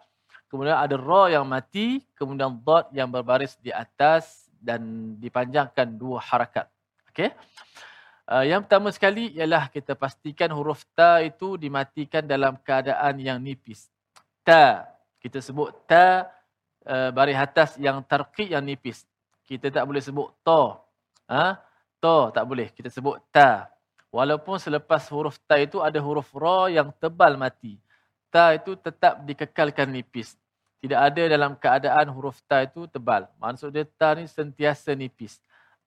kemudian 0.53 0.77
ada 0.77 1.01
ra 1.01 1.33
yang 1.33 1.49
mati 1.49 2.05
kemudian 2.13 2.53
dad 2.61 2.93
yang 2.93 3.09
berbaris 3.09 3.57
di 3.65 3.73
atas 3.73 4.53
dan 4.61 4.81
dipanjangkan 5.17 5.97
dua 5.97 6.21
harakat 6.21 6.69
okey 7.09 7.33
Uh, 8.29 8.45
yang 8.45 8.61
pertama 8.61 8.93
sekali 8.93 9.33
ialah 9.33 9.73
kita 9.73 9.97
pastikan 9.97 10.53
huruf 10.53 10.85
ta 10.93 11.25
itu 11.25 11.57
dimatikan 11.57 12.21
dalam 12.29 12.61
keadaan 12.61 13.17
yang 13.25 13.41
nipis. 13.41 13.89
Ta. 14.45 14.85
Kita 15.17 15.41
sebut 15.41 15.73
ta 15.89 16.29
uh, 16.85 17.09
baris 17.09 17.41
atas 17.41 17.81
yang 17.81 18.05
tarqiq 18.05 18.53
yang 18.53 18.61
nipis. 18.61 19.09
Kita 19.49 19.73
tak 19.73 19.89
boleh 19.89 20.05
sebut 20.05 20.29
to. 20.45 20.77
Ha? 21.25 21.57
To 22.05 22.29
tak 22.29 22.45
boleh. 22.45 22.69
Kita 22.69 22.93
sebut 22.93 23.17
ta. 23.33 23.73
Walaupun 24.09 24.57
selepas 24.57 25.05
huruf 25.13 25.37
ta 25.45 25.61
itu 25.61 25.85
ada 25.85 26.01
huruf 26.01 26.33
ra 26.33 26.73
yang 26.73 26.89
tebal 26.97 27.37
mati. 27.37 27.77
Ta 28.33 28.57
itu 28.57 28.73
tetap 28.73 29.21
dikekalkan 29.29 29.89
nipis. 29.93 30.37
Tidak 30.81 30.97
ada 30.97 31.23
dalam 31.29 31.53
keadaan 31.59 32.09
huruf 32.09 32.41
ta 32.49 32.65
itu 32.65 32.89
tebal. 32.89 33.29
Maksud 33.37 33.69
dia 33.69 33.85
ta 33.85 34.17
ni 34.17 34.25
sentiasa 34.25 34.97
nipis. 34.97 35.37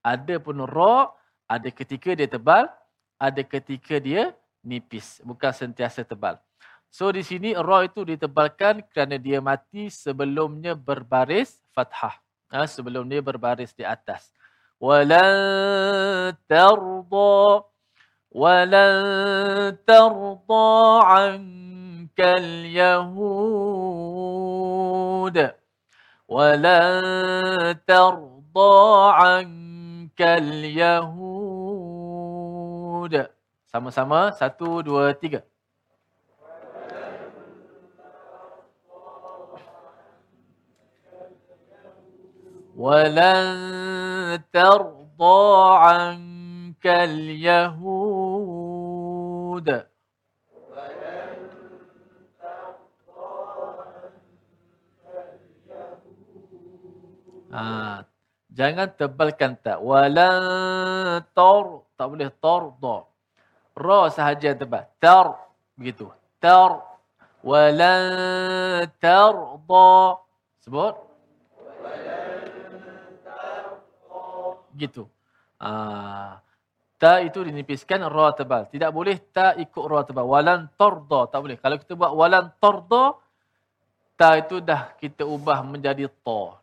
Ada 0.05 0.37
pun 0.37 0.61
ra 0.69 1.09
ada 1.49 1.67
ketika 1.73 2.13
dia 2.13 2.29
tebal, 2.29 2.69
ada 3.17 3.41
ketika 3.41 3.97
dia 3.97 4.37
nipis. 4.61 5.17
Bukan 5.25 5.49
sentiasa 5.49 6.05
tebal. 6.05 6.37
So 6.93 7.09
di 7.09 7.25
sini 7.25 7.57
ra 7.57 7.87
itu 7.87 8.05
ditebalkan 8.05 8.85
kerana 8.91 9.17
dia 9.17 9.41
mati 9.41 9.89
sebelumnya 9.89 10.77
berbaris 10.77 11.57
fathah. 11.73 12.21
Ha, 12.51 12.67
sebelum 12.67 13.07
dia 13.07 13.23
berbaris 13.23 13.71
di 13.71 13.87
atas. 13.87 14.29
Walan 14.75 16.35
tarda 16.51 17.63
ولن 18.31 19.77
ترضى 19.87 21.03
عنك 21.03 22.19
اليهود. 22.19 23.11
ولن 26.27 27.75
ترضى 27.87 29.11
عنك 29.11 30.21
اليهود. 30.21 31.11
Sama-sama. 33.67 34.31
Satu 34.35 34.79
dua 34.83 35.11
tiga. 35.15 35.43
ولن 42.81 44.41
ترضى 44.49 45.43
عنك 45.77 46.85
اليهود 46.87 48.10
Ah, 57.51 58.07
jangan 58.47 58.87
tebalkan 58.95 59.59
tak. 59.59 59.83
Walan 59.83 61.19
tar 61.35 61.83
tak 61.99 62.07
boleh 62.07 62.31
tar 62.39 62.63
da. 62.79 62.97
Ra 63.75 64.07
sahaja 64.07 64.55
tebal. 64.55 64.87
Tar 65.03 65.35
begitu. 65.75 66.07
Tar 66.39 66.79
wala 67.43 67.93
tar. 69.03 69.35
Sebut. 70.63 70.95
Gitu. 74.79 75.03
Ah, 75.59 76.39
ta 77.01 77.17
itu 77.25 77.41
dinipiskan 77.41 78.05
ra 78.05 78.29
tebal. 78.37 78.69
Tidak 78.69 78.93
boleh 78.93 79.17
ta 79.33 79.57
ikut 79.57 79.85
ra 79.89 80.05
tebal. 80.05 80.29
Walan 80.29 80.69
tarda 80.77 81.25
tak 81.33 81.39
boleh. 81.41 81.57
Kalau 81.57 81.75
kita 81.81 81.93
buat 81.97 82.13
walan 82.13 82.53
tarda 82.61 83.17
ta 84.13 84.37
itu 84.37 84.61
dah 84.61 84.93
kita 85.01 85.25
ubah 85.25 85.65
menjadi 85.65 86.05
ta. 86.21 86.61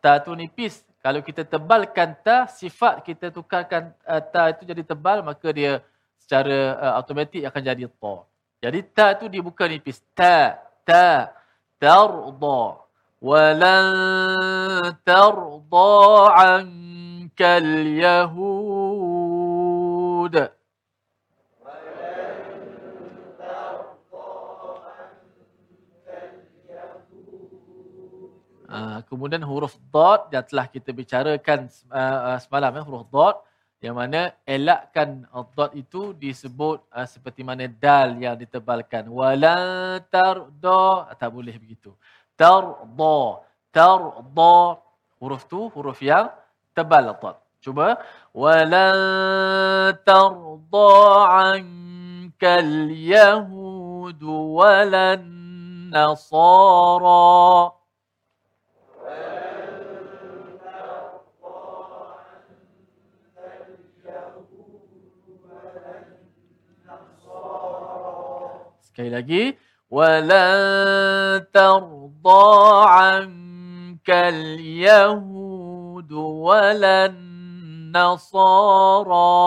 Ta 0.00 0.24
tu 0.24 0.32
nipis 0.32 0.80
kalau 1.04 1.20
kita 1.20 1.44
tebalkan 1.44 2.16
ta, 2.24 2.48
sifat 2.48 3.04
kita 3.04 3.28
tukarkan 3.28 3.92
uh, 4.08 4.24
ta 4.24 4.48
itu 4.48 4.64
jadi 4.64 4.80
tebal, 4.80 5.20
maka 5.20 5.52
dia 5.52 5.84
secara 6.16 6.80
uh, 6.80 6.92
automatik 6.96 7.44
akan 7.44 7.60
jadi 7.60 7.84
ta. 7.92 8.24
Jadi 8.64 8.80
ta 8.88 9.12
itu 9.12 9.28
dia 9.28 9.44
bukan 9.44 9.68
nipis. 9.68 10.00
Ta, 10.16 10.56
ta, 10.80 11.28
tarda. 11.76 12.80
Walan 13.20 13.88
tarda 15.04 15.92
ankal 16.40 17.68
yahud. 20.32 20.52
Ah, 28.74 29.06
kemudian 29.06 29.38
huruf 29.46 29.78
dot 29.92 30.34
yang 30.34 30.42
telah 30.42 30.66
kita 30.66 30.90
bicarakan 30.90 31.70
uh, 31.94 32.42
semalam 32.42 32.74
ya 32.74 32.82
huruf 32.82 33.06
dot 33.06 33.36
yang 33.78 33.94
mana 33.94 34.32
elakkan 34.48 35.28
dot 35.54 35.76
itu 35.76 36.16
disebut 36.16 36.80
seperti 37.04 37.44
mana 37.44 37.68
dal 37.68 38.16
yang 38.16 38.34
ditebalkan. 38.34 39.06
Wala 39.12 40.00
tarda 40.08 41.12
tak 41.14 41.30
boleh 41.30 41.54
begitu. 41.60 41.92
Tarda 42.34 43.44
tarda 43.70 44.56
huruf 45.20 45.46
tu 45.46 45.70
huruf 45.70 46.00
yang 46.02 46.32
tebal 46.74 47.14
dot 47.14 47.43
cuba 47.63 47.97
wala 48.33 48.87
tarda 50.07 50.91
ankal 51.55 52.71
yahud 52.91 54.19
wala 54.23 55.19
nasara 55.91 57.75
Sekali 68.89 69.15
lagi. 69.15 69.43
وَلَن 69.89 71.49
تَرْضَى 71.49 72.45
عَنْكَ 72.85 74.09
الْيَهُودُ 74.09 76.11
وَلَا 76.13 77.05
النَّصَارَى 77.93 79.37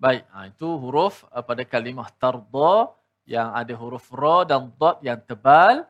Baik, 0.00 0.24
ha, 0.32 0.48
itu 0.48 0.64
huruf 0.80 1.28
uh, 1.28 1.44
pada 1.44 1.60
kalimah 1.60 2.08
tarda 2.16 2.88
yang 3.28 3.52
ada 3.52 3.76
huruf 3.76 4.08
ra 4.08 4.48
dan 4.48 4.72
dad 4.80 4.96
yang 5.04 5.20
tebal. 5.28 5.84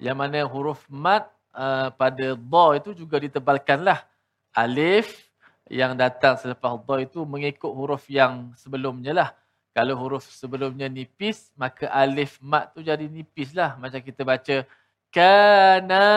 Yang 0.00 0.16
mana 0.16 0.40
huruf 0.48 0.80
mat 0.88 1.28
uh, 1.52 1.92
pada 1.92 2.32
dha 2.32 2.64
itu 2.80 2.96
juga 2.96 3.20
ditebalkanlah 3.20 4.08
alif 4.56 5.28
yang 5.68 5.92
datang 5.92 6.40
selepas 6.40 6.80
dha 6.80 7.04
itu 7.04 7.28
mengikut 7.28 7.68
huruf 7.68 8.08
yang 8.08 8.56
sebelumnya 8.56 9.12
lah. 9.12 9.28
Kalau 9.77 9.93
huruf 9.93 10.25
sebelumnya 10.33 10.89
nipis, 10.89 11.53
maka 11.53 11.85
alif 11.93 12.41
mat 12.41 12.73
tu 12.73 12.81
jadi 12.81 13.05
nipis 13.05 13.53
lah. 13.53 13.77
Macam 13.77 14.01
kita 14.01 14.25
baca 14.25 14.65
kana, 15.13 16.07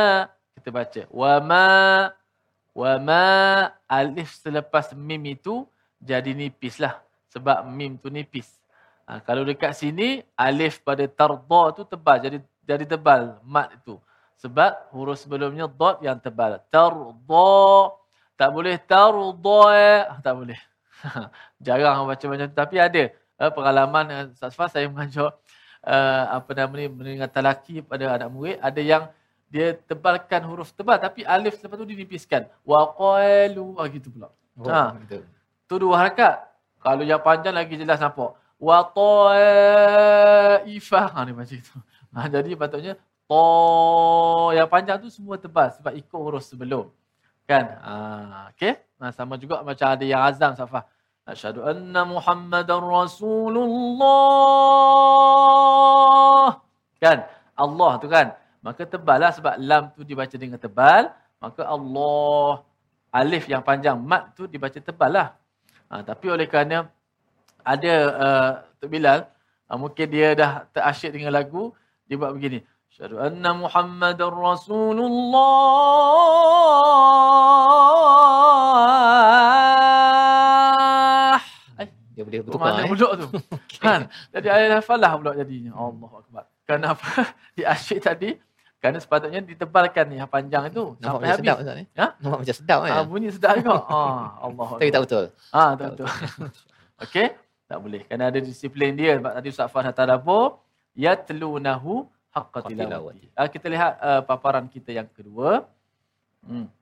kita 0.57 0.73
baca 0.73 1.01
wama, 1.13 2.09
wama 2.73 3.29
alif 3.85 4.33
selepas 4.41 4.97
mim 4.97 5.21
itu 5.29 5.69
jadi 6.01 6.33
nipis 6.33 6.81
lah. 6.81 7.05
Sebab 7.37 7.69
mim 7.69 8.01
tu 8.01 8.09
nipis. 8.09 8.49
Ha, 9.05 9.21
kalau 9.21 9.45
dekat 9.45 9.77
sini, 9.77 10.25
alif 10.41 10.81
pada 10.81 11.05
tarda 11.05 11.63
tu 11.77 11.85
tebal. 11.85 12.17
Jadi 12.17 12.41
jadi 12.65 12.89
tebal 12.89 13.45
mat 13.45 13.77
itu. 13.77 14.01
Sebab 14.41 14.89
huruf 14.97 15.21
sebelumnya 15.21 15.69
dot 15.69 16.01
yang 16.01 16.17
tebal. 16.17 16.65
Tarda. 16.73 17.93
Tak 18.41 18.57
boleh 18.57 18.81
tarda. 18.89 20.17
Tak 20.25 20.33
boleh. 20.33 20.57
Jarang 21.61 22.09
baca 22.09 22.25
macam 22.25 22.49
tu. 22.49 22.57
Tapi 22.57 22.81
ada 22.81 23.20
uh, 23.41 23.49
pengalaman 23.51 24.05
uh, 24.13 24.29
Safar 24.37 24.69
saya 24.69 24.85
mengajar 24.93 25.33
uh, 25.83 26.25
apa 26.37 26.53
nama 26.53 26.77
ni 26.77 26.87
mendengar 26.93 27.33
talaki 27.33 27.81
pada 27.81 28.21
anak 28.21 28.29
murid. 28.29 28.61
Ada 28.61 28.81
yang 28.85 29.09
dia 29.51 29.75
tebalkan 29.75 30.47
huruf 30.47 30.71
tebal 30.77 31.01
tapi 31.01 31.25
alif 31.27 31.59
lepas 31.59 31.75
tu 31.81 31.89
dinipiskan. 31.89 32.47
Wa 32.63 32.93
qalu 32.93 33.75
ah 33.81 33.89
gitu 33.89 34.13
pula. 34.13 34.29
Oh, 34.61 34.69
Ha. 34.69 34.93
betul. 34.95 35.25
tu 35.67 35.75
dua 35.81 35.97
harakat. 36.05 36.37
Kalau 36.81 37.05
yang 37.05 37.21
panjang 37.25 37.55
lagi 37.57 37.77
jelas 37.81 37.99
nampak. 37.99 38.37
Wa 38.61 38.85
taifah. 38.93 41.07
Ha 41.17 41.25
ni 41.25 41.33
macam 41.33 41.57
itu. 41.57 41.75
Ha, 42.11 42.27
jadi 42.27 42.59
patutnya 42.59 42.99
ta 43.31 43.47
yang 44.51 44.67
panjang 44.67 44.99
tu 44.99 45.07
semua 45.15 45.39
tebal 45.39 45.71
sebab 45.71 45.95
ikut 45.95 46.19
huruf 46.19 46.43
sebelum. 46.43 46.91
Kan? 47.47 47.71
Ha, 47.71 48.51
okey? 48.51 48.75
Ha, 48.99 49.15
sama 49.15 49.39
juga 49.39 49.63
macam 49.63 49.95
ada 49.95 50.03
yang 50.03 50.19
azam 50.19 50.51
safah 50.59 50.83
asyhadu 51.33 51.63
anna 51.63 52.03
muhammadar 52.05 52.83
rasulullah. 52.83 54.03
Kan? 57.01 57.25
Allah 57.55 57.93
tu 58.03 58.09
kan? 58.11 58.35
Maka 58.61 58.85
tebal 58.85 59.19
lah 59.25 59.33
sebab 59.33 59.55
lam 59.57 59.89
tu 59.97 60.05
dibaca 60.05 60.37
dengan 60.37 60.61
tebal 60.61 61.09
maka 61.41 61.65
Allah 61.65 62.61
alif 63.09 63.49
yang 63.49 63.65
panjang 63.65 63.97
mat 63.97 64.37
tu 64.37 64.45
dibaca 64.45 64.77
tebal 64.77 65.09
lah 65.09 65.33
ha, 65.89 66.05
tapi 66.05 66.29
oleh 66.29 66.45
kerana 66.45 66.87
ada 67.65 67.95
uh, 68.13 68.61
Tok 68.77 68.89
Bilal 68.93 69.25
uh, 69.69 69.79
mungkin 69.81 70.07
dia 70.13 70.37
dah 70.37 70.69
terasyik 70.71 71.17
dengan 71.17 71.33
lagu 71.33 71.73
dia 72.05 72.21
buat 72.21 72.35
begini. 72.37 72.61
Asyhadu 72.91 73.17
anna 73.23 73.55
muhammadar 73.57 74.35
rasulullah 74.35 75.39
Dia 82.31 82.41
boleh 82.41 82.47
tu 82.47 82.51
bertukar 82.55 82.73
mana 82.73 82.83
eh. 82.87 83.17
tu 83.19 83.29
kan 83.83 84.01
jadi 84.31 84.49
ayat 84.49 84.71
hafalah 84.79 85.13
pula 85.19 85.31
jadinya 85.35 85.73
Allah 85.75 86.11
akbar 86.23 86.45
kenapa 86.65 87.09
dia 87.59 87.67
asyik 87.75 88.01
tadi 88.01 88.31
kerana 88.81 88.97
sepatutnya 88.97 89.45
ditebalkan 89.45 90.09
ni 90.09 90.17
yang 90.17 90.31
panjang 90.31 90.73
itu 90.73 90.97
Nampak 90.97 91.05
sampai 91.05 91.21
macam 91.21 91.29
habis 91.29 91.37
sedap 91.45 91.57
Ustaz 91.61 91.77
ni. 91.77 91.85
Ha? 92.01 92.07
Nampak 92.17 92.39
macam 92.41 92.57
sedap 92.57 92.79
kan. 92.81 92.91
Ah, 92.97 93.05
bunyi 93.05 93.29
sedap 93.29 93.55
juga. 93.61 93.77
Ah, 93.93 94.25
Allah. 94.41 94.69
Tapi 94.81 94.89
tak 94.89 95.03
betul. 95.05 95.25
Ah, 95.53 95.71
tak 95.77 95.89
betul. 95.93 96.09
Okey, 97.05 97.27
tak 97.69 97.79
boleh. 97.85 98.01
Kerana 98.09 98.25
ada 98.33 98.41
disiplin 98.41 98.97
dia. 98.97 99.21
Sebab 99.21 99.33
tadi 99.37 99.49
Ustaz 99.53 99.69
Fahad 99.69 99.93
hantar 99.93 100.09
dapur. 100.09 100.65
Yatlunahu 100.97 102.09
haqqa 102.33 102.65
Haqqa 102.65 102.73
tilawati. 102.73 103.29
Ah, 103.37 103.53
kita 103.53 103.69
lihat 103.69 103.93
uh, 104.01 104.21
paparan 104.25 104.65
kita 104.65 104.97
yang 104.97 105.09
kedua. 105.13 105.69
Hmm. 106.41 106.73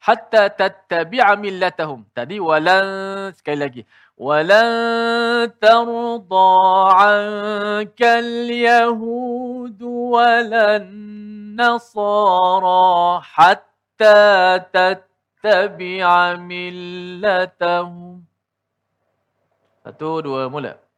Hatta 0.00 0.48
tattabi'a 0.48 1.36
millatahum. 1.36 2.08
Tadi 2.16 2.40
walan 2.40 3.30
sekali 3.36 3.58
lagi. 3.60 3.82
Walan 4.16 5.52
tarda 5.60 6.48
'ankal 6.96 8.48
yahud 8.48 9.76
walan 9.80 10.88
nasara 11.52 13.20
hatta 13.20 14.16
tattabi'a 14.72 16.40
millatahum. 16.40 18.24
Satu, 19.84 20.20
dua, 20.24 20.48
mula. 20.52 20.89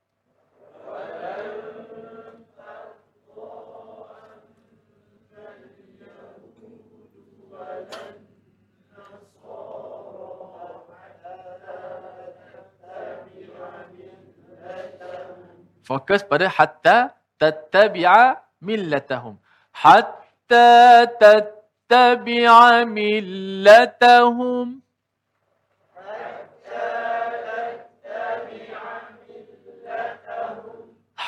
Fokus 15.83 16.23
pada 16.23 16.47
hatta 16.49 17.14
tattabi'a 17.40 18.38
millatahum. 18.62 19.35
Hatta 19.73 21.07
tattabi'a 21.21 22.87
millatahum. 22.87 24.83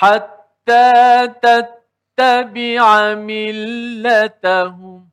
حتى 0.05 1.29
تتبع 1.43 3.15
ملتهم 3.15 5.09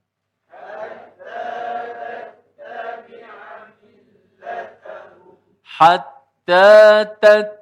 حتى 5.63 7.05
تتبع 7.21 7.60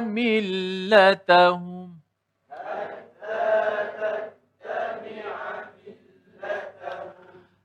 ملتهم. 0.00 1.96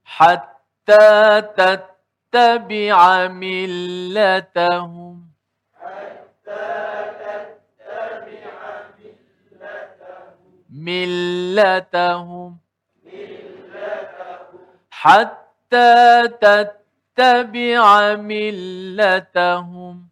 حتى 0.05 1.41
تتبع 1.57 3.27
ملتهم. 3.27 5.31
ملتهم. 10.69 12.57
حتى 14.91 16.27
تتبع 16.27 18.15
ملتهم. 18.15 20.10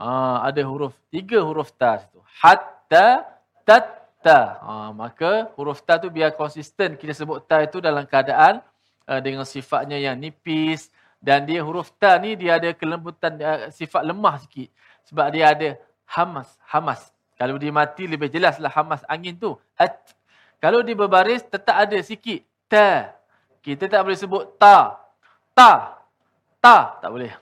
Ah, 0.00 0.48
ada 0.48 0.64
huruf 0.64 0.96
tiga 1.12 1.44
huruf 1.44 1.68
ta 1.76 2.00
situ. 2.00 2.24
Hatta 2.40 3.28
tatta. 3.68 4.40
Ah, 4.64 4.90
maka 4.96 5.52
huruf 5.60 5.84
ta 5.84 6.00
tu 6.00 6.08
biar 6.08 6.32
konsisten 6.32 6.96
kita 6.96 7.12
sebut 7.12 7.44
ta 7.44 7.60
itu 7.60 7.84
dalam 7.84 8.08
keadaan 8.08 8.64
uh, 9.04 9.20
dengan 9.20 9.44
sifatnya 9.44 10.00
yang 10.00 10.16
nipis 10.16 10.88
dan 11.20 11.44
dia 11.44 11.60
huruf 11.60 11.92
ta 12.00 12.16
ni 12.16 12.32
dia 12.32 12.56
ada 12.56 12.72
kelembutan 12.72 13.36
uh, 13.44 13.68
sifat 13.68 14.00
lemah 14.00 14.40
sikit 14.40 14.72
sebab 15.04 15.26
dia 15.36 15.52
ada 15.52 15.68
hamas, 16.08 16.48
hamas. 16.64 17.12
Kalau 17.36 17.60
dia 17.60 17.68
mati 17.68 18.08
lebih 18.08 18.32
jelaslah 18.32 18.72
hamas 18.72 19.04
angin 19.04 19.36
tu. 19.36 19.56
At. 19.76 20.00
Kalau 20.60 20.80
dia 20.80 20.96
berbaris 20.96 21.44
tetap 21.44 21.76
ada 21.76 21.96
sikit 22.00 22.40
ta. 22.72 23.16
Kita 23.60 23.84
tak 23.84 24.00
boleh 24.00 24.16
sebut 24.16 24.44
ta. 24.56 24.96
Ta. 25.52 26.00
Ta 26.60 27.00
tak 27.04 27.10
boleh. 27.12 27.32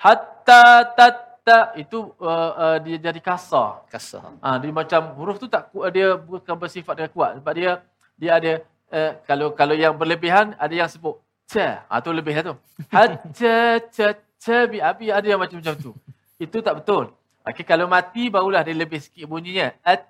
Hatta 0.00 0.92
tatta 1.42 1.74
itu 1.74 2.14
uh, 2.22 2.52
uh, 2.54 2.76
dia 2.78 3.10
jadi 3.10 3.18
kasar. 3.18 3.82
Kasar. 3.90 4.22
Ah, 4.38 4.56
dia 4.62 4.70
macam 4.70 5.10
huruf 5.18 5.42
tu 5.42 5.50
tak 5.50 5.74
ku- 5.74 5.82
dia 5.90 6.14
bukan 6.14 6.54
bersifat 6.54 6.94
dia 6.94 7.10
kuat 7.10 7.42
sebab 7.42 7.52
dia 7.52 7.82
dia 8.14 8.30
ada 8.38 8.52
uh, 8.94 9.10
kalau 9.26 9.50
kalau 9.50 9.74
yang 9.74 9.90
berlebihan 9.98 10.54
ada 10.54 10.70
yang 10.70 10.86
sebut 10.86 11.18
cha. 11.50 11.82
Ah 11.90 11.98
tu 11.98 12.14
lebih 12.14 12.38
lah 12.38 12.54
tu. 12.54 12.54
Hatta 12.94 13.82
cha 13.90 14.06
cha 14.38 14.56
bi 14.70 14.78
abi 14.78 15.10
ada 15.10 15.26
yang 15.26 15.42
macam 15.42 15.58
macam 15.58 15.74
tu. 15.74 15.92
Itu 16.38 16.62
tak 16.62 16.78
betul. 16.78 17.10
Okey 17.42 17.66
kalau 17.66 17.90
mati 17.90 18.30
barulah 18.30 18.62
dia 18.62 18.78
lebih 18.78 19.02
sikit 19.02 19.26
bunyinya. 19.26 19.74
At 19.82 20.06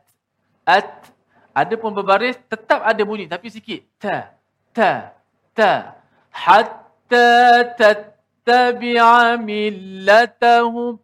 at 0.69 1.09
ada 1.57 1.75
pun 1.81 1.97
berbaris 1.97 2.37
tetap 2.45 2.85
ada 2.85 3.03
bunyi 3.09 3.25
tapi 3.25 3.49
sikit. 3.49 3.81
Ta 3.97 4.37
ta 4.77 5.17
ta 5.57 5.97
hatta 6.29 7.29
tattabi'a 7.81 9.41
millatahum 9.41 11.01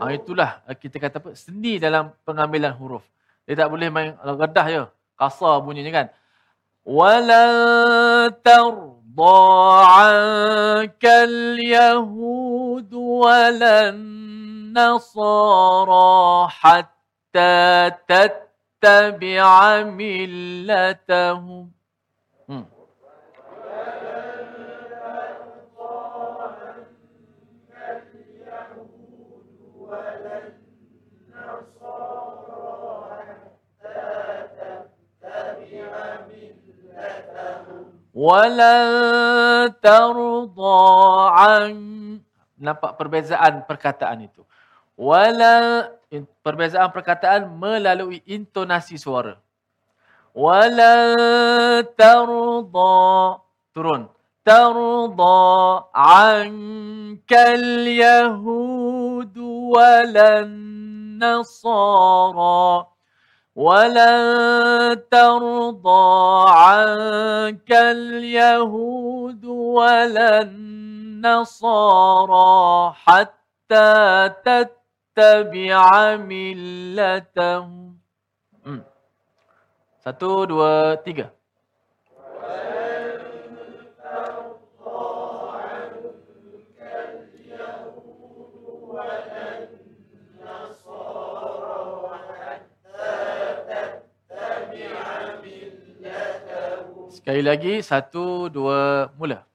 Ah 0.00 0.16
itulah 0.16 0.64
eh, 0.64 0.72
kita 0.72 0.96
kata 0.96 1.20
apa 1.20 1.36
seni 1.36 1.76
dalam 1.76 2.08
pengambilan 2.24 2.72
huruf. 2.80 3.04
Dia 3.44 3.52
tak 3.60 3.68
boleh 3.68 3.92
main 3.92 4.16
redah 4.16 4.66
je. 4.72 4.82
Kasar 5.20 5.60
bunyinya 5.60 5.92
kan. 5.92 6.06
Walan 6.88 8.32
tarda 8.40 9.36
ankal 10.08 11.60
yahud 11.60 12.88
walan 12.88 14.00
nasara 14.72 16.48
hatta 16.48 17.92
tattabi'a 18.08 19.84
millatahum. 19.84 21.68
Hmm. 22.48 22.64
Walan 38.10 39.70
tarda 39.78 40.78
an 41.38 41.74
nampak 42.58 42.98
perbezaan 42.98 43.62
perkataan 43.64 44.26
itu. 44.26 44.42
wala 45.00 45.88
perbezaan 46.44 46.92
perkataan 46.92 47.48
melalui 47.56 48.20
intonasi 48.28 49.00
suara. 49.00 49.40
Wala 50.36 50.94
tarda 51.96 53.40
turun. 53.72 54.12
Tarda 54.44 55.38
ankal 55.96 57.64
yahud 57.88 59.36
walan 59.72 60.52
nasara 61.16 62.84
ولن 63.60 65.04
ترضى 65.12 66.08
عنك 66.48 67.68
اليهود 67.68 69.44
ولا 69.44 70.40
النصارى 70.48 71.84
حتى 72.96 73.92
تتبع 74.40 76.16
ملتهم. 76.16 78.00
Satu, 80.00 80.48
dua, 80.48 80.96
tiga. 81.04 81.28
Sekali 97.30 97.46
lagi, 97.46 97.78
satu, 97.78 98.50
dua, 98.50 99.06
mula. 99.14 99.46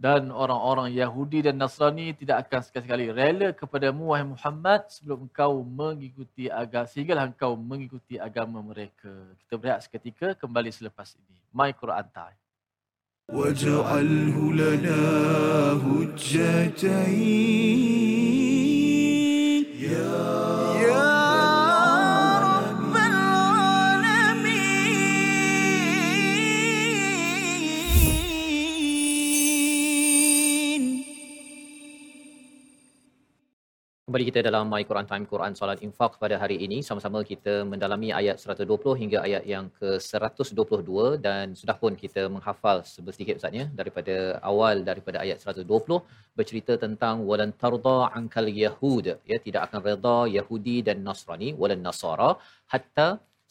dan 0.00 0.28
orang-orang 0.28 0.92
Yahudi 0.92 1.40
dan 1.40 1.56
Nasrani 1.56 2.12
tidak 2.12 2.44
akan 2.44 2.60
sekali-kali 2.60 3.08
rela 3.08 3.48
kepadamu 3.56 4.12
wahai 4.12 4.28
Muhammad 4.28 4.84
sebelum 4.92 5.24
engkau 5.24 5.64
mengikuti 5.64 6.52
agama 6.52 6.84
sehinggalah 6.84 7.24
engkau 7.32 7.56
mengikuti 7.56 8.20
agama 8.20 8.60
mereka. 8.60 9.08
Kita 9.40 9.56
berehat 9.56 9.88
seketika 9.88 10.36
kembali 10.36 10.68
selepas 10.68 11.16
ini. 11.16 11.40
My 11.48 11.72
Quran 11.72 12.08
Time. 12.12 12.36
واجعله 13.26 14.52
لنا 14.54 15.02
هجتين 15.82 17.36
Kembali 34.11 34.27
kita 34.27 34.41
dalam 34.47 34.65
My 34.71 34.83
Quran 34.87 35.07
Time 35.09 35.25
Quran 35.31 35.53
Salat 35.57 35.79
Infak 35.87 36.19
pada 36.23 36.35
hari 36.39 36.55
ini. 36.65 36.77
Sama-sama 36.87 37.19
kita 37.29 37.53
mendalami 37.71 38.09
ayat 38.11 38.43
120 38.43 38.67
hingga 39.01 39.23
ayat 39.27 39.43
yang 39.51 39.65
ke-122 39.79 40.91
dan 41.25 41.55
sudah 41.59 41.75
pun 41.81 41.95
kita 42.01 42.27
menghafal 42.33 42.83
sedikit 43.15 43.39
Ustaznya 43.39 43.65
daripada 43.79 44.15
awal 44.49 44.83
daripada 44.89 45.23
ayat 45.23 45.39
120 45.39 46.03
bercerita 46.35 46.75
tentang 46.83 47.23
walan 47.29 47.55
tarda 47.61 48.11
ankal 48.19 48.51
yahud 48.63 49.07
ya 49.31 49.37
tidak 49.45 49.61
akan 49.71 49.79
redha 49.87 50.17
Yahudi 50.37 50.77
dan 50.89 51.07
Nasrani 51.07 51.55
walan 51.61 51.79
nasara 51.87 52.29
hatta 52.73 53.07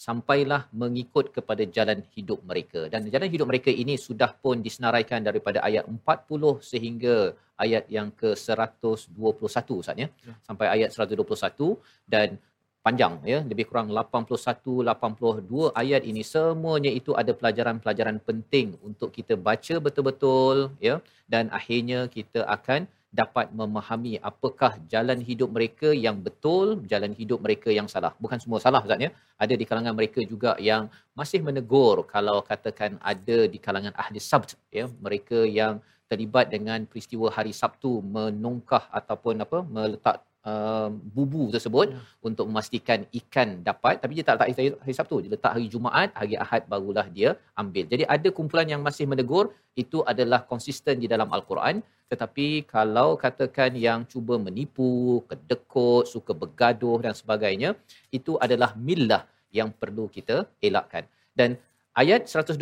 sampailah 0.06 0.62
mengikut 0.82 1.26
kepada 1.36 1.62
jalan 1.76 1.98
hidup 2.16 2.40
mereka. 2.50 2.80
Dan 2.92 3.08
jalan 3.14 3.28
hidup 3.34 3.46
mereka 3.52 3.70
ini 3.82 3.94
sudah 4.06 4.30
pun 4.42 4.64
disenaraikan 4.66 5.20
daripada 5.28 5.58
ayat 5.68 5.84
40 5.84 6.70
sehingga 6.70 7.16
ayat 7.64 7.84
yang 7.96 8.08
ke-121 8.20 9.68
Ustaz 9.80 9.96
ya. 10.02 10.08
ya. 10.28 10.34
Sampai 10.48 10.66
ayat 10.74 10.96
121 10.96 11.76
dan 12.14 12.40
panjang 12.86 13.14
ya. 13.32 13.38
Lebih 13.50 13.68
kurang 13.68 13.92
81 13.92 14.88
82 14.88 15.68
ayat 15.82 16.02
ini 16.10 16.24
semuanya 16.32 16.92
itu 17.00 17.12
ada 17.22 17.32
pelajaran-pelajaran 17.40 18.18
penting 18.28 18.80
untuk 18.88 19.12
kita 19.18 19.36
baca 19.48 19.76
betul-betul 19.86 20.56
ya. 20.88 20.96
Dan 21.28 21.52
akhirnya 21.60 22.08
kita 22.16 22.48
akan 22.56 22.88
dapat 23.10 23.50
memahami 23.50 24.22
apakah 24.22 24.78
jalan 24.86 25.18
hidup 25.18 25.50
mereka 25.50 25.90
yang 25.90 26.16
betul, 26.22 26.78
jalan 26.86 27.10
hidup 27.20 27.42
mereka 27.42 27.68
yang 27.74 27.90
salah. 27.90 28.14
Bukan 28.22 28.38
semua 28.38 28.62
salah 28.62 28.80
Ustaz 28.86 29.02
ya. 29.02 29.10
Ada 29.34 29.54
di 29.58 29.64
kalangan 29.66 29.94
mereka 29.98 30.22
juga 30.22 30.54
yang 30.62 30.86
masih 31.18 31.42
menegur 31.42 32.06
kalau 32.06 32.38
katakan 32.46 33.02
ada 33.02 33.38
di 33.50 33.58
kalangan 33.58 33.94
ahli 33.98 34.22
sabt 34.22 34.54
ya, 34.70 34.86
mereka 35.02 35.42
yang 35.42 35.82
terlibat 36.10 36.50
dengan 36.50 36.82
peristiwa 36.90 37.30
hari 37.30 37.54
Sabtu 37.54 38.02
menongkah 38.02 38.90
ataupun 38.90 39.42
apa 39.46 39.58
meletak 39.62 40.16
uh, 40.46 40.88
bubu 41.16 41.52
tersebut 41.54 41.92
ya. 41.92 42.00
untuk 42.28 42.46
memastikan 42.50 43.04
ikan 43.20 43.60
dapat. 43.68 44.00
Tapi 44.02 44.12
dia 44.18 44.24
tak 44.26 44.34
letak 44.40 44.48
hari, 44.56 44.72
hari 44.84 44.94
Sabtu. 44.96 45.16
Dia 45.24 45.30
letak 45.36 45.52
hari 45.56 45.66
Jumaat 45.72 46.10
hari 46.16 46.36
Ahad 46.44 46.64
barulah 46.72 47.06
dia 47.08 47.36
ambil. 47.62 47.84
Jadi 47.92 48.04
ada 48.16 48.28
kumpulan 48.32 48.68
yang 48.68 48.82
masih 48.88 49.04
menegur 49.10 49.52
itu 49.76 50.00
adalah 50.12 50.40
konsisten 50.52 51.00
di 51.02 51.08
dalam 51.10 51.28
al-Quran. 51.36 51.84
Tetapi 52.10 52.66
kalau 52.66 53.14
katakan 53.14 53.70
yang 53.78 54.02
cuba 54.12 54.34
menipu 54.34 55.22
kedekut 55.30 56.10
suka 56.10 56.34
bergaduh 56.34 56.98
dan 57.04 57.14
sebagainya 57.14 57.78
itu 58.10 58.34
adalah 58.42 58.74
millah 58.74 59.22
yang 59.54 59.70
perlu 59.70 60.10
kita 60.10 60.46
elakkan. 60.58 61.06
Dan 61.38 61.54
ayat 61.94 62.26
122 62.26 62.58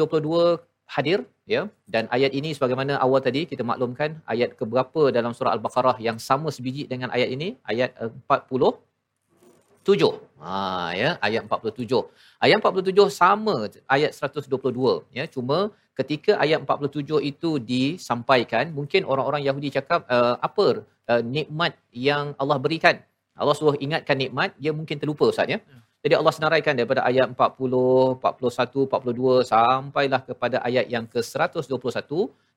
hadir 0.94 1.18
ya. 1.54 1.62
Dan 1.94 2.04
ayat 2.16 2.32
ini 2.38 2.50
sebagaimana 2.56 2.92
awal 3.04 3.20
tadi 3.28 3.42
kita 3.50 3.62
maklumkan 3.70 4.10
ayat 4.34 4.50
keberapa 4.60 5.02
dalam 5.16 5.32
surah 5.36 5.52
al-baqarah 5.56 5.96
yang 6.06 6.18
sama 6.28 6.48
sebiji 6.56 6.84
dengan 6.92 7.08
ayat 7.16 7.28
ini? 7.36 7.48
Ayat 7.72 7.90
47 8.28 9.98
ha 10.44 10.56
ya 11.00 11.10
ayat 11.26 11.42
47 11.48 12.00
ayat 12.44 12.56
47 12.62 13.20
sama 13.20 13.56
ayat 13.96 14.10
122 14.16 15.18
ya. 15.18 15.24
Cuma 15.34 15.58
ketika 16.00 16.32
ayat 16.44 16.58
47 16.64 17.20
itu 17.30 17.50
disampaikan 17.72 18.64
mungkin 18.78 19.02
orang-orang 19.12 19.42
Yahudi 19.48 19.68
cakap 19.78 20.00
uh, 20.16 20.34
apa 20.48 20.66
uh, 21.12 21.22
nikmat 21.36 21.74
yang 22.08 22.32
Allah 22.40 22.58
berikan? 22.66 22.96
Allah 23.38 23.54
suruh 23.58 23.76
ingatkan 23.84 24.18
nikmat 24.24 24.50
dia 24.62 24.72
mungkin 24.78 24.96
terlupa 25.02 25.24
ustaz 25.32 25.46
ya, 25.54 25.58
ya. 25.62 25.78
Jadi 26.04 26.14
Allah 26.14 26.32
senaraikan 26.36 26.74
daripada 26.78 27.02
ayat 27.10 27.26
40, 27.34 28.22
41, 28.22 28.86
42 28.86 29.50
sampailah 29.52 30.20
kepada 30.28 30.56
ayat 30.68 30.86
yang 30.94 31.04
ke-121. 31.12 32.10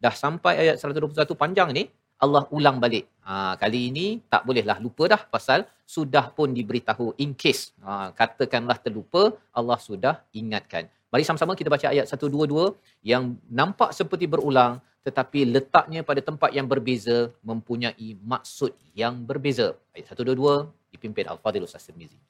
Dah 0.03 0.13
sampai 0.23 0.53
ayat 0.63 0.75
121 0.77 1.41
panjang 1.41 1.69
ni, 1.77 1.83
Allah 2.21 2.45
ulang 2.53 2.77
balik. 2.83 3.09
Ha, 3.25 3.57
kali 3.61 3.89
ini 3.89 4.07
tak 4.31 4.45
bolehlah 4.45 4.77
lupa 4.85 5.09
dah 5.13 5.21
pasal 5.35 5.65
sudah 5.95 6.29
pun 6.37 6.53
diberitahu 6.53 7.17
in 7.23 7.33
case. 7.33 7.73
Ha, 7.81 8.13
katakanlah 8.19 8.77
terlupa, 8.85 9.33
Allah 9.59 9.79
sudah 9.81 10.21
ingatkan. 10.41 10.85
Mari 11.11 11.25
sama-sama 11.27 11.57
kita 11.59 11.73
baca 11.73 11.87
ayat 11.89 12.05
122 12.07 12.77
yang 13.11 13.35
nampak 13.49 13.89
seperti 13.99 14.29
berulang 14.33 14.79
tetapi 15.01 15.49
letaknya 15.49 16.05
pada 16.05 16.21
tempat 16.21 16.53
yang 16.53 16.69
berbeza 16.69 17.33
mempunyai 17.41 18.07
maksud 18.21 18.69
yang 18.93 19.25
berbeza. 19.25 19.73
Ayat 19.97 20.13
122 20.13 20.69
dipimpin 20.93 21.25
Al-Fadhil 21.25 21.65
Ustaz 21.65 21.89
Tirmizi. 21.89 22.21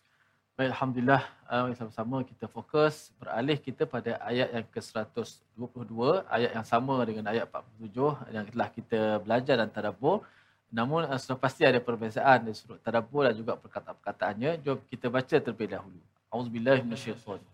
Baik, 0.60 0.76
Alhamdulillah, 0.76 1.24
uh, 1.48 1.72
sama-sama 1.80 2.28
kita 2.28 2.44
fokus 2.44 3.16
beralih 3.16 3.56
kita 3.56 3.88
pada 3.88 4.20
ayat 4.20 4.52
yang 4.52 4.68
ke-122, 4.68 5.96
ayat 6.28 6.52
yang 6.52 6.68
sama 6.68 7.00
dengan 7.08 7.32
ayat 7.32 7.48
47 7.48 8.36
yang 8.36 8.46
telah 8.52 8.68
kita 8.68 9.24
belajar 9.24 9.56
dan 9.64 9.72
tadabbur. 9.72 10.28
Namun 10.68 11.08
uh, 11.08 11.16
sudah 11.16 11.40
pasti 11.40 11.64
ada 11.64 11.80
perbezaan 11.80 12.44
dari 12.44 12.56
surut 12.60 12.84
tadabbur 12.84 13.32
dan 13.32 13.34
juga 13.40 13.56
perkataan-perkataannya. 13.56 14.60
Jom 14.60 14.84
kita 14.92 15.08
baca 15.08 15.36
terlebih 15.40 15.72
dahulu. 15.72 16.00
Auzubillahi 16.28 16.84
minasyaitanir 16.84 17.48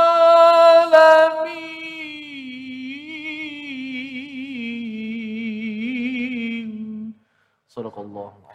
صدق 7.67 7.99
الله 7.99 8.31
العظيم 8.31 8.45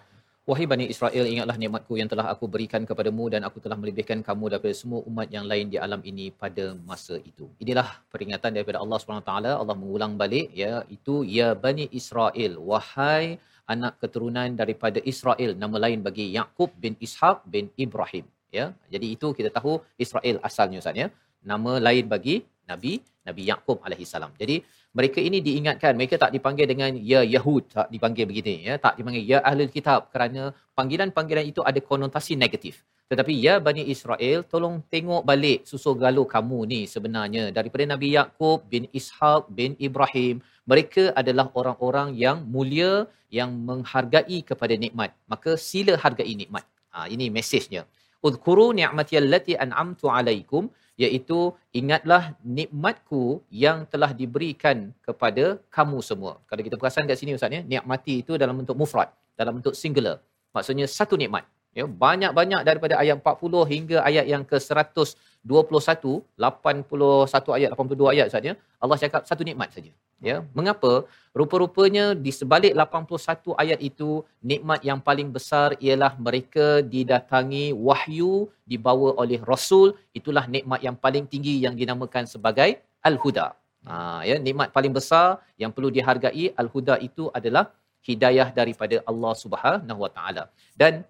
Wahai 0.50 0.66
Bani 0.66 0.90
Israel, 0.90 1.30
ingatlah 1.30 1.54
nikmatku 1.54 1.94
yang 1.94 2.10
telah 2.10 2.26
aku 2.32 2.50
berikan 2.50 2.82
kepadamu 2.82 3.30
dan 3.30 3.46
aku 3.46 3.62
telah 3.62 3.78
melebihkan 3.78 4.18
kamu 4.18 4.44
daripada 4.50 4.74
semua 4.74 4.98
umat 5.06 5.30
yang 5.30 5.46
lain 5.46 5.70
di 5.70 5.78
alam 5.78 6.02
ini 6.02 6.34
pada 6.34 6.74
masa 6.88 7.14
itu. 7.22 7.46
Inilah 7.62 8.02
peringatan 8.10 8.50
daripada 8.58 8.82
Allah 8.82 8.98
SWT. 8.98 9.30
Allah 9.30 9.76
mengulang 9.78 10.18
balik, 10.18 10.50
ya, 10.50 10.82
itu 10.90 11.22
ya 11.22 11.54
Bani 11.54 11.86
Israel. 11.94 12.58
Wahai 12.70 13.38
anak 13.73 13.93
keturunan 14.01 14.49
daripada 14.61 14.99
Israel, 15.11 15.51
nama 15.63 15.77
lain 15.85 15.99
bagi 16.07 16.25
Yaqub 16.37 16.71
bin 16.83 16.93
Ishaq 17.07 17.37
bin 17.53 17.67
Ibrahim. 17.85 18.25
Ya, 18.57 18.65
jadi 18.93 19.07
itu 19.15 19.27
kita 19.37 19.49
tahu 19.57 19.73
Israel 20.05 20.37
asalnya 20.47 20.79
Ustaz 20.83 20.97
ya. 21.03 21.07
Nama 21.51 21.71
lain 21.87 22.05
bagi 22.13 22.35
Nabi 22.71 22.93
Nabi 23.27 23.41
Yaqub 23.51 23.77
alaihi 23.85 24.05
salam. 24.13 24.31
Jadi 24.41 24.55
mereka 24.97 25.19
ini 25.27 25.37
diingatkan 25.47 25.91
mereka 25.99 26.15
tak 26.23 26.31
dipanggil 26.35 26.65
dengan 26.71 26.91
ya 27.11 27.21
Yahud 27.35 27.63
tak 27.77 27.87
dipanggil 27.93 28.25
begini 28.29 28.55
ya 28.67 28.75
tak 28.85 28.93
dipanggil 28.97 29.23
ya 29.31 29.39
ahli 29.49 29.67
kitab 29.77 30.07
kerana 30.13 30.43
panggilan-panggilan 30.79 31.45
itu 31.51 31.61
ada 31.69 31.79
konotasi 31.89 32.33
negatif 32.43 32.75
tetapi 33.11 33.33
ya 33.45 33.55
Bani 33.67 33.83
Israel 33.93 34.39
tolong 34.51 34.75
tengok 34.93 35.21
balik 35.29 35.59
susu 35.69 35.91
galuh 36.03 36.27
kamu 36.35 36.59
ni 36.71 36.81
sebenarnya 36.93 37.43
daripada 37.57 37.83
Nabi 37.93 38.07
Yaqub 38.17 38.65
bin 38.73 38.85
Ishaq 38.99 39.51
bin 39.59 39.73
Ibrahim 39.87 40.41
mereka 40.71 41.03
adalah 41.21 41.47
orang-orang 41.59 42.17
yang 42.23 42.41
mulia 42.55 42.93
yang 43.37 43.51
menghargai 43.69 44.39
kepada 44.49 44.73
nikmat 44.83 45.13
maka 45.33 45.53
sila 45.69 45.93
hargai 46.03 46.33
nikmat 46.41 46.65
ha, 46.93 47.05
ini 47.15 47.27
mesejnya 47.37 47.83
udhkuru 48.27 48.67
ni'mati 48.79 49.15
allati 49.21 49.53
an'amtu 49.65 50.09
alaikum 50.17 50.65
iaitu 51.03 51.39
ingatlah 51.79 52.21
nikmatku 52.57 53.23
yang 53.63 53.83
telah 53.91 54.11
diberikan 54.21 54.77
kepada 55.07 55.45
kamu 55.75 55.99
semua. 56.09 56.33
Kalau 56.49 56.61
kita 56.67 56.79
perasan 56.79 57.03
kat 57.09 57.19
sini 57.19 57.35
ustaz 57.37 57.55
ya, 57.57 57.61
nikmati 57.73 58.23
itu 58.23 58.39
dalam 58.43 58.55
bentuk 58.59 58.77
mufrad, 58.81 59.11
dalam 59.39 59.59
bentuk 59.59 59.75
singular. 59.81 60.17
Maksudnya 60.55 60.87
satu 60.87 61.19
nikmat. 61.19 61.43
Ya, 61.77 61.83
banyak-banyak 62.03 62.61
daripada 62.67 62.95
ayat 63.03 63.19
40 63.19 63.63
hingga 63.71 63.97
ayat 64.09 64.25
yang 64.31 64.43
ke 64.49 64.57
121, 64.63 66.23
81 66.39 67.57
ayat, 67.57 67.69
82 67.75 68.13
ayat 68.13 68.27
saja, 68.35 68.51
Allah 68.83 68.97
cakap 69.01 69.21
satu 69.29 69.43
nikmat 69.47 69.75
saja. 69.75 69.91
Ya, 70.27 70.37
mengapa? 70.57 71.03
Rupa-rupanya 71.39 72.05
di 72.25 72.31
sebalik 72.31 72.71
81 72.79 73.59
ayat 73.63 73.79
itu 73.89 74.23
nikmat 74.51 74.79
yang 74.89 75.03
paling 75.07 75.29
besar 75.35 75.75
ialah 75.85 76.15
mereka 76.27 76.79
didatangi 76.93 77.65
wahyu 77.87 78.47
dibawa 78.63 79.09
oleh 79.23 79.43
rasul, 79.51 79.99
itulah 80.19 80.47
nikmat 80.55 80.79
yang 80.87 80.95
paling 80.95 81.27
tinggi 81.33 81.59
yang 81.65 81.75
dinamakan 81.81 82.23
sebagai 82.23 82.69
al-huda. 83.03 83.47
Ha, 83.83 84.23
ya, 84.29 84.37
nikmat 84.47 84.71
paling 84.77 84.95
besar 84.99 85.43
yang 85.59 85.75
perlu 85.75 85.91
dihargai 85.97 86.55
al-huda 86.55 86.95
itu 87.03 87.27
adalah 87.35 87.65
hidayah 88.07 88.47
daripada 88.59 89.03
Allah 89.11 89.33
Subhanahu 89.43 89.99
Wa 90.05 90.11
Taala. 90.15 90.43
Dan 90.81 91.03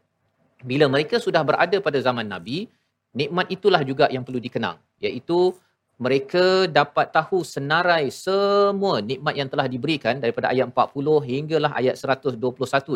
bila 0.66 0.86
mereka 0.90 1.22
sudah 1.22 1.46
berada 1.46 1.78
pada 1.78 2.02
zaman 2.02 2.26
Nabi, 2.26 2.66
nikmat 3.14 3.46
itulah 3.54 3.82
juga 3.86 4.10
yang 4.10 4.26
perlu 4.26 4.42
dikenang, 4.42 4.82
iaitu 4.98 5.54
mereka 5.96 6.68
dapat 6.68 7.08
tahu 7.08 7.40
senarai 7.48 8.12
semua 8.12 9.00
nikmat 9.00 9.32
yang 9.40 9.48
telah 9.48 9.64
diberikan 9.74 10.20
daripada 10.20 10.52
ayat 10.52 10.68
40 10.68 11.24
hinggalah 11.24 11.72
ayat 11.80 11.96
121 11.96 12.36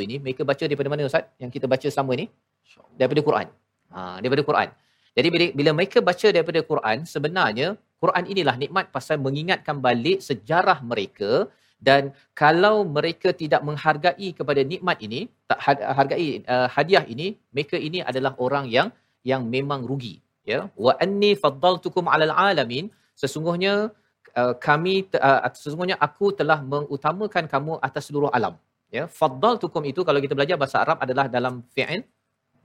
ini. 0.05 0.15
Mereka 0.20 0.43
baca 0.43 0.63
daripada 0.67 0.89
mana 0.91 1.07
ustaz? 1.07 1.24
Yang 1.39 1.51
kita 1.55 1.65
baca 1.72 1.88
selama 1.88 2.11
ini 2.20 2.26
daripada 2.99 3.22
Quran. 3.24 3.47
Ha 3.95 4.20
daripada 4.20 4.43
Quran. 4.43 4.70
Jadi 5.15 5.28
bila, 5.34 5.45
bila 5.59 5.72
mereka 5.80 5.97
baca 6.09 6.28
daripada 6.36 6.59
Quran 6.59 6.97
sebenarnya 7.07 7.67
Quran 8.03 8.24
inilah 8.28 8.55
nikmat 8.59 8.86
pasal 8.95 9.15
mengingatkan 9.24 9.80
balik 9.80 10.20
sejarah 10.20 10.80
mereka 10.84 11.47
dan 11.80 12.11
kalau 12.36 12.84
mereka 12.84 13.32
tidak 13.41 13.63
menghargai 13.67 14.36
kepada 14.36 14.61
nikmat 14.71 14.99
ini 14.99 15.32
tak 15.47 15.59
hargai 15.97 16.43
uh, 16.43 16.67
hadiah 16.75 17.07
ini 17.13 17.39
mereka 17.55 17.80
ini 17.80 18.03
adalah 18.03 18.36
orang 18.45 18.67
yang 18.67 18.91
yang 19.23 19.47
memang 19.47 19.88
rugi 19.88 20.19
ya. 20.51 20.67
Wa 20.86 20.93
anni 21.03 21.32
faddaltukum 21.43 22.11
alal 22.11 22.36
alamin. 22.36 22.91
Sesungguhnya 23.15 23.73
uh, 24.39 24.53
kami 24.67 25.07
uh, 25.15 25.47
sesungguhnya 25.55 25.95
aku 26.07 26.36
telah 26.39 26.59
mengutamakan 26.73 27.47
kamu 27.53 27.73
atas 27.88 28.11
seluruh 28.11 28.32
alam 28.38 28.59
ya. 28.91 29.07
Faddaltukum 29.19 29.84
itu 29.91 30.03
kalau 30.07 30.19
kita 30.25 30.36
belajar 30.36 30.59
bahasa 30.59 30.84
Arab 30.84 30.99
adalah 31.05 31.32
dalam 31.32 31.63
fi'il 31.75 32.03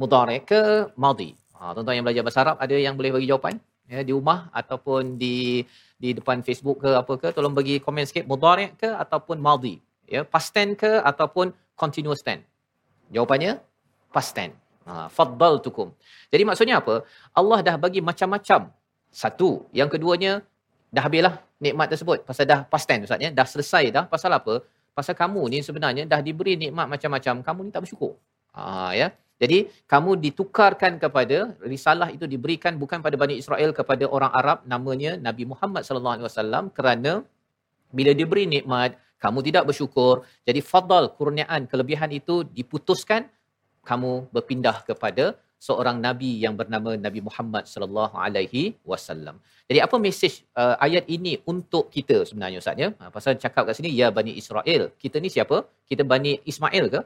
mudhari 0.00 0.42
ke 0.42 0.90
madhi. 0.98 1.30
Ha 1.54 1.70
tuan-tuan 1.74 2.02
yang 2.02 2.06
belajar 2.06 2.22
bahasa 2.26 2.40
Arab 2.42 2.56
ada 2.58 2.76
yang 2.86 2.94
boleh 2.98 3.10
bagi 3.14 3.30
jawapan 3.30 3.54
ya 3.88 4.00
di 4.00 4.12
rumah 4.16 4.48
ataupun 4.50 5.20
di 5.20 5.64
di 6.00 6.16
depan 6.16 6.40
Facebook 6.40 6.84
ke 6.84 6.90
apa 6.96 7.12
ke 7.20 7.28
tolong 7.36 7.52
bagi 7.52 7.80
komen 7.80 8.04
sikit 8.08 8.24
mudhari 8.24 8.72
ke 8.80 8.88
ataupun 8.88 9.40
madhi 9.40 9.80
ya 10.08 10.24
past 10.24 10.52
tense 10.56 10.76
ke 10.80 10.90
ataupun 11.04 11.52
continuous 11.76 12.24
tense 12.24 12.44
jawapannya 13.12 13.60
past 14.12 14.32
tense 14.32 14.64
Ha, 14.84 15.08
faddaltukum. 15.08 15.96
Jadi 16.28 16.42
maksudnya 16.44 16.76
apa? 16.84 17.00
Allah 17.32 17.58
dah 17.64 17.76
bagi 17.80 18.04
macam-macam. 18.04 18.68
Satu. 19.08 19.64
Yang 19.72 19.96
keduanya, 19.96 20.44
dah 20.92 21.02
habislah 21.08 21.40
nikmat 21.56 21.88
tersebut. 21.88 22.28
Pasal 22.28 22.44
dah 22.44 22.68
past 22.68 22.84
tense 22.84 23.08
Ustaz 23.08 23.20
ya. 23.24 23.32
Dah 23.32 23.48
selesai 23.48 23.84
dah. 23.88 24.04
Pasal 24.04 24.36
apa? 24.36 24.60
Pasal 24.92 25.16
kamu 25.16 25.40
ni 25.50 25.58
sebenarnya 25.64 26.04
dah 26.04 26.20
diberi 26.20 26.60
nikmat 26.60 26.86
macam-macam. 26.86 27.40
Kamu 27.40 27.60
ni 27.64 27.70
tak 27.72 27.88
bersyukur. 27.88 28.12
Ha, 28.52 28.92
ya. 28.92 29.08
Jadi 29.42 29.58
kamu 29.92 30.10
ditukarkan 30.24 30.92
kepada 31.02 31.38
risalah 31.72 32.08
itu 32.16 32.24
diberikan 32.34 32.78
bukan 32.82 33.02
pada 33.06 33.16
Bani 33.22 33.34
Israel 33.42 33.70
kepada 33.78 34.04
orang 34.16 34.32
Arab 34.40 34.58
namanya 34.72 35.18
Nabi 35.18 35.44
Muhammad 35.52 35.82
sallallahu 35.86 36.14
alaihi 36.16 36.28
wasallam 36.30 36.64
kerana 36.76 37.12
bila 37.90 38.14
diberi 38.20 38.44
nikmat 38.54 38.94
kamu 39.18 39.38
tidak 39.46 39.64
bersyukur 39.68 40.14
jadi 40.48 40.60
fadal 40.70 41.10
kurniaan 41.18 41.66
kelebihan 41.72 42.10
itu 42.14 42.46
diputuskan 42.58 43.26
kamu 43.90 44.30
berpindah 44.34 44.86
kepada 44.88 45.34
seorang 45.66 45.96
nabi 46.06 46.30
yang 46.44 46.54
bernama 46.60 46.90
Nabi 47.06 47.20
Muhammad 47.28 47.64
sallallahu 47.72 48.14
alaihi 48.24 48.62
wasallam. 48.90 49.36
Jadi 49.68 49.78
apa 49.86 49.96
mesej 50.06 50.34
uh, 50.60 50.76
ayat 50.86 51.04
ini 51.16 51.32
untuk 51.52 51.84
kita 51.94 52.16
sebenarnya 52.28 52.60
Ustaz 52.62 52.82
ya? 52.84 52.88
Ha, 53.00 53.08
pasal 53.16 53.32
cakap 53.44 53.62
kat 53.68 53.74
sini 53.78 53.90
ya 54.00 54.08
Bani 54.18 54.32
Israel. 54.42 54.82
Kita 55.02 55.16
ni 55.24 55.32
siapa? 55.36 55.64
Kita 55.90 56.04
Bani 56.12 56.32
Ismail 56.52 56.86
ke? 56.94 57.00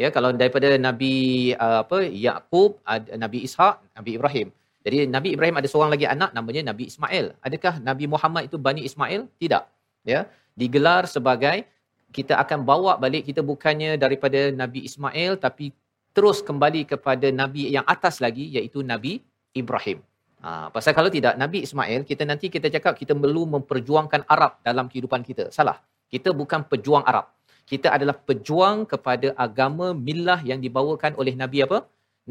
Ya 0.00 0.08
kalau 0.08 0.32
daripada 0.32 0.68
Nabi 0.80 1.14
uh, 1.60 1.84
apa 1.84 2.08
Yakub, 2.08 2.80
Nabi 3.20 3.44
Ishak, 3.44 3.84
Nabi 3.92 4.16
Ibrahim. 4.16 4.48
Jadi 4.80 5.04
Nabi 5.04 5.36
Ibrahim 5.36 5.60
ada 5.60 5.68
seorang 5.68 5.92
lagi 5.92 6.08
anak 6.08 6.32
namanya 6.32 6.72
Nabi 6.72 6.88
Ismail. 6.88 7.36
Adakah 7.44 7.84
Nabi 7.84 8.08
Muhammad 8.08 8.48
itu 8.48 8.56
Bani 8.56 8.80
Ismail? 8.88 9.28
Tidak. 9.36 9.64
Ya. 10.08 10.24
Digelar 10.56 11.04
sebagai 11.04 11.68
kita 12.16 12.40
akan 12.40 12.64
bawa 12.64 12.96
balik 12.96 13.28
kita 13.28 13.44
bukannya 13.44 14.00
daripada 14.00 14.48
Nabi 14.48 14.88
Ismail 14.88 15.36
tapi 15.36 15.76
terus 16.16 16.40
kembali 16.42 16.88
kepada 16.88 17.30
nabi 17.30 17.70
yang 17.70 17.86
atas 17.86 18.18
lagi 18.24 18.48
iaitu 18.56 18.80
nabi 18.82 19.20
Ibrahim. 19.52 20.00
Ha, 20.40 20.72
pasal 20.72 20.96
kalau 20.96 21.12
tidak 21.12 21.36
Nabi 21.36 21.68
Ismail 21.68 22.08
kita 22.08 22.24
nanti 22.24 22.48
kita 22.48 22.72
cakap 22.72 22.96
kita 22.96 23.12
perlu 23.12 23.44
memperjuangkan 23.60 24.24
Arab 24.24 24.56
dalam 24.64 24.88
kehidupan 24.88 25.20
kita. 25.20 25.52
Salah. 25.52 25.76
Kita 26.08 26.32
bukan 26.32 26.64
pejuang 26.64 27.04
Arab. 27.04 27.28
Kita 27.72 27.88
adalah 27.96 28.16
pejuang 28.28 28.78
kepada 28.92 29.28
agama 29.46 29.86
millah 30.06 30.40
yang 30.50 30.58
dibawakan 30.64 31.12
oleh 31.20 31.34
Nabi 31.42 31.58
apa? 31.66 31.78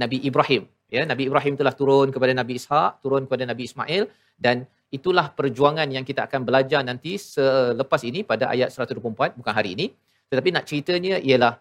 Nabi 0.02 0.18
Ibrahim. 0.30 0.64
Ya, 0.96 1.02
Nabi 1.12 1.24
Ibrahim 1.30 1.54
telah 1.60 1.74
turun 1.80 2.08
kepada 2.16 2.34
Nabi 2.40 2.54
Ishak, 2.60 2.92
turun 3.04 3.24
kepada 3.28 3.44
Nabi 3.52 3.64
Ismail 3.70 4.04
dan 4.46 4.66
itulah 4.98 5.26
perjuangan 5.40 5.88
yang 5.96 6.06
kita 6.10 6.22
akan 6.28 6.42
belajar 6.48 6.82
nanti 6.90 7.12
selepas 7.16 8.02
ini 8.10 8.22
pada 8.32 8.46
ayat 8.54 8.70
124 8.74 9.38
bukan 9.40 9.54
hari 9.60 9.72
ini. 9.78 9.86
Tetapi 10.30 10.50
nak 10.56 10.66
ceritanya 10.70 11.16
ialah 11.30 11.54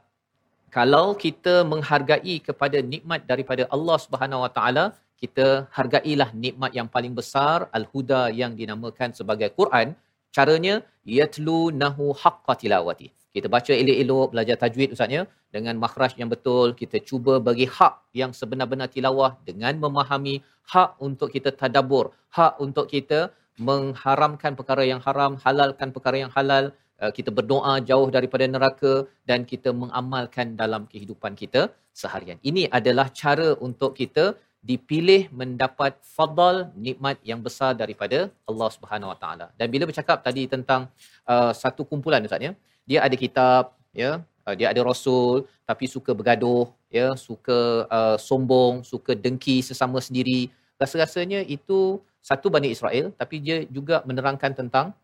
kalau 0.77 1.07
kita 1.25 1.55
menghargai 1.73 2.37
kepada 2.49 2.79
nikmat 2.93 3.21
daripada 3.31 3.63
Allah 3.75 3.99
Subhanahu 4.05 4.45
Wa 4.45 4.51
Taala, 4.57 4.85
kita 5.23 5.47
hargailah 5.77 6.31
nikmat 6.45 6.73
yang 6.79 6.89
paling 6.97 7.15
besar 7.21 7.69
al-huda 7.79 8.23
yang 8.41 8.53
dinamakan 8.61 9.17
sebagai 9.21 9.49
Quran. 9.59 9.97
Caranya 10.37 10.75
yatlu 11.19 11.61
nahu 11.83 12.07
haqqa 12.23 12.55
tilawati. 12.63 13.18
Kita 13.35 13.47
baca 13.55 13.73
elok-elok, 13.83 14.29
belajar 14.33 14.57
tajwid 14.63 14.95
ustaznya 14.95 15.23
dengan 15.55 15.75
makhraj 15.83 16.13
yang 16.21 16.31
betul, 16.35 16.73
kita 16.81 16.99
cuba 17.09 17.35
bagi 17.49 17.67
hak 17.77 17.95
yang 18.21 18.33
sebenar-benar 18.39 18.89
tilawah 18.95 19.37
dengan 19.49 19.75
memahami 19.85 20.41
hak 20.73 20.91
untuk 21.07 21.29
kita 21.35 21.51
tadabbur, 21.61 22.07
hak 22.37 22.53
untuk 22.65 22.87
kita 22.95 23.21
mengharamkan 23.69 24.53
perkara 24.59 24.83
yang 24.93 25.01
haram, 25.07 25.33
halalkan 25.45 25.91
perkara 25.97 26.19
yang 26.25 26.33
halal, 26.37 26.67
Uh, 26.99 27.13
kita 27.17 27.31
berdoa 27.39 27.73
jauh 27.89 28.11
daripada 28.15 28.43
neraka 28.55 28.93
dan 29.23 29.47
kita 29.51 29.71
mengamalkan 29.71 30.59
dalam 30.59 30.83
kehidupan 30.93 31.39
kita 31.39 31.71
seharian. 31.95 32.39
Ini 32.51 32.63
adalah 32.79 33.07
cara 33.21 33.55
untuk 33.67 33.95
kita 34.01 34.25
dipilih 34.71 35.31
mendapat 35.41 35.95
fadal 36.15 36.57
nikmat 36.87 37.23
yang 37.31 37.39
besar 37.47 37.71
daripada 37.83 38.19
Allah 38.51 38.69
Subhanahu 38.75 39.13
Wa 39.15 39.19
Taala. 39.23 39.47
Dan 39.55 39.71
bila 39.75 39.87
bercakap 39.91 40.27
tadi 40.27 40.51
tentang 40.55 40.91
uh, 41.33 41.55
satu 41.63 41.87
kumpulan 41.87 42.27
ustaz 42.27 42.43
ya, 42.49 42.53
dia 42.89 43.05
ada 43.05 43.17
kitab 43.21 43.77
ya, 43.93 44.25
uh, 44.49 44.55
dia 44.57 44.73
ada 44.73 44.81
rasul 44.81 45.45
tapi 45.69 45.85
suka 45.85 46.17
bergaduh 46.17 46.73
ya. 46.89 47.13
Suka 47.21 47.85
uh, 47.93 48.17
sombong 48.17 48.81
suka 48.81 49.13
dengki 49.13 49.61
sesama 49.61 50.01
sendiri. 50.01 50.49
Rasa-rasanya 50.81 51.45
itu 51.45 52.01
satu 52.25 52.49
Bani 52.49 52.73
Israel 52.73 53.13
tapi 53.21 53.45
dia 53.45 53.69
juga 53.69 54.01
menerangkan 54.09 54.57
tentang 54.57 54.97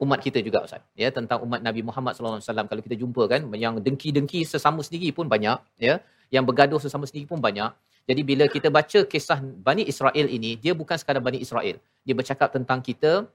umat 0.00 0.20
kita 0.24 0.40
juga 0.40 0.64
Ustaz. 0.64 0.80
Ya 0.96 1.12
tentang 1.12 1.44
umat 1.44 1.60
Nabi 1.60 1.84
Muhammad 1.84 2.16
sallallahu 2.16 2.40
alaihi 2.40 2.48
wasallam. 2.48 2.66
Kalau 2.72 2.82
kita 2.86 2.96
jumpa 2.96 3.22
kan 3.28 3.40
yang 3.52 3.76
dengki-dengki 3.84 4.48
sesama 4.48 4.80
sendiri 4.80 5.12
pun 5.12 5.28
banyak 5.28 5.60
ya. 5.76 6.00
Yang 6.32 6.44
bergaduh 6.48 6.80
sesama 6.80 7.04
sendiri 7.04 7.28
pun 7.28 7.38
banyak. 7.38 7.70
Jadi 8.06 8.22
bila 8.22 8.44
kita 8.46 8.70
baca 8.70 9.00
kisah 9.12 9.38
Bani 9.42 9.84
Israel 9.92 10.26
ini 10.30 10.56
dia 10.56 10.72
bukan 10.72 10.96
sekadar 10.96 11.20
Bani 11.20 11.38
Israel. 11.44 11.76
Dia 12.06 12.14
bercakap 12.16 12.48
tentang 12.56 12.80
kita 12.88 13.28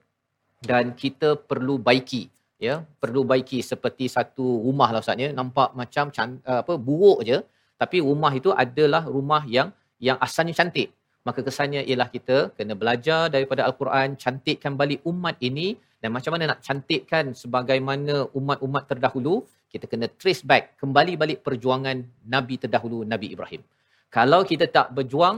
dan 0.64 0.94
kita 0.96 1.38
perlu 1.50 1.76
baiki 1.76 2.32
ya 2.66 2.74
perlu 3.02 3.22
baiki 3.30 3.58
seperti 3.70 4.06
satu 4.16 4.46
rumah 4.66 4.88
lah 4.94 5.00
Ustaz 5.04 5.22
ya. 5.24 5.30
Nampak 5.40 5.70
macam 5.80 6.04
can, 6.16 6.28
apa 6.62 6.74
buruk 6.88 7.20
je. 7.28 7.38
Tapi 7.82 7.98
rumah 8.08 8.32
itu 8.40 8.50
adalah 8.64 9.02
rumah 9.16 9.42
yang 9.56 9.68
yang 10.08 10.18
asalnya 10.26 10.54
cantik. 10.60 10.88
Maka 11.26 11.40
kesannya 11.46 11.82
ialah 11.90 12.08
kita 12.16 12.36
kena 12.58 12.74
belajar 12.82 13.22
daripada 13.34 13.62
al-Quran 13.68 14.18
cantikkan 14.22 14.74
balik 14.80 15.00
umat 15.12 15.36
ini. 15.48 15.68
Dan 16.02 16.10
macam 16.16 16.30
mana 16.34 16.44
nak 16.50 16.60
cantikkan 16.66 17.24
sebagaimana 17.42 18.14
umat-umat 18.38 18.84
terdahulu 18.90 19.34
kita 19.72 19.88
kena 19.92 20.06
trace 20.20 20.42
back 20.50 20.64
kembali 20.82 21.12
balik 21.22 21.38
perjuangan 21.46 21.96
nabi 22.34 22.60
terdahulu 22.62 22.98
Nabi 23.12 23.32
Ibrahim 23.34 23.62
kalau 24.12 24.40
kita 24.50 24.68
tak 24.76 24.86
berjuang 24.96 25.36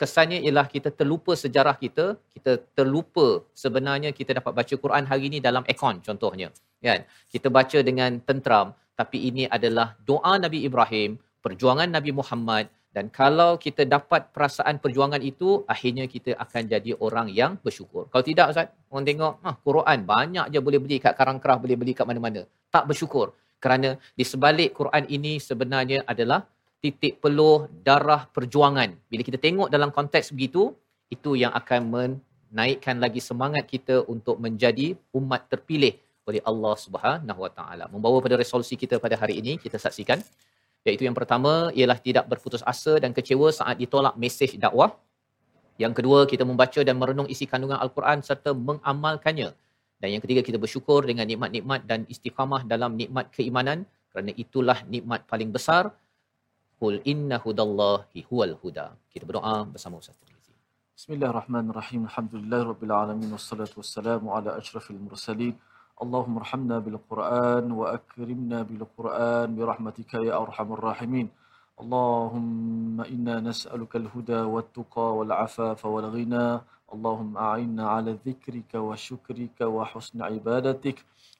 kesannya 0.00 0.38
ialah 0.44 0.66
kita 0.74 0.92
terlupa 0.98 1.32
sejarah 1.42 1.76
kita 1.84 2.06
kita 2.36 2.52
terlupa 2.76 3.26
sebenarnya 3.62 4.10
kita 4.18 4.30
dapat 4.38 4.52
baca 4.58 4.74
Quran 4.84 5.04
hari 5.10 5.24
ini 5.32 5.38
dalam 5.48 5.64
aircon 5.70 6.04
contohnya 6.08 6.48
kan? 6.86 7.00
Kita 7.32 7.48
baca 7.58 7.78
dengan 7.88 8.20
tentram 8.28 8.76
tapi 9.00 9.18
ini 9.28 9.44
adalah 9.56 9.96
doa 10.10 10.34
Nabi 10.44 10.58
Ibrahim 10.68 11.16
perjuangan 11.44 11.88
Nabi 11.96 12.10
Muhammad 12.20 12.68
dan 12.94 13.10
kalau 13.18 13.50
kita 13.64 13.82
dapat 13.94 14.30
perasaan 14.34 14.76
perjuangan 14.82 15.22
itu 15.30 15.48
akhirnya 15.74 16.04
kita 16.14 16.38
akan 16.44 16.62
jadi 16.72 16.92
orang 17.06 17.26
yang 17.38 17.52
bersyukur. 17.64 18.06
Kalau 18.12 18.24
tidak 18.30 18.52
ustaz 18.52 18.70
orang 18.92 19.06
tengok 19.08 19.32
ah 19.48 19.54
Quran 19.66 19.98
banyak 20.12 20.46
je 20.54 20.60
boleh 20.66 20.78
beli 20.84 20.96
kat 21.04 21.16
karang 21.18 21.40
kerah 21.42 21.58
boleh 21.64 21.76
beli 21.80 21.92
kat 21.98 22.06
mana-mana. 22.10 22.42
Tak 22.74 22.84
bersyukur. 22.90 23.26
Kerana 23.64 23.90
di 24.18 24.24
sebalik 24.32 24.70
Quran 24.78 25.04
ini 25.16 25.32
sebenarnya 25.48 25.98
adalah 26.12 26.46
titik 26.84 27.14
peluh 27.24 27.64
darah 27.86 28.22
perjuangan 28.36 28.92
bila 29.08 29.22
kita 29.28 29.40
tengok 29.40 29.68
dalam 29.74 29.88
konteks 29.88 30.36
begitu 30.36 30.76
itu 31.08 31.32
yang 31.42 31.52
akan 31.60 31.80
menaikkan 31.94 33.00
lagi 33.04 33.24
semangat 33.24 33.64
kita 33.74 34.04
untuk 34.14 34.36
menjadi 34.44 34.92
umat 35.16 35.48
terpilih 35.52 35.96
oleh 36.28 36.40
Allah 36.50 36.74
Subhanahu 36.84 37.40
Wa 37.44 37.52
Taala 37.56 37.84
membawa 37.94 38.20
pada 38.24 38.36
resolusi 38.36 38.76
kita 38.82 39.00
pada 39.04 39.16
hari 39.22 39.40
ini 39.40 39.56
kita 39.64 39.80
saksikan 39.80 40.20
iaitu 40.84 41.08
yang 41.08 41.16
pertama 41.16 41.72
ialah 41.72 41.96
tidak 41.96 42.28
berputus 42.28 42.60
asa 42.72 43.00
dan 43.00 43.16
kecewa 43.16 43.48
saat 43.48 43.80
ditolak 43.80 44.14
mesej 44.20 44.60
dakwah. 44.60 44.92
Yang 45.80 45.92
kedua, 45.98 46.18
kita 46.28 46.44
membaca 46.46 46.80
dan 46.86 46.94
merenung 47.00 47.26
isi 47.26 47.48
kandungan 47.50 47.80
Al-Quran 47.80 48.22
serta 48.22 48.54
mengamalkannya. 48.54 49.50
Dan 49.98 50.08
yang 50.14 50.22
ketiga, 50.22 50.44
kita 50.44 50.60
bersyukur 50.60 51.02
dengan 51.08 51.26
nikmat-nikmat 51.26 51.88
dan 51.88 52.04
istiqamah 52.06 52.62
dalam 52.68 52.94
nikmat 53.00 53.32
keimanan 53.34 53.88
kerana 54.12 54.30
itulah 54.38 54.78
nikmat 54.86 55.26
paling 55.26 55.50
besar. 55.50 55.90
Qul 56.83 56.99
inna 57.11 57.37
hudallahi 57.43 58.25
huwal 58.29 58.55
huda. 58.61 58.95
Kita 59.11 59.27
berdoa 59.29 59.67
bersama 59.73 59.99
Ustaz 60.01 60.15
Tirmizi. 60.21 60.53
Bismillahirrahmanirrahim. 60.97 62.07
Alhamdulillahirabbil 62.09 62.93
wassalatu 63.35 63.83
wassalamu 63.83 64.31
ala 64.35 64.55
asyrafil 64.59 65.01
mursalin. 65.07 65.55
اللهم 65.99 66.35
ارحمنا 66.37 66.79
بالقرآن 66.79 67.71
وأكرمنا 67.71 68.57
بالقرآن 68.67 69.47
برحمتك 69.55 70.13
يا 70.13 70.33
أرحم 70.43 70.73
الراحمين 70.73 71.27
اللهم 71.81 73.01
إنا 73.01 73.35
نسألك 73.39 73.95
الهدى 73.95 74.41
والتقى 74.53 75.07
والعفاف 75.17 75.85
والغنى 75.85 76.47
اللهم 76.93 77.37
أعنا 77.37 77.83
على 77.89 78.11
ذكرك 78.27 78.71
وشكرك 78.75 79.57
وحسن 79.61 80.21
عبادتك 80.21 80.97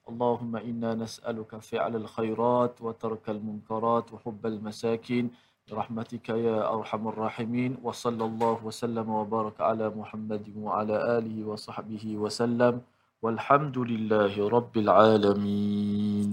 اللهم 0.09 0.55
إنا 0.55 0.91
نسألك 0.95 1.51
فعل 1.61 1.95
الخيرات 1.95 2.81
وترك 2.81 3.25
المنكرات 3.29 4.05
وحب 4.13 4.45
المساكين 4.45 5.25
برحمتك 5.69 6.29
يا 6.29 6.57
أرحم 6.75 7.03
الراحمين 7.07 7.71
وصلى 7.83 8.23
الله 8.25 8.57
وسلم 8.65 9.07
وبارك 9.09 9.61
على 9.61 9.85
محمد 9.89 10.45
وعلى 10.57 10.95
آله 11.17 11.37
وصحبه 11.45 12.05
وسلم 12.17 12.81
Walhamdulillahi 13.25 14.39
Rabbil 14.55 14.87
Alamin. 14.87 16.29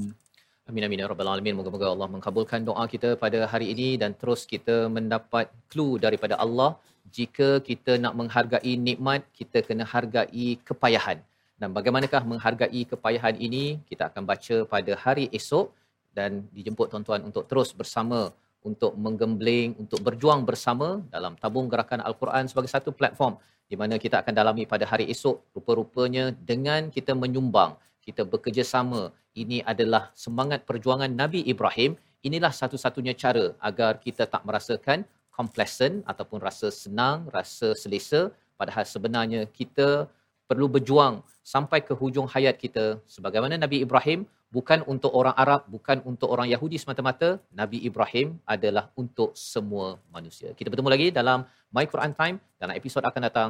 Amin 0.70 0.82
amin 0.86 1.02
ya 1.02 1.06
rabbal 1.10 1.30
alamin. 1.32 1.54
Moga-moga 1.58 1.86
Allah 1.90 2.06
mengabulkan 2.14 2.62
doa 2.68 2.84
kita 2.92 3.18
pada 3.22 3.38
hari 3.52 3.66
ini 3.74 3.88
dan 4.02 4.14
terus 4.20 4.46
kita 4.52 4.76
mendapat 4.96 5.50
clue 5.70 5.98
daripada 6.04 6.38
Allah 6.44 6.78
jika 7.18 7.48
kita 7.68 7.98
nak 8.02 8.14
menghargai 8.20 8.74
nikmat, 8.86 9.26
kita 9.38 9.66
kena 9.66 9.82
hargai 9.82 10.46
kepayahan. 10.68 11.18
Dan 11.61 11.77
bagaimanakah 11.77 12.25
menghargai 12.25 12.81
kepayahan 12.91 13.37
ini? 13.37 13.77
Kita 13.89 14.09
akan 14.09 14.25
baca 14.25 14.55
pada 14.73 14.93
hari 15.03 15.29
esok 15.39 15.69
dan 16.17 16.49
dijemput 16.57 16.89
tuan-tuan 16.89 17.21
untuk 17.29 17.45
terus 17.45 17.69
bersama 17.81 18.33
untuk 18.65 18.97
menggembling, 18.97 19.77
untuk 19.77 20.01
berjuang 20.07 20.41
bersama 20.49 20.87
dalam 21.13 21.37
tabung 21.37 21.69
gerakan 21.69 22.01
Al-Quran 22.01 22.49
sebagai 22.49 22.71
satu 22.73 22.89
platform 22.99 23.37
di 23.71 23.79
mana 23.79 23.95
kita 24.03 24.19
akan 24.21 24.33
dalami 24.35 24.63
pada 24.67 24.83
hari 24.91 25.07
esok 25.13 25.35
rupa-rupanya 25.55 26.35
dengan 26.49 26.91
kita 26.95 27.15
menyumbang 27.15 27.71
kita 28.03 28.27
bekerjasama 28.27 29.01
ini 29.41 29.63
adalah 29.63 30.03
semangat 30.23 30.67
perjuangan 30.69 31.07
Nabi 31.07 31.41
Ibrahim 31.53 31.95
inilah 32.27 32.51
satu-satunya 32.51 33.15
cara 33.15 33.55
agar 33.69 34.03
kita 34.05 34.27
tak 34.33 34.43
merasakan 34.43 35.07
complacent 35.31 36.03
ataupun 36.11 36.43
rasa 36.43 36.67
senang 36.67 37.31
rasa 37.37 37.71
selesa 37.71 38.21
padahal 38.59 38.83
sebenarnya 38.83 39.47
kita 39.59 40.11
perlu 40.51 40.67
berjuang 40.75 41.23
sampai 41.53 41.79
ke 41.87 41.95
hujung 42.01 42.27
hayat 42.33 42.59
kita. 42.63 42.99
Sebagaimana 43.15 43.55
Nabi 43.55 43.79
Ibrahim 43.87 44.27
bukan 44.51 44.83
untuk 44.93 45.15
orang 45.15 45.35
Arab 45.43 45.63
bukan 45.71 46.03
untuk 46.03 46.27
orang 46.27 46.51
Yahudi 46.51 46.75
semata-mata. 46.83 47.39
Nabi 47.55 47.79
Ibrahim 47.87 48.35
adalah 48.43 48.91
untuk 48.99 49.31
semua 49.31 49.95
manusia. 50.11 50.51
Kita 50.51 50.67
bertemu 50.67 50.91
lagi 50.91 51.07
dalam 51.19 51.47
My 51.71 51.87
Quran 51.87 52.11
Time. 52.11 52.37
Dalam 52.59 52.75
episod 52.75 52.99
akan 52.99 53.21
datang 53.31 53.49